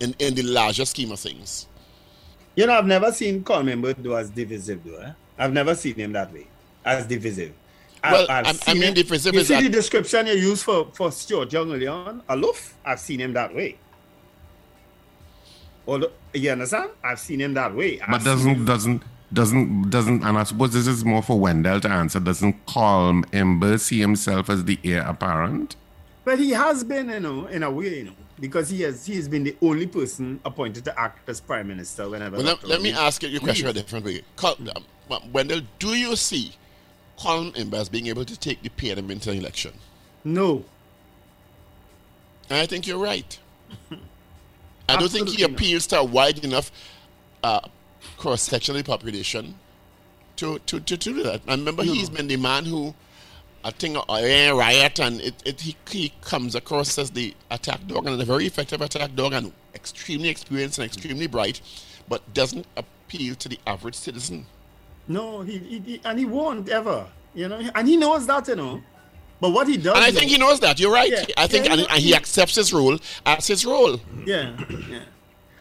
in, 0.00 0.14
in 0.18 0.34
the 0.34 0.42
larger 0.42 0.84
scheme 0.84 1.10
of 1.12 1.18
things. 1.20 1.66
You 2.54 2.66
know, 2.66 2.74
I've 2.74 2.86
never 2.86 3.12
seen 3.12 3.42
Colm 3.42 3.70
Imbert 3.70 4.02
do 4.02 4.16
as 4.16 4.30
divisive, 4.30 4.84
though. 4.84 4.98
Eh? 4.98 5.12
I've 5.38 5.52
never 5.52 5.74
seen 5.74 5.94
him 5.94 6.12
that 6.12 6.32
way, 6.32 6.46
as 6.88 7.06
divisive. 7.06 7.52
I- 8.02 8.12
Well, 8.12 8.26
I've 8.30 8.46
I- 8.46 8.70
I 8.70 8.74
mean 8.74 8.82
him- 8.84 8.94
divisive 8.94 9.34
You 9.34 9.42
see 9.44 9.54
that- 9.54 9.62
the 9.64 9.68
description 9.68 10.26
you 10.26 10.34
use 10.34 10.62
for 10.62 10.88
for 10.94 11.10
Stuart 11.12 11.52
Young 11.52 11.70
earlier 11.72 11.90
on, 11.90 12.22
aloof. 12.28 12.74
I've 12.84 13.00
seen 13.00 13.20
him 13.20 13.32
that 13.34 13.54
way. 13.54 13.76
Although, 15.86 16.10
you 16.34 16.50
understand? 16.50 16.90
I've 17.02 17.18
seen 17.18 17.40
him 17.40 17.54
that 17.54 17.74
way. 17.74 17.98
But 17.98 18.08
I've 18.08 18.22
seen 18.22 18.24
doesn't 18.32 18.54
him- 18.56 18.64
doesn't 18.64 19.02
doesn't 19.32 19.90
doesn't 19.90 20.24
and 20.24 20.38
I 20.38 20.44
suppose 20.44 20.72
this 20.72 20.86
is 20.86 21.04
more 21.04 21.22
for 21.22 21.38
Wendell 21.38 21.80
to 21.80 21.88
answer. 21.90 22.20
Doesn't 22.20 22.64
Colm 22.66 23.24
Imbert 23.32 23.80
see 23.80 23.98
himself 24.00 24.48
as 24.48 24.64
the 24.64 24.78
heir 24.84 25.02
apparent? 25.02 25.76
But 26.24 26.38
he 26.38 26.50
has 26.50 26.84
been, 26.84 27.08
you 27.08 27.20
know, 27.20 27.46
in 27.46 27.62
a 27.62 27.70
way, 27.70 27.98
you 27.98 28.04
know, 28.04 28.12
because 28.38 28.68
he 28.70 28.82
has 28.82 29.06
he 29.06 29.16
has 29.16 29.28
been 29.28 29.44
the 29.44 29.56
only 29.62 29.86
person 29.86 30.40
appointed 30.44 30.84
to 30.84 30.98
act 30.98 31.28
as 31.28 31.40
prime 31.40 31.68
minister 31.68 32.08
whenever. 32.08 32.36
Well, 32.36 32.46
let, 32.46 32.64
let 32.64 32.80
me 32.82 32.92
ask 32.92 33.22
you 33.22 33.36
a 33.36 33.40
question 33.40 33.66
a 33.66 33.72
different 33.72 34.04
way. 34.04 34.22
Col- 34.36 34.56
um, 35.10 35.22
Wendell, 35.32 35.62
do 35.78 35.94
you 35.94 36.16
see 36.16 36.52
Colm 37.18 37.52
Imbert 37.56 37.80
as 37.80 37.88
being 37.88 38.06
able 38.06 38.24
to 38.24 38.38
take 38.38 38.62
the 38.62 38.90
an 38.90 39.10
election? 39.36 39.72
No, 40.24 40.64
I 42.50 42.66
think 42.66 42.86
you're 42.86 42.98
right. 42.98 43.38
I 44.88 44.96
don't 44.96 45.10
think 45.10 45.28
he 45.28 45.42
appeals 45.42 45.86
to 45.88 45.98
a 45.98 46.04
wide 46.04 46.44
enough 46.44 46.70
uh, 47.42 47.60
cross 48.16 48.42
section 48.42 48.74
of 48.76 48.84
the 48.84 48.88
population 48.90 49.54
to, 50.36 50.58
to, 50.60 50.80
to, 50.80 50.96
to 50.96 51.12
do 51.12 51.22
that. 51.24 51.42
I 51.46 51.52
remember 51.52 51.82
he's 51.82 52.08
been 52.08 52.26
the 52.26 52.36
man 52.36 52.64
who, 52.64 52.94
I 53.64 53.70
think, 53.70 53.96
uh, 53.96 54.02
a 54.08 54.52
riot, 54.52 54.98
and 54.98 55.20
it, 55.20 55.34
it, 55.44 55.60
he, 55.60 55.76
he 55.90 56.12
comes 56.22 56.54
across 56.54 56.96
as 56.98 57.10
the 57.10 57.34
attack 57.50 57.86
dog, 57.86 58.06
and 58.06 58.20
a 58.20 58.24
very 58.24 58.46
effective 58.46 58.80
attack 58.80 59.14
dog, 59.14 59.34
and 59.34 59.52
extremely 59.74 60.28
experienced 60.30 60.78
and 60.78 60.86
extremely 60.86 61.26
bright, 61.26 61.60
but 62.08 62.32
doesn't 62.32 62.66
appeal 62.76 63.34
to 63.34 63.48
the 63.48 63.58
average 63.66 63.94
citizen. 63.94 64.46
No, 65.08 65.40
he, 65.42 65.58
he, 65.58 65.78
he- 65.80 66.00
and 66.04 66.18
he 66.18 66.24
won't 66.24 66.68
ever, 66.68 67.06
you 67.34 67.48
know, 67.48 67.60
and 67.74 67.88
he 67.88 67.96
knows 67.96 68.26
that, 68.26 68.46
you 68.48 68.56
know. 68.56 68.82
But 69.40 69.50
what 69.50 69.68
he 69.68 69.76
does, 69.76 69.94
And 69.94 70.04
I 70.04 70.10
know- 70.10 70.18
think 70.18 70.30
he 70.32 70.38
knows 70.38 70.60
that. 70.60 70.78
You're 70.80 70.92
right. 70.92 71.10
Yeah, 71.10 71.24
I 71.36 71.46
think, 71.46 71.66
yeah, 71.66 71.72
and, 71.74 71.80
and 71.82 72.00
he 72.00 72.14
accepts 72.14 72.56
his 72.56 72.72
role 72.72 72.98
as 73.24 73.46
his 73.46 73.64
role. 73.64 73.98
Yeah, 74.26 74.56
yeah. 74.90 75.00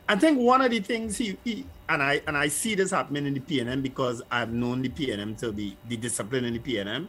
I 0.10 0.16
think 0.16 0.40
one 0.40 0.62
of 0.62 0.72
the 0.72 0.80
things 0.80 1.18
he, 1.18 1.38
he 1.44 1.66
and 1.90 2.02
I 2.02 2.22
and 2.28 2.36
I 2.38 2.48
see 2.48 2.76
this 2.76 2.92
happening 2.92 3.26
in 3.28 3.34
the 3.34 3.40
PNM 3.42 3.84
because 3.84 4.22
I've 4.32 4.52
known 4.52 4.82
the 4.82 4.90
PNM 4.90 5.38
to 5.40 5.52
be 5.52 5.78
the 5.88 5.98
discipline 5.98 6.46
in 6.46 6.54
the 6.54 6.60
PNM, 6.60 7.08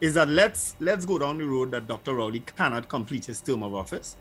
is 0.00 0.14
that 0.14 0.28
let's 0.28 0.74
let's 0.80 1.04
go 1.04 1.18
down 1.18 1.38
the 1.38 1.44
road 1.44 1.70
that 1.72 1.86
Dr. 1.86 2.14
Rowley 2.14 2.40
cannot 2.40 2.88
complete 2.88 3.24
his 3.26 3.40
term 3.40 3.62
of 3.62 3.74
office. 3.74 4.16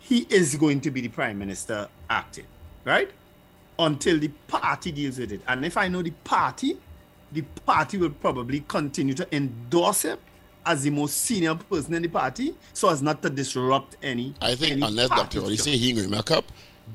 He 0.00 0.26
is 0.30 0.56
going 0.56 0.80
to 0.82 0.90
be 0.90 1.00
the 1.02 1.08
prime 1.08 1.38
minister 1.38 1.88
acting, 2.10 2.46
right? 2.84 3.10
Until 3.78 4.18
the 4.18 4.28
party 4.46 4.92
deals 4.92 5.18
with 5.18 5.32
it. 5.32 5.40
And 5.48 5.64
if 5.64 5.76
I 5.76 5.88
know 5.88 6.02
the 6.02 6.12
party, 6.22 6.78
the 7.32 7.42
party 7.66 7.98
will 7.98 8.10
probably 8.10 8.64
continue 8.68 9.14
to 9.14 9.34
endorse 9.34 10.02
him 10.02 10.18
as 10.66 10.84
the 10.84 10.90
most 10.90 11.18
senior 11.18 11.54
person 11.54 11.94
in 11.94 12.02
the 12.02 12.08
party, 12.08 12.54
so 12.72 12.88
as 12.88 13.02
not 13.02 13.22
to 13.22 13.30
disrupt 13.30 13.96
any. 14.02 14.34
I 14.40 14.54
think 14.54 14.72
any 14.72 14.82
unless 14.82 15.08
Dr. 15.08 15.40
Structure. 15.40 15.56
say 15.56 15.76
he 15.76 15.90
ain't 15.98 16.10
make 16.10 16.30
up, 16.30 16.44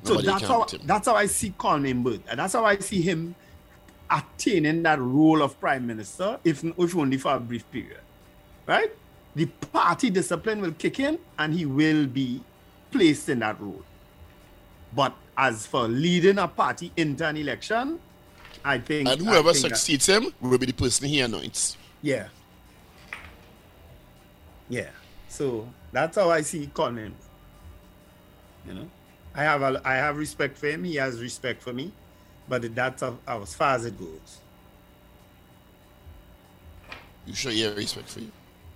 So 0.03 0.21
that's 0.21 0.43
how 0.43 0.65
that's 0.85 1.07
how 1.07 1.15
I 1.15 1.25
see 1.25 1.53
Colm 1.57 1.87
Imbert, 1.87 2.21
and 2.29 2.39
that's 2.39 2.53
how 2.53 2.65
I 2.65 2.77
see 2.79 3.01
him 3.01 3.35
attaining 4.09 4.83
that 4.83 4.99
role 4.99 5.41
of 5.41 5.59
prime 5.59 5.85
minister, 5.85 6.39
if 6.43 6.63
if 6.63 6.95
only 6.95 7.17
for 7.17 7.35
a 7.35 7.39
brief 7.39 7.69
period. 7.71 7.99
Right? 8.65 8.91
The 9.35 9.45
party 9.45 10.09
discipline 10.09 10.61
will 10.61 10.73
kick 10.73 10.99
in, 10.99 11.19
and 11.37 11.53
he 11.53 11.65
will 11.65 12.07
be 12.07 12.41
placed 12.91 13.29
in 13.29 13.39
that 13.39 13.59
role. 13.61 13.83
But 14.93 15.15
as 15.37 15.65
for 15.67 15.87
leading 15.87 16.37
a 16.39 16.47
party 16.47 16.91
into 16.97 17.25
an 17.25 17.37
election, 17.37 17.99
I 18.65 18.79
think 18.79 19.07
And 19.07 19.21
whoever 19.21 19.53
think 19.53 19.69
that- 19.69 19.77
succeeds 19.77 20.07
him 20.07 20.33
will 20.41 20.57
be 20.57 20.65
the 20.65 20.73
person 20.73 21.07
he 21.07 21.21
anoints. 21.21 21.77
yeah. 22.01 22.27
Yeah. 24.71 24.89
So 25.27 25.67
that's 25.91 26.15
how 26.17 26.29
I 26.29 26.41
see 26.41 26.69
Colin. 26.73 27.13
You 28.67 28.73
know, 28.73 28.89
I 29.33 29.43
have 29.43 29.61
a, 29.63 29.81
I 29.83 29.95
have 29.95 30.17
respect 30.17 30.57
for 30.57 30.67
him. 30.67 30.83
He 30.83 30.95
has 30.95 31.19
respect 31.21 31.61
for 31.63 31.73
me, 31.73 31.91
but 32.47 32.75
that's 32.75 33.01
as 33.01 33.53
far 33.55 33.75
as 33.75 33.85
it 33.85 33.97
goes. 33.97 34.39
You 37.25 37.33
sure 37.33 37.51
he 37.51 37.61
have 37.61 37.77
respect 37.77 38.09
for 38.09 38.19
you? 38.19 38.31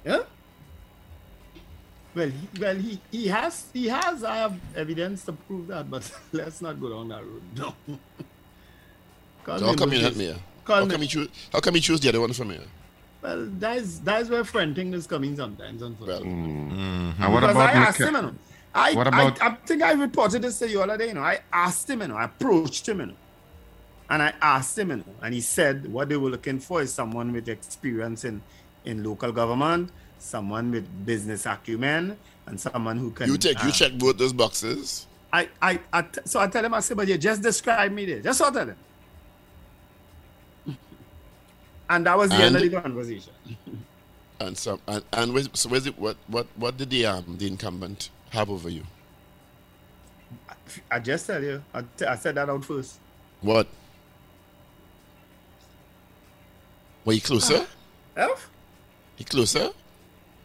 Yeah. 0.06 0.24
Well, 2.16 2.30
he, 2.30 2.60
well, 2.62 2.76
he, 2.76 3.00
he 3.12 3.28
has 3.28 3.66
he 3.74 3.88
has. 3.88 4.24
I 4.24 4.36
have 4.38 4.56
evidence 4.76 5.24
to 5.26 5.32
prove 5.34 5.68
that, 5.68 5.90
but 5.90 6.10
let's 6.32 6.62
not 6.62 6.80
go 6.80 6.90
down 6.90 7.08
that 7.10 7.24
road. 7.24 7.42
No. 7.58 7.76
Colin 9.44 9.60
So 9.60 9.66
how 9.68 9.74
come 9.74 9.90
Bird 9.90 9.96
you 9.98 10.02
not 10.04 10.12
is- 10.12 10.18
mayor? 10.18 10.36
Colin- 10.64 10.90
How 10.90 10.94
come 10.96 11.02
you 11.02 11.08
choose? 11.10 11.28
How 11.52 11.60
come 11.60 11.76
you 11.76 11.82
choose 11.82 12.00
the 12.00 12.10
other 12.10 12.22
one 12.22 12.32
for 12.34 12.46
mayor? 12.46 12.62
Well, 13.22 13.48
that's 13.60 14.00
that's 14.00 14.30
where 14.30 14.44
friending 14.44 14.94
is 14.94 15.08
coming 15.08 15.36
sometimes. 15.36 15.82
Unfortunately. 15.82 16.28
Mm. 16.30 16.72
Mm. 16.72 17.20
And 17.20 17.34
what 17.34 17.40
Because 17.42 17.56
about 17.56 17.70
I 17.70 17.74
asked 17.74 18.00
him, 18.00 18.16
you 18.16 18.22
know. 18.22 18.36
I, 18.76 18.94
What 18.94 19.08
about- 19.08 19.42
I, 19.42 19.48
I 19.50 19.56
think 19.66 19.82
I 19.84 19.92
reported 19.94 20.42
this 20.42 20.58
to 20.60 20.70
you 20.70 20.82
all 20.82 20.98
day, 20.98 21.08
you 21.10 21.14
know. 21.14 21.22
I 21.22 21.40
asked 21.52 21.90
him, 21.90 22.02
you 22.02 22.08
know, 22.08 22.16
I 22.16 22.24
approached 22.26 22.88
him, 22.90 23.00
you 23.02 23.06
know. 23.08 23.14
And 24.10 24.22
I 24.22 24.34
asked 24.42 24.78
him, 24.80 24.90
you 24.90 24.96
know, 24.98 25.04
and 25.22 25.34
he 25.34 25.42
said 25.42 25.92
what 25.92 26.10
they 26.10 26.18
were 26.18 26.30
looking 26.30 26.60
for 26.60 26.82
is 26.82 26.92
someone 26.94 27.32
with 27.34 27.48
experience 27.50 28.26
in, 28.26 28.42
in 28.86 29.04
local 29.04 29.32
government, 29.32 29.92
someone 30.24 30.72
with 30.72 31.06
business 31.06 31.46
acumen, 31.46 32.18
and 32.48 32.60
someone 32.60 32.98
who 32.98 33.12
can. 33.12 33.30
You 33.30 33.38
take, 33.38 33.62
you 33.64 33.70
uh, 33.70 33.72
check 33.72 33.94
both 33.94 34.18
those 34.18 34.34
boxes. 34.34 35.08
I, 35.32 35.50
I, 35.62 35.80
I 35.92 36.02
t- 36.04 36.22
so 36.26 36.40
I 36.40 36.48
tell 36.48 36.64
him, 36.64 36.74
I 36.74 36.80
said, 36.80 36.96
but 36.98 37.08
you 37.08 37.18
just 37.18 37.42
describe 37.42 37.92
me 37.92 38.06
there. 38.06 38.22
Just 38.22 38.38
so 38.40 38.48
I 38.48 38.52
tell 38.52 38.68
him. 38.68 38.78
And 41.90 42.06
that 42.06 42.18
was 42.18 42.30
the 42.30 42.36
end 42.38 42.56
of 42.56 42.62
the 42.62 42.82
conversation. 42.82 43.34
And 44.40 44.58
some, 44.58 44.82
and, 44.88 45.04
and 45.14 45.50
so 45.56 45.70
where's 45.70 45.86
it, 45.86 45.98
what, 45.98 46.18
what, 46.28 46.48
what 46.58 46.76
did 46.76 46.90
the 46.90 47.06
um 47.06 47.38
the 47.38 47.48
incumbent 47.48 48.10
have 48.32 48.50
over 48.50 48.68
you? 48.68 48.84
I 50.92 51.00
just 51.00 51.28
tell 51.28 51.42
you, 51.42 51.64
I, 51.74 51.84
t- 51.96 52.06
I 52.06 52.16
said 52.16 52.36
that 52.36 52.50
out 52.50 52.66
first. 52.66 53.00
What? 53.42 53.68
Were 57.06 57.14
you 57.14 57.22
closer? 57.22 57.66
Elf? 58.18 58.50
He 59.16 59.24
closer? 59.24 59.70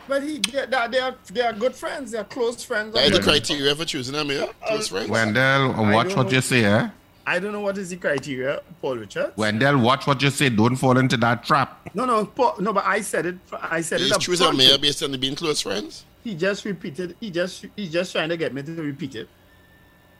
But 0.09 0.23
he, 0.23 0.39
they, 0.39 0.65
they, 0.67 0.99
are- 1.01 1.15
they 1.33 1.41
are 1.43 1.53
good 1.53 1.75
friends. 1.75 2.11
They 2.13 2.19
are 2.19 2.25
close 2.25 2.65
friends. 2.65 2.95
That 2.95 3.05
is 3.11 3.19
the 3.19 3.23
criteria 3.23 3.75
for 3.75 3.85
choosing 3.85 4.15
a 4.15 4.25
mayor. 4.25 4.47
Close 4.67 4.89
friends. 4.89 5.09
Wendell, 5.11 5.73
watch 5.93 6.15
what 6.17 6.27
know. 6.27 6.33
you 6.33 6.41
say, 6.41 6.65
eh? 6.65 6.89
I 7.27 7.39
don't 7.39 7.53
know 7.53 7.61
what 7.61 7.77
is 7.77 7.91
the 7.91 7.97
criteria, 7.97 8.63
Paul 8.81 8.97
Richard. 8.97 9.35
Wendell, 9.37 9.77
watch 9.79 10.07
what 10.07 10.23
you 10.23 10.31
say. 10.31 10.49
Don't 10.49 10.77
fall 10.77 10.97
into 10.97 11.19
that 11.19 11.45
trap. 11.45 11.91
No, 11.95 12.07
no, 12.07 12.25
Paul, 12.25 12.55
no. 12.59 12.73
But 12.73 12.87
I 12.87 13.03
said 13.03 13.27
it. 13.27 13.37
I 13.53 13.83
said 13.83 14.01
He's 14.01 14.09
it. 14.11 14.15
up 14.15 14.21
choosing 14.23 14.45
a 14.47 14.49
front. 14.49 14.59
mayor 14.59 14.79
based 14.79 15.03
on 15.03 15.13
being 15.21 15.35
close 15.37 15.61
friends. 15.61 16.07
He 16.25 16.35
just 16.35 16.65
repeated. 16.65 17.17
He 17.21 17.31
just 17.31 17.67
he's 17.77 17.93
just 17.93 18.13
trying 18.13 18.31
to 18.31 18.39
get 18.39 18.55
me 18.55 18.63
to 18.63 18.73
repeat 18.83 19.15
it. 19.15 19.29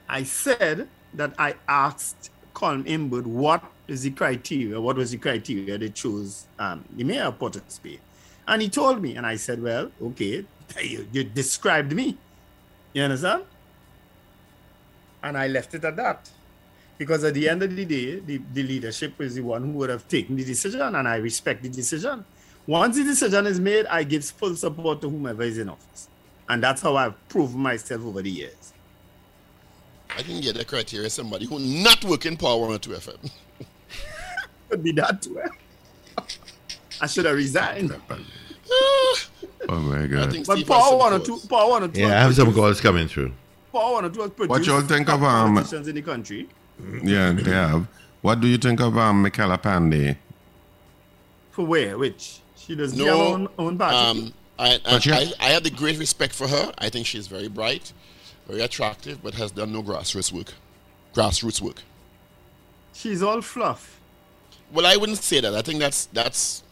I 0.07 0.21
said 0.23 0.87
that 1.15 1.33
I 1.39 1.55
asked 1.67 2.29
Colm 2.53 2.85
Imbert 2.85 3.25
what 3.25 3.63
is 3.87 4.03
the 4.03 4.11
criteria. 4.11 4.79
What 4.79 4.95
was 4.97 5.09
the 5.09 5.17
criteria 5.17 5.79
they 5.79 5.89
chose 5.89 6.45
um, 6.59 6.85
the 6.95 7.03
mayor 7.03 7.23
of 7.23 7.39
Port 7.39 7.55
of 7.55 7.63
Spain, 7.69 7.97
and 8.49 8.63
he 8.63 8.67
told 8.69 8.99
me, 9.01 9.15
and 9.15 9.25
I 9.25 9.35
said, 9.35 9.61
well, 9.61 9.91
okay, 10.01 10.43
you, 10.81 11.07
you 11.11 11.23
described 11.23 11.93
me. 11.93 12.17
You 12.93 13.03
understand? 13.03 13.43
And 15.21 15.37
I 15.37 15.47
left 15.47 15.75
it 15.75 15.85
at 15.85 15.95
that. 15.95 16.29
Because 16.97 17.23
at 17.23 17.35
the 17.35 17.47
end 17.47 17.61
of 17.61 17.75
the 17.75 17.85
day, 17.85 18.19
the, 18.19 18.41
the 18.53 18.63
leadership 18.63 19.21
is 19.21 19.35
the 19.35 19.41
one 19.41 19.63
who 19.63 19.71
would 19.73 19.89
have 19.89 20.07
taken 20.07 20.35
the 20.35 20.43
decision, 20.43 20.81
and 20.81 21.07
I 21.07 21.17
respect 21.17 21.61
the 21.61 21.69
decision. 21.69 22.25
Once 22.65 22.97
the 22.97 23.03
decision 23.03 23.45
is 23.45 23.59
made, 23.59 23.85
I 23.85 24.03
give 24.03 24.25
full 24.25 24.55
support 24.55 24.99
to 25.01 25.09
whomever 25.09 25.43
is 25.43 25.59
in 25.59 25.69
office. 25.69 26.09
And 26.49 26.63
that's 26.63 26.81
how 26.81 26.95
I've 26.95 27.29
proven 27.29 27.59
myself 27.59 28.03
over 28.03 28.23
the 28.23 28.31
years. 28.31 28.73
I 30.17 30.23
can 30.23 30.41
get 30.41 30.55
the 30.55 30.65
criteria 30.65 31.09
somebody 31.11 31.45
who 31.45 31.59
not 31.59 32.03
working 32.03 32.35
Power 32.35 32.61
102 32.61 32.89
FM. 32.89 33.31
Could 34.69 34.83
be 34.83 34.91
that 34.93 35.21
too. 35.21 35.39
I 37.01 37.07
should 37.07 37.25
have 37.25 37.35
resigned. 37.35 37.93
Oh 38.71 39.79
my 39.79 40.05
God. 40.07 40.31
think 40.31 40.45
But 40.47 40.55
Steve 40.57 40.67
Paul 40.67 40.79
has 40.81 40.89
some 40.89 40.99
wanted 40.99 41.25
calls. 41.27 41.41
to. 41.41 41.47
Paul 41.47 41.69
wanted 41.69 41.93
to. 41.93 41.99
Yeah, 42.01 42.07
I 42.07 42.21
have 42.21 42.35
some 42.35 42.53
calls 42.53 42.81
coming 42.81 43.07
through. 43.07 43.31
Paul 43.71 43.93
wanted 43.93 44.13
to 44.13 44.29
produce 44.29 44.49
What 44.49 44.65
y'all 44.65 44.81
think 44.81 45.09
of, 45.09 45.23
um, 45.23 45.53
politicians 45.55 45.87
in 45.87 45.95
the 45.95 46.01
country. 46.01 46.47
Yeah, 47.03 47.31
they 47.33 47.51
have. 47.51 47.87
What 48.21 48.41
do 48.41 48.47
you 48.47 48.57
think 48.57 48.79
of 48.81 48.97
um, 48.97 49.23
Mickela 49.25 49.61
Panday? 49.61 50.17
For 51.51 51.65
where? 51.65 51.97
Which? 51.97 52.39
She 52.57 52.75
doesn't 52.75 52.97
No, 52.97 53.05
have 53.05 53.15
own, 53.17 53.47
own 53.57 53.77
party. 53.77 53.95
Um, 53.95 54.33
I, 54.57 54.73
I, 54.75 54.79
But 54.83 55.05
you- 55.05 55.13
I, 55.13 55.31
I 55.39 55.49
have 55.49 55.63
the 55.63 55.69
great 55.71 55.97
respect 55.97 56.33
for 56.33 56.47
her. 56.47 56.71
I 56.77 56.89
think 56.89 57.05
she's 57.05 57.27
very 57.27 57.47
bright, 57.47 57.93
very 58.47 58.61
attractive, 58.61 59.21
but 59.23 59.33
has 59.35 59.51
done 59.51 59.71
no 59.73 59.81
grassroots 59.83 60.31
work. 60.31 60.53
Grassroots 61.13 61.61
work. 61.61 61.81
She's 62.93 63.21
all 63.23 63.41
fluff. 63.41 63.99
Well, 64.71 64.85
I 64.85 64.95
wouldn't 64.97 65.17
say 65.19 65.39
that. 65.41 65.53
I 65.55 65.61
think 65.61 65.79
that's 65.79 66.05
that's. 66.07 66.63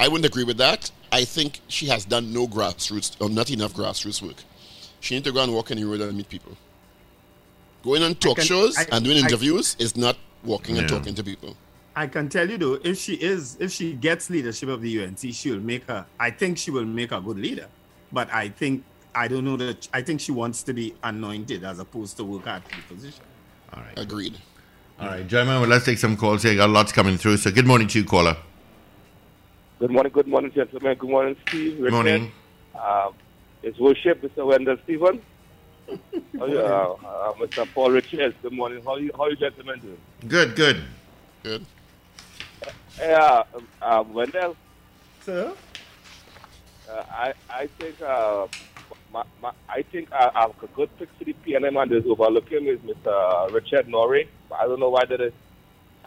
I 0.00 0.08
wouldn't 0.08 0.24
agree 0.24 0.44
with 0.44 0.56
that. 0.56 0.90
I 1.12 1.24
think 1.24 1.60
she 1.68 1.86
has 1.86 2.04
done 2.06 2.32
no 2.32 2.46
grassroots 2.48 3.20
or 3.20 3.28
not 3.28 3.50
enough 3.50 3.74
grassroots 3.74 4.22
work. 4.22 4.36
She 5.00 5.14
need 5.14 5.24
to 5.24 5.32
go 5.32 5.42
and 5.42 5.52
walk 5.52 5.70
in 5.70 5.78
the 5.78 5.84
road 5.84 6.00
and 6.00 6.16
meet 6.16 6.28
people. 6.28 6.56
Going 7.82 8.02
on 8.02 8.14
talk 8.14 8.36
can- 8.38 8.46
shows 8.46 8.78
I- 8.78 8.86
and 8.92 9.04
doing 9.04 9.18
I- 9.18 9.20
interviews 9.20 9.76
is 9.78 9.96
not 9.96 10.16
walking 10.42 10.78
and 10.78 10.88
talking 10.88 11.14
to 11.14 11.22
people. 11.22 11.54
I 11.94 12.06
can 12.06 12.28
tell 12.30 12.48
you 12.48 12.56
though, 12.56 12.78
if 12.82 12.98
she 12.98 13.14
is, 13.14 13.56
if 13.60 13.72
she 13.72 13.92
gets 13.92 14.30
leadership 14.30 14.68
of 14.70 14.80
the 14.80 14.88
UNC, 14.88 15.32
she 15.32 15.50
will 15.50 15.60
make 15.60 15.84
her. 15.88 16.06
I 16.18 16.30
think 16.30 16.56
she 16.56 16.70
will 16.70 16.86
make 16.86 17.12
a 17.12 17.20
good 17.20 17.38
leader. 17.38 17.66
But 18.12 18.32
I 18.32 18.48
think 18.48 18.84
I 19.14 19.28
don't 19.28 19.44
know 19.44 19.56
that. 19.58 19.88
I 19.92 20.00
think 20.02 20.20
she 20.20 20.32
wants 20.32 20.62
to 20.62 20.72
be 20.72 20.94
anointed 21.02 21.64
as 21.64 21.78
opposed 21.78 22.16
to 22.18 22.24
work 22.24 22.46
at 22.46 22.62
the 22.64 22.94
position. 22.94 23.24
All 23.74 23.82
right. 23.82 23.98
Agreed. 23.98 24.38
All 25.00 25.08
right, 25.08 25.26
gentlemen, 25.26 25.60
well, 25.62 25.68
let's 25.70 25.84
take 25.84 25.98
some 25.98 26.16
calls 26.16 26.42
here. 26.42 26.54
Got 26.54 26.70
lots 26.70 26.92
coming 26.92 27.16
through. 27.18 27.38
So 27.38 27.50
good 27.50 27.66
morning 27.66 27.88
to 27.88 27.98
you, 27.98 28.04
caller. 28.04 28.36
Good 29.80 29.92
morning, 29.92 30.12
good 30.12 30.26
morning, 30.28 30.52
gentlemen. 30.54 30.94
Good 30.98 31.08
morning, 31.08 31.36
Steve. 31.48 31.80
Good 31.80 31.90
morning. 31.90 32.30
Um, 32.78 33.14
it's 33.62 33.78
worship, 33.78 34.20
Mr. 34.20 34.44
Wendell 34.46 34.76
Stephen. 34.84 35.22
How 36.38 36.44
you, 36.44 36.58
uh, 36.58 36.96
uh, 37.02 37.32
Mr. 37.40 37.66
Paul 37.72 37.92
Richards. 37.92 38.36
Good 38.42 38.52
morning. 38.52 38.82
How 38.84 38.96
you, 38.98 39.10
how 39.16 39.28
you 39.28 39.36
gentlemen 39.36 39.80
doing? 39.80 39.96
Good, 40.28 40.54
good. 40.54 40.82
Good. 41.42 41.64
Yeah, 42.98 43.42
um, 43.54 43.68
uh, 43.80 44.04
Wendell. 44.06 44.54
Sir? 45.22 45.50
Uh, 46.86 47.02
I 47.10 47.32
I 47.48 47.66
think 47.78 48.02
uh, 48.02 48.48
my, 49.10 49.24
my, 49.40 49.52
I 49.66 49.80
think 49.80 50.12
uh, 50.12 50.48
a 50.62 50.66
good 50.76 50.90
pick 50.98 51.08
for 51.16 51.24
the 51.24 51.34
PNM 51.46 51.80
and 51.82 51.90
is 51.92 52.04
overlooking 52.06 52.66
is 52.66 52.80
Mr. 52.80 53.50
Richard 53.50 53.88
Norrie. 53.88 54.28
I 54.54 54.66
don't 54.66 54.78
know 54.78 54.90
why 54.90 55.06
they 55.06 55.14
uh, 55.14 55.30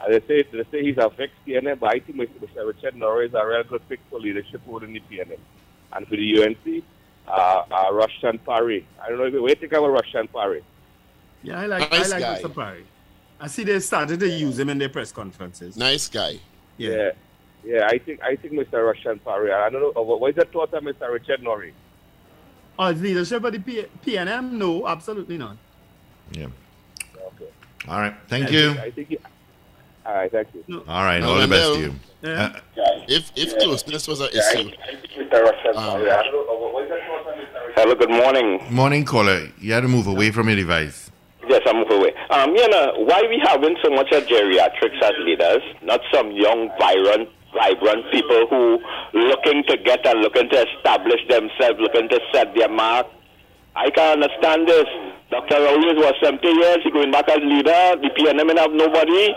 they 0.08 0.20
say 0.28 0.44
they 0.52 0.64
say 0.72 0.84
he's 0.84 0.98
a 0.98 1.10
fixed 1.12 1.36
PNM, 1.48 1.80
but 1.80 1.90
I 1.96 2.00
think 2.00 2.18
Mr. 2.18 2.66
Richard 2.68 2.96
Norrie 2.96 3.28
is 3.28 3.34
a 3.34 3.46
real 3.46 3.64
good 3.64 3.88
pick 3.90 4.00
for 4.10 4.20
leadership 4.20 4.66
within 4.68 4.94
the 4.94 5.02
PNM. 5.12 5.40
And 5.94 6.08
for 6.08 6.16
the 6.16 6.44
UNC, 6.44 6.84
uh, 7.28 7.32
uh, 7.72 7.94
Rushton 7.94 8.40
Paray. 8.46 8.84
I 9.02 9.10
don't 9.10 9.18
know 9.20 9.26
if 9.26 9.34
you 9.34 9.42
what 9.42 9.48
do 9.50 9.52
you 9.54 9.60
think 9.62 9.74
about 9.74 9.90
Rushton 9.90 10.28
Paray. 10.34 10.62
yeah, 11.44 11.62
I 11.62 11.66
like 11.68 11.92
Nice 11.92 12.12
I 12.12 12.18
like 12.18 12.22
guy. 12.24 12.42
Mr. 12.42 12.54
Paray. 12.54 12.84
I 13.40 13.48
see 13.48 13.64
they 13.64 13.80
started 13.80 14.20
to 14.22 14.30
use 14.30 14.58
him 14.60 14.70
in 14.70 14.78
their 14.78 14.90
press 14.90 15.12
conferences. 15.12 15.78
Nice 15.78 16.08
guy. 16.10 16.40
Yeah. 16.78 17.12
Yeah, 17.66 17.88
I 17.88 17.98
think 17.98 18.22
I 18.22 18.36
think 18.36 18.54
Mr. 18.56 18.86
Rushton 18.86 19.20
Paray. 19.26 19.54
I 19.54 19.70
don't 19.70 19.82
know. 19.82 19.94
uh, 19.96 20.04
What 20.04 20.30
is 20.32 20.36
the 20.36 20.46
thought 20.46 20.74
of 20.74 20.84
Mr. 20.84 21.12
Richard 21.12 21.42
Norrie? 21.44 21.74
Oh, 22.78 22.88
his 22.92 23.02
leadership 23.02 23.44
of 23.44 23.54
the 23.54 23.60
P- 23.60 23.86
PNM? 24.06 24.52
No, 24.54 24.86
absolutely 24.88 25.38
not. 25.38 25.56
Yeah. 26.32 26.48
Okay. 27.16 27.48
All 27.88 28.00
right. 28.02 28.16
Thank 28.28 28.48
I 28.48 28.50
you. 28.50 28.74
Think, 28.74 28.80
I 28.80 28.92
think. 28.92 29.08
He, 29.10 29.18
all 30.06 30.14
right. 30.14 30.32
Thank 30.32 30.48
you. 30.68 30.84
All 30.88 31.04
right. 31.04 31.20
No, 31.22 31.34
All 31.34 31.40
the 31.42 31.48
best 31.48 31.74
to 31.74 31.80
you. 31.80 31.94
Yeah. 32.22 32.54
Uh, 32.78 32.82
If 33.08 33.32
if 33.36 33.58
closeness 33.60 34.08
was 34.08 34.20
an 34.22 34.30
issue, 34.30 34.72
Hello, 37.76 37.96
good 37.96 38.10
morning. 38.10 38.62
morning, 38.72 39.04
caller. 39.04 39.48
You 39.60 39.74
had 39.74 39.82
to 39.82 39.88
move 39.88 40.08
away 40.08 40.32
from 40.32 40.48
your 40.48 40.56
device. 40.56 41.12
Yes, 41.50 41.62
I'm 41.68 41.78
moving 41.78 41.98
away. 42.00 42.14
Um, 42.30 42.56
you 42.56 42.68
know, 42.70 42.94
why 43.06 43.22
we 43.28 43.42
having 43.46 43.76
so 43.84 43.90
much 43.90 44.12
of 44.14 44.24
geriatrics 44.24 45.02
as 45.04 45.12
leaders, 45.26 45.62
not 45.82 46.00
some 46.14 46.32
young, 46.32 46.70
vibrant, 46.80 47.28
vibrant 47.54 48.10
people 48.12 48.48
who 48.50 48.80
looking 49.14 49.64
to 49.68 49.78
get 49.78 50.06
and 50.08 50.22
looking 50.22 50.48
to 50.50 50.66
establish 50.78 51.20
themselves, 51.28 51.80
looking 51.80 52.08
to 52.10 52.20
set 52.34 52.56
their 52.56 52.70
mark. 52.70 53.08
I 53.76 53.90
can 53.90 54.22
understand 54.22 54.68
this. 54.68 54.86
Dr. 55.32 55.58
Rowley 55.66 55.98
was 55.98 56.14
70 56.22 56.46
years, 56.46 56.78
he 56.84 56.92
going 56.92 57.10
back 57.10 57.28
as 57.28 57.42
leader, 57.42 57.98
the 57.98 58.10
PNM 58.14 58.54
have 58.54 58.70
nobody. 58.70 59.34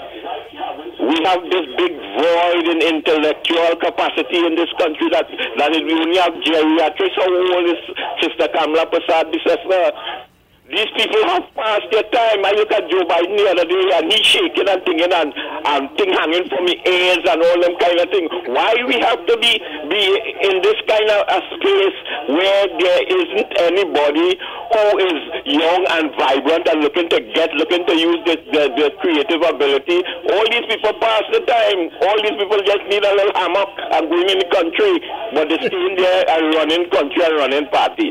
We 1.00 1.16
have 1.24 1.40
this 1.48 1.64
big 1.80 1.96
void 1.96 2.68
in 2.68 2.84
intellectual 2.84 3.80
capacity 3.80 4.44
in 4.44 4.56
this 4.56 4.68
country 4.76 5.08
that, 5.16 5.24
that 5.56 5.72
we 5.72 5.92
only 5.96 6.20
have 6.20 6.36
geriatrics. 6.44 7.16
How 7.16 7.32
old 7.32 7.64
is 7.64 7.80
Sister 8.20 8.48
Kamla 8.52 8.84
Persad-Bissessar? 8.92 10.25
These 10.66 10.90
people 10.98 11.22
have 11.30 11.46
passed 11.54 11.86
their 11.94 12.02
time. 12.10 12.42
I 12.42 12.50
look 12.58 12.74
at 12.74 12.90
Joe 12.90 13.06
Biden 13.06 13.38
the 13.38 13.54
other 13.54 13.70
day 13.70 13.86
and 13.94 14.10
he's 14.10 14.26
shaking 14.26 14.66
and 14.66 14.82
thinking 14.82 15.14
and, 15.14 15.30
and 15.62 15.86
thing 15.94 16.10
hanging 16.10 16.42
from 16.50 16.66
his 16.66 16.82
ears 16.82 17.22
and 17.22 17.38
all 17.38 17.58
them 17.62 17.78
kind 17.78 18.02
of 18.02 18.10
thing. 18.10 18.26
Why 18.50 18.74
we 18.82 18.98
have 18.98 19.22
to 19.30 19.34
be, 19.38 19.62
be 19.86 20.02
in 20.42 20.58
this 20.66 20.74
kind 20.90 21.06
of 21.06 21.22
a 21.30 21.38
space 21.54 21.98
where 22.34 22.66
there 22.82 23.02
isn't 23.06 23.50
anybody 23.62 24.34
who 24.74 24.84
is 25.06 25.18
young 25.54 25.86
and 25.86 26.10
vibrant 26.18 26.66
and 26.66 26.82
looking 26.82 27.14
to 27.14 27.18
get, 27.30 27.54
looking 27.54 27.86
to 27.86 27.94
use 27.94 28.18
their, 28.26 28.42
their, 28.50 28.68
their 28.74 28.90
creative 28.98 29.46
ability. 29.46 30.02
All 30.34 30.46
these 30.50 30.66
people 30.66 30.98
pass 30.98 31.22
the 31.30 31.46
time. 31.46 31.94
All 32.10 32.18
these 32.26 32.42
people 32.42 32.58
just 32.66 32.82
need 32.90 33.06
a 33.06 33.14
little 33.14 33.38
hammock 33.38 33.70
and 33.94 34.10
going 34.10 34.34
in 34.34 34.38
the 34.42 34.50
country, 34.50 34.98
but 35.30 35.46
they're 35.46 35.62
staying 35.62 35.94
there 35.94 36.26
and 36.26 36.42
running 36.58 36.90
country 36.90 37.22
and 37.22 37.36
running 37.38 37.66
party. 37.70 38.10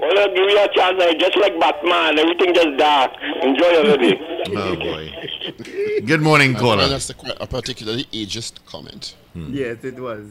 Well, 0.00 0.18
I'll 0.18 0.28
give 0.34 0.48
you 0.50 0.58
a 0.62 0.68
chance. 0.74 1.02
I 1.02 1.14
just 1.18 1.36
like 1.38 1.58
Batman. 1.58 2.18
Everything 2.18 2.54
just 2.54 2.76
dark. 2.78 3.12
Enjoy 3.42 3.70
your 3.70 3.96
day. 3.96 4.20
Oh 4.48 4.76
boy. 4.76 5.10
Good 6.06 6.20
morning, 6.22 6.50
And- 6.50 6.58
caller. 6.58 6.84
and 6.84 6.92
that's 6.92 7.10
a, 7.10 7.14
a 7.40 7.46
particularly 7.48 8.04
ageist 8.12 8.64
comment. 8.66 9.16
Yes, 9.34 9.82
it 9.82 9.98
was. 9.98 10.28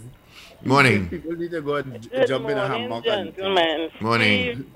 Morning. 0.63 1.09
People 1.09 1.33
need 1.33 1.51
to 1.51 1.61
go 1.61 1.75
and 1.75 2.01
j- 2.01 2.09
Good 2.09 2.27
jump 2.27 2.45
in 2.49 2.57
a 2.57 2.67
morning, 2.67 2.81
hammock. 2.89 3.05
and- 3.07 3.35
gentlemen. 3.35 3.89
Morning. 3.99 4.71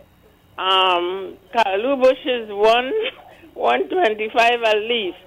Um, 0.57 1.37
Carlu 1.55 1.95
Bush 2.01 2.25
is 2.25 2.49
one, 2.49 2.91
125 3.53 4.63
at 4.63 4.77
least. 4.77 5.17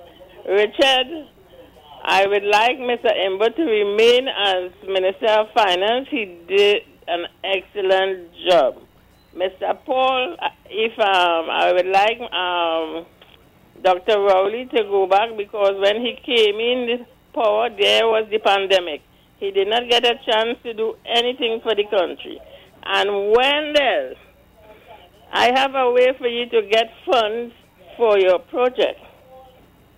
Richard, 0.47 1.29
I 2.05 2.27
would 2.27 2.45
like 2.45 2.77
Mr. 2.79 3.11
Imbert 3.27 3.57
to 3.57 3.63
remain 3.65 4.29
as 4.29 4.71
Minister 4.87 5.29
of 5.41 5.47
Finance. 5.55 6.09
He 6.11 6.37
did 6.49 6.83
an 7.09 7.25
excellent 7.45 8.29
job. 8.49 8.77
Mr. 9.37 9.79
Paul, 9.87 10.37
if 10.69 10.93
um, 10.99 11.49
I 11.51 11.73
would 11.73 11.87
like 11.87 12.21
um, 12.33 13.07
Dr. 13.83 14.21
Rowley 14.21 14.67
to 14.67 14.85
go 14.85 15.07
back 15.07 15.37
because 15.37 15.73
when 15.81 16.05
he 16.05 16.17
came 16.25 16.61
in 16.61 17.07
power, 17.35 17.71
there 17.71 18.07
was 18.07 18.29
the 18.31 18.39
pandemic. 18.39 19.01
He 19.39 19.51
did 19.51 19.69
not 19.69 19.89
get 19.89 20.05
a 20.05 20.15
chance 20.25 20.59
to 20.65 20.75
do 20.75 20.95
anything 21.07 21.61
for 21.63 21.75
the 21.75 21.85
country. 21.85 22.39
And 22.85 23.33
Wendell, 23.35 24.15
I 25.33 25.51
have 25.55 25.75
a 25.75 25.91
way 25.91 26.13
for 26.19 26.29
you 26.29 26.47
to 26.51 26.69
get 26.71 26.93
funds 27.07 27.55
for 27.97 28.19
your 28.19 28.39
project. 28.39 29.01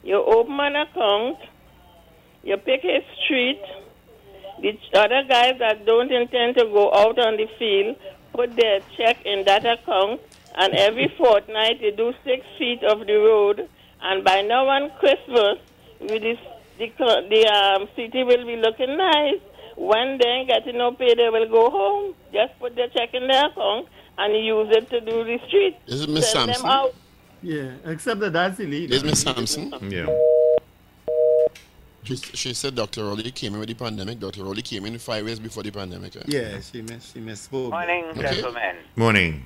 You 0.04 0.22
open 0.22 0.60
an 0.60 0.76
account, 0.76 1.38
you 2.44 2.56
pick 2.58 2.84
a 2.84 3.04
street, 3.24 3.60
the 4.62 4.78
other 4.94 5.24
guys 5.28 5.54
that 5.58 5.84
don't 5.84 6.12
intend 6.12 6.56
to 6.56 6.64
go 6.66 6.92
out 6.94 7.18
on 7.18 7.36
the 7.36 7.46
field 7.58 7.96
put 8.34 8.54
their 8.56 8.80
check 8.96 9.24
in 9.24 9.44
that 9.46 9.64
account, 9.64 10.20
and 10.56 10.74
every 10.74 11.08
fortnight 11.16 11.80
they 11.80 11.92
do 11.92 12.12
six 12.24 12.44
feet 12.58 12.82
of 12.82 13.06
the 13.06 13.14
road, 13.14 13.68
and 14.02 14.24
by 14.24 14.42
now 14.42 14.68
on 14.68 14.90
Christmas, 14.98 15.58
with 16.00 16.22
this, 16.22 16.38
the, 16.78 16.88
the 17.30 17.46
um, 17.48 17.88
city 17.96 18.24
will 18.24 18.44
be 18.44 18.56
looking 18.56 18.96
nice. 18.96 19.40
When 19.76 20.18
they 20.18 20.28
ain't 20.28 20.48
getting 20.48 20.78
no 20.78 20.92
pay, 20.92 21.14
they 21.14 21.30
will 21.30 21.48
go 21.48 21.70
home. 21.70 22.14
Just 22.32 22.58
put 22.60 22.76
their 22.76 22.88
check 22.88 23.14
in 23.14 23.26
their 23.26 23.46
account 23.46 23.88
and 24.18 24.44
use 24.44 24.68
it 24.70 24.88
to 24.90 25.00
do 25.00 25.24
the 25.24 25.38
street. 25.48 25.76
Is 25.86 26.02
it 26.02 26.10
Miss 26.10 26.30
Sampson? 26.30 26.92
Yeah, 27.42 27.72
except 27.84 28.20
that 28.20 28.32
that's 28.32 28.60
illegal. 28.60 28.96
Is 28.96 29.04
Miss 29.04 29.22
Sampson? 29.22 29.72
Yeah. 29.90 30.06
She, 32.04 32.16
she 32.16 32.54
said 32.54 32.74
Dr. 32.74 33.04
Rowley 33.04 33.30
came 33.30 33.54
in 33.54 33.60
with 33.60 33.68
the 33.68 33.74
pandemic. 33.74 34.20
Dr. 34.20 34.44
Rowley 34.44 34.62
came 34.62 34.84
in 34.84 34.98
five 34.98 35.26
years 35.26 35.38
before 35.38 35.62
the 35.62 35.70
pandemic. 35.70 36.14
eh? 36.16 36.20
Yeah, 36.26 36.60
she 36.60 36.82
miss, 36.82 37.12
she 37.12 37.20
misspoke. 37.20 37.70
Morning, 37.70 38.04
Okay. 38.10 38.22
gentlemen. 38.34 38.76
Morning. 38.96 39.44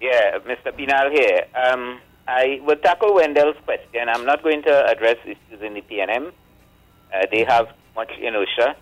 Yeah, 0.00 0.38
Mr. 0.46 0.76
Pinal 0.76 1.10
here. 1.10 1.46
Um, 1.54 2.00
I 2.26 2.60
will 2.64 2.76
tackle 2.76 3.14
Wendell's 3.14 3.56
question. 3.64 4.08
I'm 4.08 4.26
not 4.26 4.42
going 4.42 4.62
to 4.62 4.86
address 4.88 5.16
issues 5.24 5.62
in 5.62 5.74
the 5.74 5.82
PNM. 5.82 6.32
Uh, 7.14 7.26
they 7.30 7.44
have 7.44 7.68
much 7.96 8.10
inertia. 8.20 8.76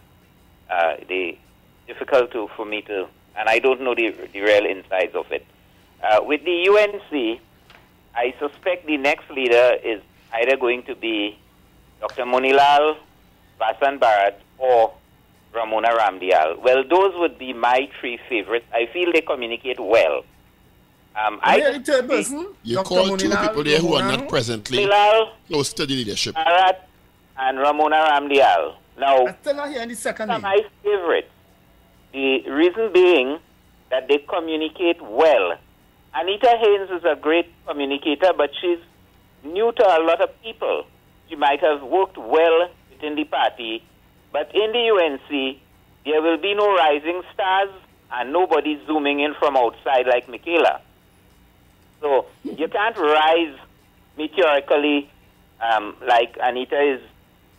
Uh, 0.70 0.96
they 1.08 1.38
difficult 1.86 2.32
to 2.32 2.48
for 2.56 2.64
me 2.64 2.82
to, 2.82 3.06
and 3.36 3.48
I 3.48 3.58
don't 3.60 3.80
know 3.82 3.94
the, 3.94 4.10
the 4.32 4.40
real 4.40 4.66
insides 4.66 5.14
of 5.14 5.30
it. 5.30 5.46
Uh, 6.02 6.20
with 6.22 6.44
the 6.44 6.68
UNC, 6.68 7.40
I 8.14 8.34
suspect 8.40 8.86
the 8.86 8.96
next 8.96 9.30
leader 9.30 9.76
is 9.84 10.00
either 10.34 10.56
going 10.56 10.82
to 10.84 10.94
be 10.96 11.38
Dr. 12.00 12.24
Moonilal, 12.24 12.96
Vasant 13.60 13.98
Bharath, 13.98 14.34
or 14.58 14.92
Ramona 15.54 15.88
Ramdial. 15.88 16.62
Well, 16.62 16.84
those 16.88 17.14
would 17.16 17.38
be 17.38 17.52
my 17.52 17.88
three 18.00 18.18
favorites. 18.28 18.66
I 18.72 18.86
feel 18.92 19.12
they 19.12 19.22
communicate 19.22 19.80
well. 19.80 20.24
Um, 21.16 21.40
I 21.42 21.56
Yeah, 21.56 21.70
the 21.78 21.80
third 21.84 22.08
person. 22.08 22.54
You 22.62 22.76
Dr. 22.76 22.88
call 22.88 23.16
two 23.16 23.30
people 23.30 23.64
there 23.64 23.80
who 23.80 23.94
are 23.94 24.02
not 24.02 24.28
presently 24.28 24.78
Moonilal, 24.84 25.30
close 25.48 25.72
to 25.72 25.86
the 25.86 25.94
leadership. 25.94 26.34
Bharath, 26.34 26.80
and 27.38 27.58
Ramona 27.58 27.96
Ramdial. 27.96 28.74
Now, 28.98 29.26
I'm 29.26 29.36
still 29.40 29.54
not 29.54 29.70
hearing 29.70 29.88
the 29.88 29.94
second 29.96 30.30
are 30.30 30.34
name. 30.34 30.42
my 30.42 30.60
favorite. 30.82 31.30
The 32.12 32.42
reason 32.50 32.92
being 32.92 33.38
that 33.90 34.08
they 34.08 34.18
communicate 34.18 35.00
well. 35.02 35.58
Anita 36.14 36.56
Haynes 36.58 36.90
is 36.90 37.04
a 37.04 37.14
great 37.14 37.52
communicator, 37.66 38.32
but 38.36 38.50
she's 38.60 38.78
new 39.44 39.70
to 39.72 39.86
a 39.86 40.00
lot 40.02 40.20
of 40.22 40.30
people. 40.42 40.86
She 41.28 41.36
might 41.36 41.60
have 41.60 41.82
worked 41.82 42.16
well 42.18 42.68
within 42.90 43.16
the 43.16 43.24
party, 43.24 43.82
but 44.32 44.54
in 44.54 44.72
the 44.72 44.90
UNC, 44.90 45.58
there 46.04 46.22
will 46.22 46.38
be 46.38 46.54
no 46.54 46.74
rising 46.74 47.22
stars 47.34 47.70
and 48.12 48.32
nobody 48.32 48.80
zooming 48.86 49.20
in 49.20 49.34
from 49.34 49.56
outside 49.56 50.06
like 50.06 50.28
Michaela. 50.28 50.80
So 52.00 52.26
you 52.44 52.68
can't 52.68 52.96
rise 52.96 53.58
meteorically 54.16 55.10
um, 55.60 55.96
like 56.06 56.36
Anita 56.40 56.80
is 56.80 57.00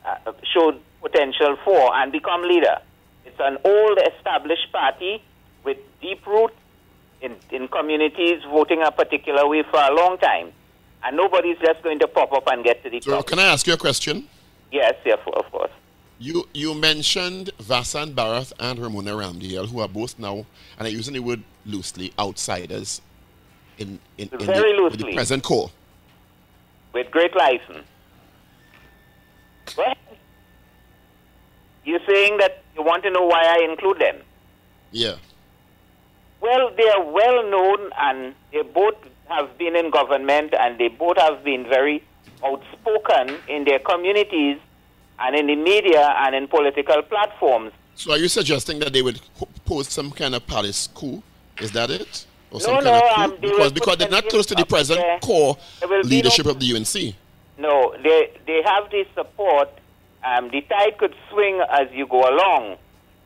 uh, 0.06 0.32
showed 0.54 0.80
potential 1.02 1.58
for 1.64 1.94
and 1.96 2.12
become 2.12 2.44
leader. 2.44 2.80
It's 3.26 3.40
an 3.40 3.58
old 3.64 4.00
established 4.16 4.72
party 4.72 5.22
with 5.64 5.78
deep 6.02 6.26
roots 6.26 6.56
in, 7.22 7.36
in 7.52 7.68
communities 7.68 8.42
voting 8.50 8.82
a 8.84 8.92
particular 8.92 9.48
way 9.48 9.64
for 9.64 9.80
a 9.80 9.94
long 9.94 10.18
time. 10.18 10.52
And 11.08 11.16
nobody's 11.16 11.58
just 11.60 11.82
going 11.84 12.00
to 12.00 12.08
pop 12.08 12.34
up 12.34 12.44
and 12.48 12.66
get 12.66 12.84
to 12.84 12.90
the 12.90 13.00
So 13.00 13.12
top. 13.12 13.28
can 13.28 13.40
I 13.40 13.46
ask 13.46 13.66
you 13.66 13.74
a 13.74 13.78
question? 13.78 14.28
Yes, 14.74 14.94
yes, 15.06 15.18
of 15.26 15.50
course. 15.52 15.72
You 16.20 16.50
you 16.54 16.74
mentioned 16.74 17.52
Vasant 17.62 18.14
Bharath 18.14 18.52
and 18.60 18.78
Ramona 18.78 19.12
Ramdial, 19.12 19.68
who 19.70 19.80
are 19.80 19.88
both 19.88 20.20
now, 20.20 20.46
and 20.78 20.86
I'm 20.88 20.92
using 20.94 21.14
the 21.14 21.22
word 21.22 21.44
loosely, 21.66 22.12
outsiders 22.20 23.02
in, 23.78 24.00
in, 24.18 24.28
in 24.34 24.40
Very 24.46 24.76
the, 24.76 24.84
with 24.84 24.98
the 24.98 25.14
present 25.14 25.44
core. 25.44 25.72
With 26.92 27.10
great 27.12 27.34
license. 27.38 27.86
Ahead. 29.78 29.96
You're 31.86 32.06
saying 32.06 32.38
that 32.40 32.64
you 32.76 32.82
want 32.84 33.04
to 33.04 33.12
know 33.12 33.26
why 33.26 33.44
I 33.46 33.64
include 33.70 34.00
them. 34.00 34.18
Yeah. 34.92 35.16
Well, 36.42 36.72
they 36.76 36.90
are 36.90 37.04
well 37.04 37.50
known 37.50 37.92
and 37.98 38.36
they're 38.52 38.64
both 38.66 38.96
have 39.30 39.58
been 39.58 39.76
in 39.76 39.90
government 39.90 40.54
and 40.54 40.78
they 40.80 40.88
both 40.88 41.18
have 41.18 41.44
been 41.44 41.64
very 41.68 42.04
outspoken 42.44 43.36
in 43.48 43.64
their 43.66 43.80
communities 43.80 44.58
and 45.20 45.36
in 45.36 45.48
the 45.48 45.56
media 45.56 46.16
and 46.20 46.36
in 46.36 46.48
political 46.48 47.02
platforms. 47.04 47.72
So 47.96 48.12
are 48.14 48.18
you 48.18 48.28
suggesting 48.28 48.80
that 48.80 48.94
they 48.94 49.02
would 49.02 49.20
pose 49.66 49.88
some 49.90 50.12
kind 50.12 50.36
of 50.36 50.46
palace 50.46 50.88
coup? 50.94 51.22
Is 51.60 51.72
that 51.72 51.90
it? 51.90 52.26
Or 52.52 52.62
some 52.62 52.76
No, 52.76 52.82
kind 52.82 52.86
no, 52.86 52.98
of 52.98 53.16
coup? 53.16 53.22
um, 53.22 53.32
they 53.42 53.48
because 53.50 53.72
because 53.72 53.98
they're 53.98 54.10
not 54.10 54.28
close 54.30 54.46
to 54.48 54.56
the 54.56 54.66
present 54.66 55.00
there. 55.00 55.20
core 55.20 55.58
There 55.80 56.04
leadership 56.04 56.46
no- 56.46 56.52
of 56.52 56.60
the 56.60 56.68
UNC. 56.76 57.16
No, 57.58 57.96
they 58.04 58.32
they 58.46 58.62
have 58.64 58.90
the 58.92 59.06
support. 59.16 59.70
Um, 60.24 60.50
the 60.52 60.62
tide 60.62 60.98
could 61.00 61.16
swing 61.32 61.60
as 61.72 61.88
you 61.92 62.06
go 62.08 62.22
along. 62.30 62.78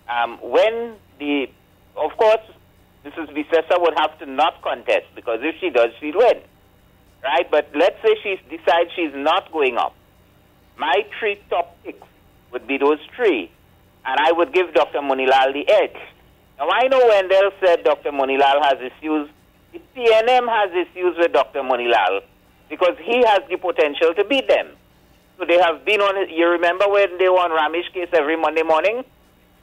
Um, 0.10 0.38
when 0.42 0.96
the, 1.20 1.50
of 1.98 2.16
course, 2.18 2.42
Mrs. 3.06 3.34
Bissessar 3.34 3.82
would 3.82 3.98
have 3.98 4.18
to 4.20 4.26
not 4.26 4.62
contest 4.62 5.08
because 5.16 5.40
if 5.42 5.56
she 5.60 5.70
does, 5.70 5.90
she'll 6.00 6.18
win, 6.18 6.42
right? 7.24 7.50
But 7.50 7.70
let's 7.74 7.96
say 8.04 8.16
she 8.22 8.40
decides 8.50 8.92
she's 8.96 9.14
not 9.16 9.52
going 9.52 9.78
up. 9.78 9.96
My 10.78 11.06
three 11.20 11.42
top 11.50 11.76
picks 11.84 12.08
would 12.52 12.68
be 12.68 12.78
those 12.78 13.00
three, 13.16 13.52
and 14.06 14.20
I 14.20 14.32
would 14.32 14.54
give 14.54 14.74
Dr. 14.74 15.00
Moonilal 15.00 15.54
the 15.54 15.68
edge. 15.68 15.98
Now 16.60 16.70
I 16.70 16.88
know 16.88 17.06
Wendell 17.08 17.52
said 17.64 17.84
Dr. 17.84 18.12
Moonilal 18.12 18.64
has 18.64 18.78
issues. 18.80 19.30
The 19.74 19.82
PNM 19.96 20.48
has 20.48 20.88
issues 20.88 21.18
with 21.18 21.34
Dr. 21.34 21.62
Moonilal 21.62 22.22
because 22.70 22.96
he 23.04 23.24
has 23.26 23.42
the 23.50 23.58
potential 23.58 24.14
to 24.14 24.24
beat 24.26 24.48
them. 24.48 24.70
So 25.40 25.46
they 25.46 25.60
have 25.60 25.84
been 25.86 26.02
on. 26.02 26.30
You 26.30 26.50
remember 26.50 26.88
when 26.88 27.18
they 27.18 27.30
were 27.30 27.40
on 27.40 27.50
Ramesh 27.50 27.92
case 27.94 28.10
every 28.14 28.38
Monday 28.38 28.62
morning? 28.62 29.04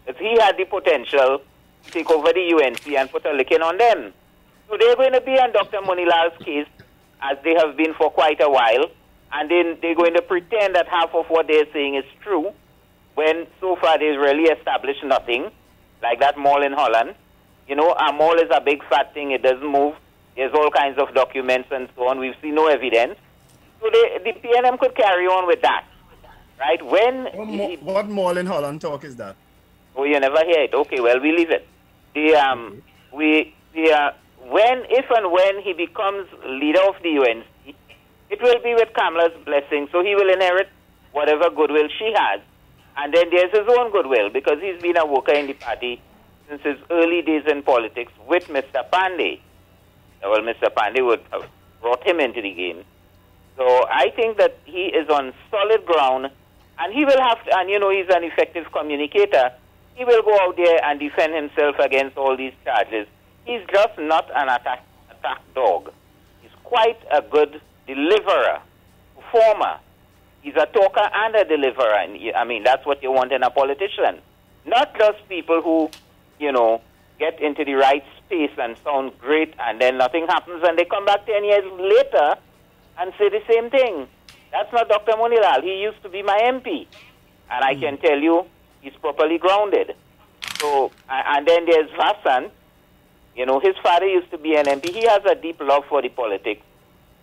Because 0.05 0.21
he 0.21 0.37
had 0.41 0.57
the 0.57 0.65
potential 0.65 1.41
take 1.91 2.11
over 2.11 2.33
the 2.33 2.63
UNC 2.65 2.87
and 2.89 3.11
put 3.11 3.25
a 3.27 3.33
licking 3.33 3.63
on 3.63 3.79
them. 3.79 4.13
So 4.69 4.77
they're 4.79 4.97
going 4.97 5.13
to 5.13 5.21
be 5.21 5.33
on 5.39 5.53
Dr. 5.53 5.79
Moonilal's 5.79 6.37
case, 6.45 6.67
as 7.23 7.39
they 7.43 7.55
have 7.55 7.77
been 7.77 7.95
for 7.95 8.11
quite 8.11 8.41
a 8.41 8.51
while, 8.51 8.87
and 9.33 9.51
then 9.51 9.79
they're 9.81 9.95
going 9.95 10.15
to 10.15 10.23
pretend 10.23 10.75
that 10.75 10.89
half 10.89 11.15
of 11.15 11.27
what 11.29 11.47
they're 11.49 11.71
saying 11.73 11.95
is 11.95 12.05
true, 12.23 12.53
when 13.15 13.47
so 13.61 13.77
far 13.77 13.99
they've 13.99 14.19
really 14.19 14.45
established 14.45 15.03
nothing, 15.05 15.51
like 16.03 16.21
that 16.21 16.39
mall 16.39 16.63
in 16.63 16.73
Holland. 16.73 17.15
You 17.67 17.77
know, 17.77 17.93
a 17.93 18.13
mall 18.13 18.39
is 18.39 18.49
a 18.53 18.61
big 18.61 18.83
fat 18.89 19.13
thing, 19.15 19.33
it 19.33 19.43
doesn't 19.43 19.67
move. 19.67 19.95
There's 20.37 20.53
all 20.55 20.71
kinds 20.71 20.99
of 20.99 21.13
documents 21.15 21.69
and 21.73 21.89
so 21.97 22.07
on. 22.09 22.21
We've 22.21 22.37
seen 22.41 22.55
no 22.55 22.69
evidence. 22.69 23.19
So 23.81 23.91
they, 23.93 24.19
the 24.25 24.39
PNM 24.39 24.79
could 24.79 24.95
carry 24.95 25.27
on 25.27 25.47
with 25.47 25.63
that. 25.63 25.85
Right? 26.61 26.85
When. 26.85 27.25
What, 27.35 27.49
mo- 27.49 27.77
what 27.81 28.09
mall 28.09 28.37
in 28.39 28.47
Holland 28.47 28.81
talk 28.81 29.05
is 29.05 29.17
that? 29.17 29.37
Oh, 29.99 30.05
you 30.05 30.21
never 30.21 30.45
hear 30.45 30.63
it. 30.63 30.73
Okay, 30.73 31.01
well, 31.01 31.21
we 31.21 31.33
leave 31.33 31.51
it. 31.51 31.67
The, 32.15 32.37
um, 32.37 32.83
we, 33.13 33.53
the, 33.75 33.91
uh, 33.91 34.13
when, 34.47 34.85
if 34.89 35.07
and 35.11 35.33
when 35.33 35.61
he 35.61 35.73
becomes 35.73 36.29
leader 36.47 36.83
of 36.87 36.95
the 37.03 37.19
UNC, 37.19 37.75
it 38.31 38.41
will 38.41 38.63
be 38.63 38.75
with 38.75 38.95
Kamala's 38.95 39.37
blessing. 39.45 39.89
So 39.91 40.05
he 40.05 40.15
will 40.15 40.33
inherit 40.33 40.69
whatever 41.11 41.51
goodwill 41.51 41.89
she 41.99 42.13
has. 42.15 42.41
And 42.97 43.13
then 43.13 43.29
there's 43.31 43.51
his 43.51 43.67
own 43.77 43.91
goodwill 43.91 44.31
because 44.31 44.61
he's 44.61 44.81
been 44.81 44.97
a 44.97 45.05
worker 45.05 45.33
in 45.33 45.49
the 45.49 45.55
party 45.55 46.01
since 46.49 46.63
his 46.63 46.77
early 46.91 47.21
days 47.23 47.43
in 47.51 47.63
politics 47.65 48.13
with 48.29 48.47
Mr. 48.47 48.89
Panday. 48.93 49.41
Well, 50.23 50.43
Mr. 50.43 50.71
Panday 50.71 51.05
would 51.05 51.23
have 51.33 51.43
brought 51.81 52.07
him 52.07 52.21
into 52.21 52.41
the 52.41 52.53
game. 52.55 52.85
So 53.57 53.65
I 53.91 54.11
think 54.15 54.39
that 54.39 54.59
he 54.65 54.87
is 54.87 55.09
on 55.09 55.33
solid 55.51 55.85
ground 55.85 56.31
and 56.79 56.95
he 56.95 57.05
will 57.05 57.21
have 57.21 57.45
to, 57.45 57.59
and 57.59 57.69
you 57.69 57.81
know, 57.81 57.91
he's 57.91 58.07
an 58.15 58.23
effective 58.23 58.71
communicator. 58.71 59.51
He 59.99 60.05
will 60.05 60.23
go 60.23 60.33
out 60.43 60.57
there 60.57 60.79
and 60.85 61.01
defend 61.01 61.35
himself 61.35 61.75
against 61.81 62.17
all 62.17 62.37
these 62.37 62.53
charges. 62.65 63.09
He's 63.45 63.63
just 63.69 63.99
not 63.99 64.31
an 64.33 64.49
attack, 64.49 64.87
attack 65.11 65.41
dog. 65.57 65.93
He's 66.41 66.53
quite 66.63 67.01
a 67.11 67.21
good 67.21 67.61
deliverer, 67.85 68.61
performer. 69.17 69.81
He's 70.41 70.55
a 70.55 70.67
talker 70.67 71.03
and 71.13 71.35
a 71.35 71.45
deliverer. 71.45 71.97
And 71.97 72.17
I 72.37 72.45
mean, 72.45 72.63
that's 72.63 72.87
what 72.87 73.03
you 73.03 73.11
want 73.11 73.33
in 73.33 73.43
a 73.43 73.51
politician. 73.51 74.21
Not 74.65 74.97
just 74.97 75.29
people 75.29 75.63
who, 75.63 75.91
you 76.39 76.53
know, 76.53 76.81
get 77.19 77.43
into 77.43 77.65
the 77.65 77.75
right 77.75 78.05
space 78.25 78.53
and 78.57 78.77
sound 78.85 79.19
great 79.19 79.53
and 79.59 79.81
then 79.81 79.99
nothing 79.99 80.29
happens 80.29 80.63
and 80.65 80.79
they 80.79 80.85
come 80.85 81.07
back 81.07 81.27
10 81.27 81.43
years 81.43 81.65
later 81.73 82.37
and 83.01 83.13
say 83.19 83.31
the 83.31 83.43
same 83.51 83.69
thing. 83.69 84.07
That's 84.53 84.73
not 84.73 84.89
Dr. 84.89 85.15
Moonilal. 85.15 85.65
He 85.65 85.83
used 85.83 86.01
to 86.05 86.09
be 86.09 86.23
my 86.23 86.39
MP. 86.45 86.87
And 87.51 87.65
I 87.65 87.75
hmm. 87.75 87.81
can 87.81 87.99
tell 87.99 88.21
you, 88.21 88.47
he's 88.81 88.95
properly 88.95 89.39
grounded. 89.39 89.95
So, 90.61 90.91
and 91.09 91.47
then 91.47 91.67
there's 91.67 91.91
Vasant. 91.91 92.51
You 93.37 93.47
know, 93.47 93.61
his 93.61 93.77
father 93.83 94.07
used 94.07 94.31
to 94.33 94.39
be 94.39 94.57
an 94.57 94.67
MP. 94.67 94.91
He 94.91 95.07
has 95.07 95.25
a 95.25 95.35
deep 95.35 95.61
love 95.61 95.85
for 95.89 96.03
the 96.03 96.09
politics, 96.09 96.63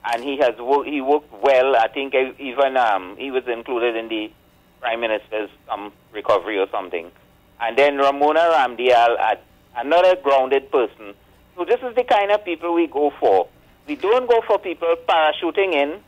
and 0.06 0.24
he 0.24 0.38
has 0.38 0.56
wo- 0.58 0.84
he 0.84 1.02
worked 1.02 1.32
well. 1.44 1.76
I 1.76 1.90
think 1.90 2.14
even 2.14 2.78
um, 2.78 3.18
he 3.18 3.32
was 3.32 3.44
included 3.48 3.96
in 3.98 4.08
the 4.08 4.32
prime 4.80 5.02
minister's 5.02 5.50
um, 5.70 5.92
recovery 6.14 6.58
or 6.58 6.68
something. 6.72 7.12
And 7.60 7.78
then 7.78 7.98
Ramona 7.98 8.40
Ramdial, 8.40 9.20
uh, 9.20 9.36
another 9.76 10.16
grounded 10.22 10.72
person. 10.72 11.14
So 11.56 11.66
this 11.66 11.80
is 11.82 11.96
the 11.96 12.04
kind 12.04 12.32
of 12.32 12.46
people 12.46 12.74
we 12.74 12.88
go 12.88 13.12
for. 13.20 13.48
We 13.88 13.96
don't 13.96 14.30
go 14.30 14.42
for 14.48 14.58
people 14.58 14.96
parachuting 15.08 15.74
in, 15.74 16.00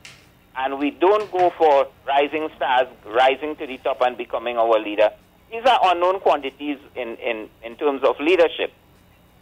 and 0.57 0.79
we 0.79 0.91
don't 0.91 1.29
go 1.31 1.51
for 1.57 1.87
rising 2.07 2.49
stars 2.55 2.87
rising 3.05 3.55
to 3.57 3.67
the 3.67 3.77
top 3.79 4.01
and 4.01 4.17
becoming 4.17 4.57
our 4.57 4.79
leader. 4.79 5.11
These 5.51 5.65
are 5.65 5.79
unknown 5.83 6.19
quantities 6.19 6.77
in, 6.95 7.15
in, 7.17 7.49
in 7.63 7.75
terms 7.77 8.03
of 8.03 8.19
leadership. 8.19 8.71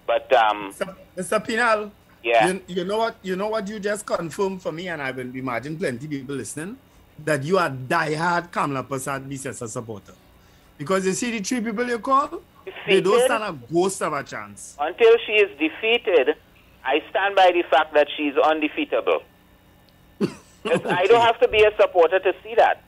But 0.06 0.32
um, 0.34 0.74
Mr. 1.18 1.44
Pinal. 1.46 1.92
Yeah. 2.24 2.48
You, 2.48 2.62
you 2.68 2.84
know 2.86 2.98
what? 2.98 3.16
You 3.24 3.36
know 3.36 3.50
what 3.50 3.68
you 3.68 3.80
just 3.80 4.06
confirmed 4.06 4.62
for 4.62 4.72
me, 4.72 4.88
and 4.88 5.02
I 5.02 5.12
will 5.12 5.36
imagine 5.36 5.78
plenty 5.78 6.08
people 6.08 6.36
listening 6.36 6.78
that 7.24 7.44
you 7.44 7.58
are 7.58 7.70
diehard 7.70 8.52
Kamla 8.52 8.88
Persad-Bissessar 8.88 9.68
supporter. 9.70 10.14
Because 10.78 11.06
you 11.06 11.14
see 11.14 11.32
the 11.32 11.40
three 11.44 11.62
people 11.62 11.88
you 11.88 12.00
call, 12.00 12.42
they 12.88 13.00
don't 13.00 13.24
stand 13.26 13.44
a 13.44 13.74
ghost 13.74 14.02
of 14.02 14.14
a 14.14 14.24
chance. 14.24 14.76
until 14.80 15.16
she 15.26 15.34
is 15.34 15.50
defeated, 15.58 16.36
I 16.84 17.02
stand 17.10 17.36
by 17.36 17.52
the 17.52 17.64
fact 17.70 17.94
that 17.94 18.08
she's 18.18 18.36
undefeatable. 18.38 19.22
'Cause 20.20 20.82
I 20.86 21.06
don't 21.06 21.22
have 21.22 21.40
to 21.42 21.48
be 21.48 21.64
a 21.64 21.72
supporter 21.80 22.20
to 22.20 22.34
see 22.44 22.56
that. 22.56 22.82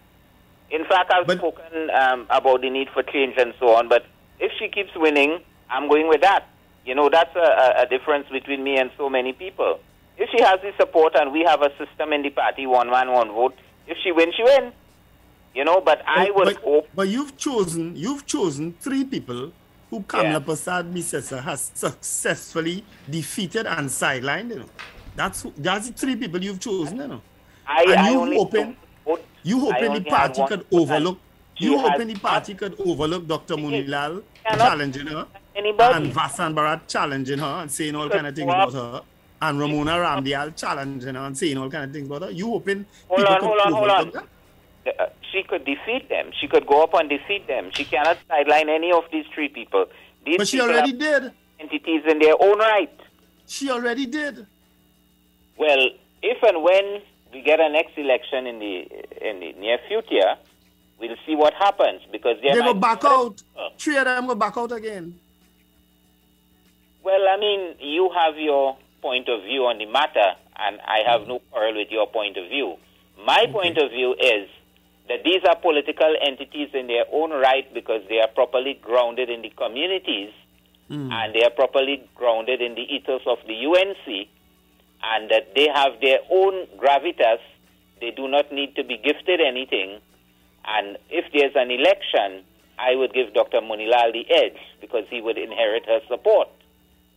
In 0.70 0.84
fact, 0.86 1.12
I've 1.14 1.30
spoken 1.38 1.90
um, 1.92 2.28
about 2.30 2.62
the 2.62 2.70
need 2.70 2.90
for 2.94 3.04
change 3.04 3.36
and 3.38 3.54
so 3.60 3.76
on, 3.76 3.88
but 3.88 4.06
if 4.40 4.52
she 4.60 4.68
keeps 4.68 4.92
winning, 4.96 5.40
I'm 5.70 5.88
going 5.88 6.08
with 6.08 6.22
that. 6.22 6.48
You 6.86 6.96
know, 6.96 7.10
that's 7.10 7.36
a, 7.36 7.84
a, 7.84 7.86
difference 7.86 8.28
between 8.30 8.64
me 8.64 8.78
and 8.78 8.90
so 8.98 9.10
many 9.10 9.34
people. 9.34 9.80
If 10.18 10.30
she 10.30 10.42
has 10.42 10.60
the 10.62 10.72
support 10.80 11.16
and 11.16 11.34
we 11.34 11.44
have 11.44 11.62
a 11.62 11.70
system 11.78 12.14
in 12.14 12.22
the 12.22 12.30
party, 12.30 12.66
one 12.66 12.90
man, 12.90 13.12
one 13.12 13.30
vote, 13.30 13.56
if 13.88 13.98
she 14.04 14.12
wins, 14.12 14.34
she 14.36 14.44
wins. 14.44 14.74
You 15.54 15.66
know, 15.66 15.82
but 15.82 16.02
I 16.08 16.32
would 16.32 16.46
but, 16.46 16.56
hope. 16.58 16.88
But 16.96 17.08
you've 17.10 17.36
chosen, 17.36 17.96
you've 17.96 18.26
chosen 18.26 18.74
three 18.80 19.04
people 19.04 19.52
who 19.90 20.02
Kamla 20.02 20.44
Persad-Bissessar 20.44 21.44
has 21.44 21.72
successfully 21.74 22.86
defeated 23.10 23.66
and 23.66 23.90
sidelined. 23.90 24.50
You 24.50 24.60
know, 24.60 24.70
that's 25.16 25.46
that's 25.58 25.90
the 25.90 25.94
three 25.94 26.16
people 26.16 26.44
you've 26.44 26.60
chosen. 26.60 26.98
You 26.98 27.08
know, 27.08 27.22
I, 27.66 27.84
and 27.84 28.00
I 28.00 28.12
you 28.12 28.20
only 28.20 28.38
hoping, 28.38 28.78
you 29.44 29.60
hoping 29.60 29.94
the 29.94 30.02
party 30.02 30.44
could 30.48 30.66
overlook. 30.72 31.20
You 31.58 31.78
hoping 31.80 32.08
the 32.08 32.16
party 32.20 32.54
could 32.54 32.80
overlook 32.80 33.28
Dr. 33.28 33.56
Moonilal 33.56 34.24
challenging 34.46 35.08
her, 35.08 35.28
anybody. 35.56 36.06
and 36.06 36.14
Vasant 36.14 36.54
Bharath 36.56 36.88
challenging 36.88 37.40
her 37.40 37.62
and 37.62 37.72
saying 37.72 37.96
all 37.96 38.10
kind 38.10 38.28
of 38.28 38.36
things 38.36 38.50
about 38.52 38.74
her, 38.74 39.02
and 39.42 39.60
Ramona 39.60 39.92
Ramdial 39.94 40.56
challenging 40.56 41.16
her 41.16 41.22
and 41.22 41.38
saying 41.38 41.58
all 41.58 41.70
kind 41.70 41.86
of 41.86 41.94
things 41.94 42.08
about 42.08 42.24
her. 42.24 42.32
You 42.32 42.48
hoping 42.52 42.86
Hold 43.08 43.20
people 43.20 43.34
on, 43.34 43.40
could 43.40 43.48
hold 43.48 43.60
on, 43.60 43.74
hold 43.74 43.90
on. 43.90 44.12
that? 44.12 45.00
Uh, 45.00 45.10
she 45.32 45.44
could 45.44 45.66
defeat 45.66 46.08
them. 46.10 46.32
She 46.40 46.48
could 46.48 46.66
go 46.66 46.84
up 46.84 46.94
and 46.94 47.10
defeat 47.10 47.48
them. 47.48 47.72
She 47.74 47.84
cannot 47.84 48.18
sideline 48.28 48.70
any 48.70 48.92
of 48.92 49.04
these 49.12 49.26
three 49.34 49.50
people. 49.50 49.86
These 50.26 50.38
But 50.38 50.48
she 50.48 50.62
already 50.62 50.94
did. 50.94 51.32
Entities 51.60 52.04
in 52.08 52.20
their 52.20 52.36
own 52.40 52.60
right. 52.60 52.98
She 53.48 53.70
already 53.70 54.06
did. 54.06 54.46
Well, 55.58 55.90
if 56.22 56.44
and 56.44 56.64
when 56.64 57.02
we 57.38 57.44
get 57.44 57.60
a 57.60 57.70
next 57.70 57.98
election 57.98 58.48
in 58.48 58.60
the 58.60 58.76
in 59.22 59.40
the 59.40 59.54
near 59.60 59.78
future, 59.88 60.36
we'll 61.00 61.16
see 61.26 61.36
what 61.36 61.54
happens 61.54 62.02
because 62.12 62.38
They 62.42 62.54
go 62.54 62.74
back 62.74 63.04
out. 63.06 63.42
Three 63.78 63.98
of 63.98 64.06
them 64.06 64.28
go 64.28 64.36
back 64.36 64.58
out 64.58 64.72
again. 64.72 65.20
Well, 67.04 67.22
I 67.30 67.38
mean, 67.40 67.76
you 67.80 68.10
have 68.16 68.38
your 68.38 68.78
point 69.02 69.30
of 69.30 69.44
view 69.44 69.66
on 69.66 69.78
the 69.78 69.86
matter, 69.86 70.34
and 70.58 70.80
I 70.82 71.10
have 71.10 71.28
no 71.28 71.40
quarrel 71.52 71.76
with 71.76 71.90
your 71.92 72.08
point 72.08 72.38
of 72.38 72.50
view. 72.50 72.76
My 73.24 73.46
point 73.52 73.78
of 73.78 73.92
view 73.92 74.16
is 74.20 74.50
that 75.08 75.24
these 75.24 75.42
are 75.48 75.56
political 75.56 76.14
entities 76.22 76.70
in 76.74 76.88
their 76.88 77.06
own 77.14 77.32
right 77.32 77.72
because 77.74 78.02
they 78.10 78.20
are 78.20 78.28
properly 78.28 78.80
grounded 78.82 79.30
in 79.30 79.42
the 79.42 79.50
communities 79.50 80.32
hmm. 80.90 81.10
and 81.12 81.34
they 81.34 81.44
are 81.44 81.52
properly 81.52 82.04
grounded 82.16 82.62
in 82.62 82.76
the 82.76 82.82
ethos 82.82 83.22
of 83.26 83.38
the 83.48 83.56
UNC, 83.66 84.28
and 85.04 85.30
that 85.32 85.54
they 85.56 85.68
have 85.74 86.00
their 86.02 86.20
own 86.30 86.68
gravitas. 86.78 87.40
They 88.02 88.12
do 88.12 88.28
not 88.28 88.52
need 88.52 88.76
to 88.76 88.84
be 88.84 88.98
gifted 88.98 89.42
anything. 89.42 90.00
And 90.66 90.98
if 91.10 91.26
there's 91.34 91.56
an 91.56 91.72
election, 91.72 92.44
I 92.78 92.96
would 92.96 93.14
give 93.14 93.34
Dr. 93.34 93.62
Moonilal 93.62 94.14
the 94.14 94.26
edge 94.30 94.58
because 94.82 95.06
he 95.10 95.22
would 95.22 95.38
inherit 95.38 95.86
her 95.88 96.00
support 96.08 96.50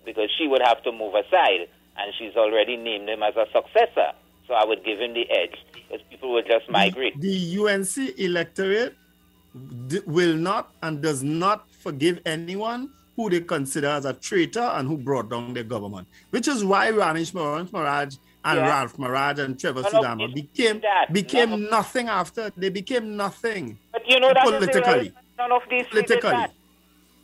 because 0.04 0.30
she 0.38 0.46
would 0.46 0.62
have 0.64 0.82
to 0.84 0.92
move 0.92 1.14
aside, 1.14 1.68
and 1.98 2.14
she's 2.18 2.34
already 2.36 2.76
named 2.76 3.08
him 3.08 3.22
as 3.22 3.36
a 3.36 3.46
successor. 3.52 4.12
So 4.48 4.54
I 4.54 4.64
would 4.64 4.84
give 4.84 4.98
him 4.98 5.14
the 5.14 5.30
edge 5.30 5.56
because 5.74 6.00
people 6.10 6.32
would 6.32 6.46
just 6.46 6.68
migrate. 6.70 7.20
The 7.20 7.58
UNC 7.58 8.18
electorate 8.18 8.96
d- 9.88 10.00
will 10.06 10.34
not 10.34 10.72
and 10.82 11.02
does 11.02 11.22
not 11.22 11.68
forgive 11.70 12.20
anyone 12.24 12.90
who 13.16 13.28
they 13.30 13.40
consider 13.40 13.88
as 13.88 14.04
a 14.04 14.12
traitor 14.14 14.60
and 14.60 14.88
who 14.88 14.96
brought 14.96 15.30
down 15.30 15.52
their 15.54 15.64
government. 15.64 16.06
Which 16.30 16.48
is 16.48 16.64
why 16.64 16.90
Ramesh 16.90 17.32
Maraj 17.32 18.18
and 18.44 18.58
Yeah. 18.58 18.68
Ralph 18.68 18.96
Maraj 18.96 19.38
and 19.38 19.58
Trevor 19.60 19.82
None 19.82 19.92
Sudama 19.92 20.34
became 20.34 20.80
that. 20.80 21.12
became 21.12 21.52
of- 21.52 21.60
nothing 21.60 22.08
after. 22.08 22.50
They 22.56 22.70
became 22.70 23.16
nothing. 23.16 23.78
But 23.92 24.08
you 24.08 24.18
know 24.20 24.32
that 24.32 24.44
politically. 24.44 25.12
None 25.38 25.52
of 25.52 25.62
these 25.70 25.86
Politically. 25.86 26.30
that. 26.30 26.52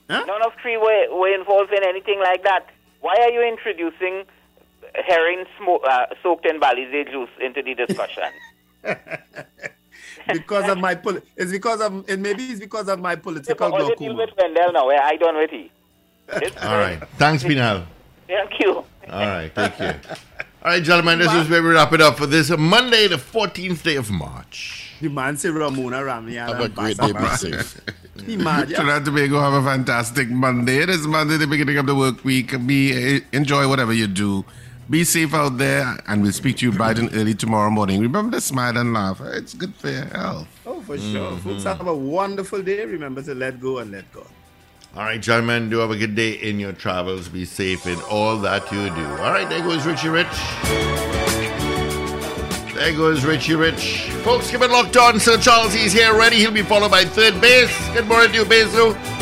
None 0.08 0.42
of 0.42 0.52
three 0.62 0.76
were, 0.76 1.06
were 1.18 1.34
involved 1.34 1.72
in 1.72 1.82
anything 1.84 2.18
like 2.20 2.42
that. 2.44 2.66
Why 3.00 3.14
are 3.20 3.30
you 3.30 3.42
introducing 3.42 4.24
herring 4.94 5.44
smo- 5.58 5.84
uh, 5.84 6.06
soaked 6.22 6.46
in 6.46 6.58
Balize 6.60 7.06
juice 7.10 7.28
into 7.40 7.62
the 7.62 7.74
discussion? 7.74 8.22
because 10.32 10.68
of 10.68 10.78
my 10.78 10.94
pol- 10.94 11.20
it's 11.36 11.50
because 11.52 11.80
of 11.80 12.08
it 12.08 12.18
maybe 12.18 12.44
it's 12.44 12.60
because 12.60 12.88
of 12.88 13.00
my 13.00 13.16
political 13.16 13.72
All 13.72 13.80
you 13.80 13.96
deal 13.96 14.14
glaucoma. 14.14 14.14
with 14.16 14.30
Wendell 14.36 14.72
now, 14.72 14.86
where 14.86 15.02
I 15.02 15.16
done 15.16 15.36
with 15.36 15.50
he. 15.50 15.70
All 16.62 16.78
right. 16.78 17.00
Thanks, 17.18 17.44
Pinal. 17.44 17.84
Thank 18.26 18.58
you. 18.60 18.72
All 18.76 18.86
right. 19.08 19.52
Thank 19.54 19.78
you. 19.78 19.86
All 20.62 20.72
right, 20.72 20.82
gentlemen, 20.82 21.20
this 21.20 21.32
is 21.32 21.48
where 21.48 21.62
we 21.62 21.68
wrap 21.68 21.92
it 21.92 22.00
up 22.00 22.18
for 22.18 22.26
this 22.26 22.50
Monday, 22.50 23.06
the 23.06 23.16
14th 23.16 23.84
day 23.84 23.94
of 23.94 24.10
March. 24.10 24.94
The 25.00 25.08
man 25.08 25.36
say 25.36 25.50
Ramona 25.50 25.98
Ramya. 25.98 26.48
Have 26.48 26.60
a 26.60 26.68
great 26.68 26.96
day. 26.96 27.12
Be 27.12 27.28
safe. 27.36 27.80
Imagine. 28.26 28.74
Trinidad 28.74 28.96
and 28.96 29.04
Tobago 29.06 29.38
have 29.40 29.52
a 29.52 29.62
fantastic 29.62 30.28
Monday. 30.28 30.78
It 30.78 30.90
is 30.90 31.06
Monday, 31.06 31.36
the 31.36 31.46
beginning 31.46 31.76
of 31.76 31.86
the 31.86 31.94
work 31.94 32.24
week. 32.24 32.66
Be 32.66 33.16
eh, 33.16 33.20
enjoy 33.32 33.68
whatever 33.68 33.92
you 33.92 34.08
do. 34.08 34.44
Be 34.88 35.02
safe 35.02 35.34
out 35.34 35.58
there, 35.58 35.98
and 36.06 36.22
we'll 36.22 36.30
speak 36.30 36.58
to 36.58 36.66
you 36.66 36.70
bright 36.70 36.96
and 36.96 37.12
early 37.12 37.34
tomorrow 37.34 37.70
morning. 37.70 38.00
Remember 38.00 38.36
to 38.36 38.40
smile 38.40 38.76
and 38.76 38.92
laugh. 38.92 39.20
It's 39.20 39.52
good 39.52 39.74
for 39.74 39.90
your 39.90 40.04
health. 40.04 40.46
Oh, 40.64 40.80
for 40.80 40.96
sure. 40.96 41.32
Mm-hmm. 41.32 41.50
Folks, 41.50 41.64
have 41.64 41.88
a 41.88 41.94
wonderful 41.94 42.62
day. 42.62 42.84
Remember 42.84 43.20
to 43.22 43.34
let 43.34 43.60
go 43.60 43.78
and 43.78 43.90
let 43.90 44.12
God. 44.12 44.28
All 44.94 45.02
right, 45.02 45.20
gentlemen, 45.20 45.70
do 45.70 45.78
have 45.78 45.90
a 45.90 45.96
good 45.96 46.14
day 46.14 46.34
in 46.34 46.60
your 46.60 46.72
travels. 46.72 47.28
Be 47.28 47.44
safe 47.44 47.84
in 47.88 48.00
all 48.02 48.36
that 48.38 48.70
you 48.70 48.88
do. 48.90 49.04
All 49.04 49.32
right, 49.32 49.48
there 49.48 49.60
goes 49.60 49.84
Richie 49.84 50.08
Rich. 50.08 50.28
There 52.72 52.92
goes 52.92 53.24
Richie 53.24 53.56
Rich. 53.56 54.10
Folks, 54.22 54.48
keep 54.52 54.60
it 54.60 54.70
locked 54.70 54.96
on. 54.96 55.18
Sir 55.18 55.36
Charles, 55.36 55.74
he's 55.74 55.92
here 55.92 56.16
ready. 56.16 56.36
He'll 56.36 56.52
be 56.52 56.62
followed 56.62 56.92
by 56.92 57.04
third 57.04 57.40
base. 57.40 57.76
Good 57.92 58.06
morning 58.06 58.30
to 58.30 58.36
you, 58.38 58.44
Bezu. 58.44 59.15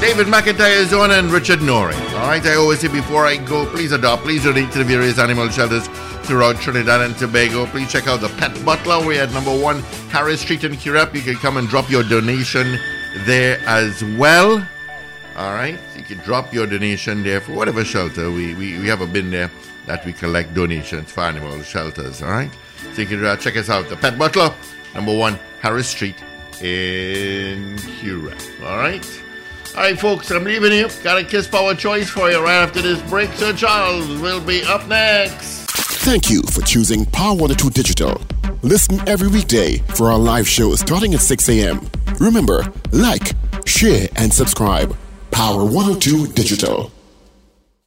David 0.00 0.26
McIntyre 0.26 0.76
is 0.76 0.92
on 0.92 1.10
and 1.10 1.32
Richard 1.32 1.60
Nori. 1.60 1.94
All 2.12 2.28
right, 2.28 2.44
I 2.44 2.54
always 2.54 2.80
say 2.80 2.88
before 2.88 3.24
I 3.24 3.36
go, 3.38 3.64
please 3.66 3.92
adopt, 3.92 4.22
please 4.24 4.44
donate 4.44 4.70
to 4.72 4.78
the 4.78 4.84
various 4.84 5.18
animal 5.18 5.48
shelters 5.48 5.88
throughout 6.26 6.56
Trinidad 6.56 7.00
and 7.00 7.16
Tobago. 7.16 7.64
Please 7.66 7.90
check 7.90 8.06
out 8.06 8.20
the 8.20 8.28
Pet 8.30 8.62
Butler. 8.62 9.04
We're 9.04 9.22
at 9.22 9.32
number 9.32 9.56
one 9.58 9.80
Harris 10.10 10.42
Street 10.42 10.64
in 10.64 10.72
Curepe. 10.72 11.14
You 11.14 11.22
can 11.22 11.36
come 11.36 11.56
and 11.56 11.66
drop 11.66 11.90
your 11.90 12.02
donation 12.02 12.78
there 13.24 13.58
as 13.66 14.04
well. 14.18 14.66
All 15.34 15.52
right, 15.52 15.78
you 15.96 16.02
can 16.02 16.18
drop 16.18 16.52
your 16.52 16.66
donation 16.66 17.22
there 17.22 17.40
for 17.40 17.52
whatever 17.52 17.82
shelter. 17.82 18.30
We, 18.30 18.54
we, 18.54 18.78
we 18.78 18.86
have 18.88 19.00
a 19.00 19.06
bin 19.06 19.30
there 19.30 19.50
that 19.86 20.04
we 20.04 20.12
collect 20.12 20.52
donations 20.52 21.10
for 21.10 21.22
animal 21.22 21.62
shelters. 21.62 22.22
All 22.22 22.30
right, 22.30 22.50
so 22.92 23.00
you 23.00 23.08
can 23.08 23.24
uh, 23.24 23.36
check 23.36 23.56
us 23.56 23.70
out. 23.70 23.88
The 23.88 23.96
Pet 23.96 24.18
Butler, 24.18 24.54
number 24.94 25.16
one 25.16 25.38
Harris 25.62 25.88
Street 25.88 26.16
in 26.60 27.76
Curepe. 27.76 28.62
All 28.62 28.76
right. 28.76 29.22
All 29.76 29.82
right, 29.82 30.00
folks, 30.00 30.30
I'm 30.30 30.44
leaving 30.44 30.72
you. 30.72 30.88
Got 31.02 31.18
a 31.18 31.24
Kiss 31.24 31.46
Power 31.46 31.74
choice 31.74 32.08
for 32.08 32.30
you 32.30 32.42
right 32.42 32.62
after 32.62 32.80
this 32.80 32.98
break. 33.10 33.30
Sir 33.32 33.52
Charles 33.52 34.08
will 34.22 34.40
be 34.40 34.62
up 34.64 34.88
next. 34.88 35.70
Thank 36.00 36.30
you 36.30 36.40
for 36.44 36.62
choosing 36.62 37.04
Power 37.04 37.34
102 37.34 37.68
Digital. 37.70 38.22
Listen 38.62 39.06
every 39.06 39.28
weekday 39.28 39.76
for 39.94 40.10
our 40.10 40.18
live 40.18 40.48
show 40.48 40.74
starting 40.76 41.12
at 41.12 41.20
6 41.20 41.48
a.m. 41.50 41.86
Remember, 42.18 42.64
like, 42.92 43.32
share, 43.66 44.08
and 44.16 44.32
subscribe. 44.32 44.96
Power 45.30 45.62
102 45.62 46.28
Digital. 46.28 46.90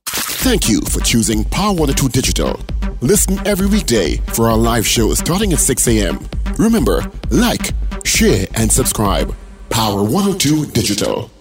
Thank 0.05 0.69
you 0.69 0.81
for 0.81 0.99
choosing 0.99 1.43
Power 1.43 1.73
102 1.73 2.09
Digital. 2.09 2.59
Listen 3.01 3.39
every 3.47 3.65
weekday 3.65 4.17
for 4.27 4.47
our 4.47 4.57
live 4.57 4.85
show 4.85 5.11
starting 5.15 5.53
at 5.53 5.59
6 5.59 5.87
a.m. 5.87 6.29
Remember, 6.59 7.11
like, 7.31 7.71
share, 8.05 8.45
and 8.53 8.71
subscribe. 8.71 9.35
Power 9.71 10.03
102 10.03 10.67
Digital. 10.67 11.31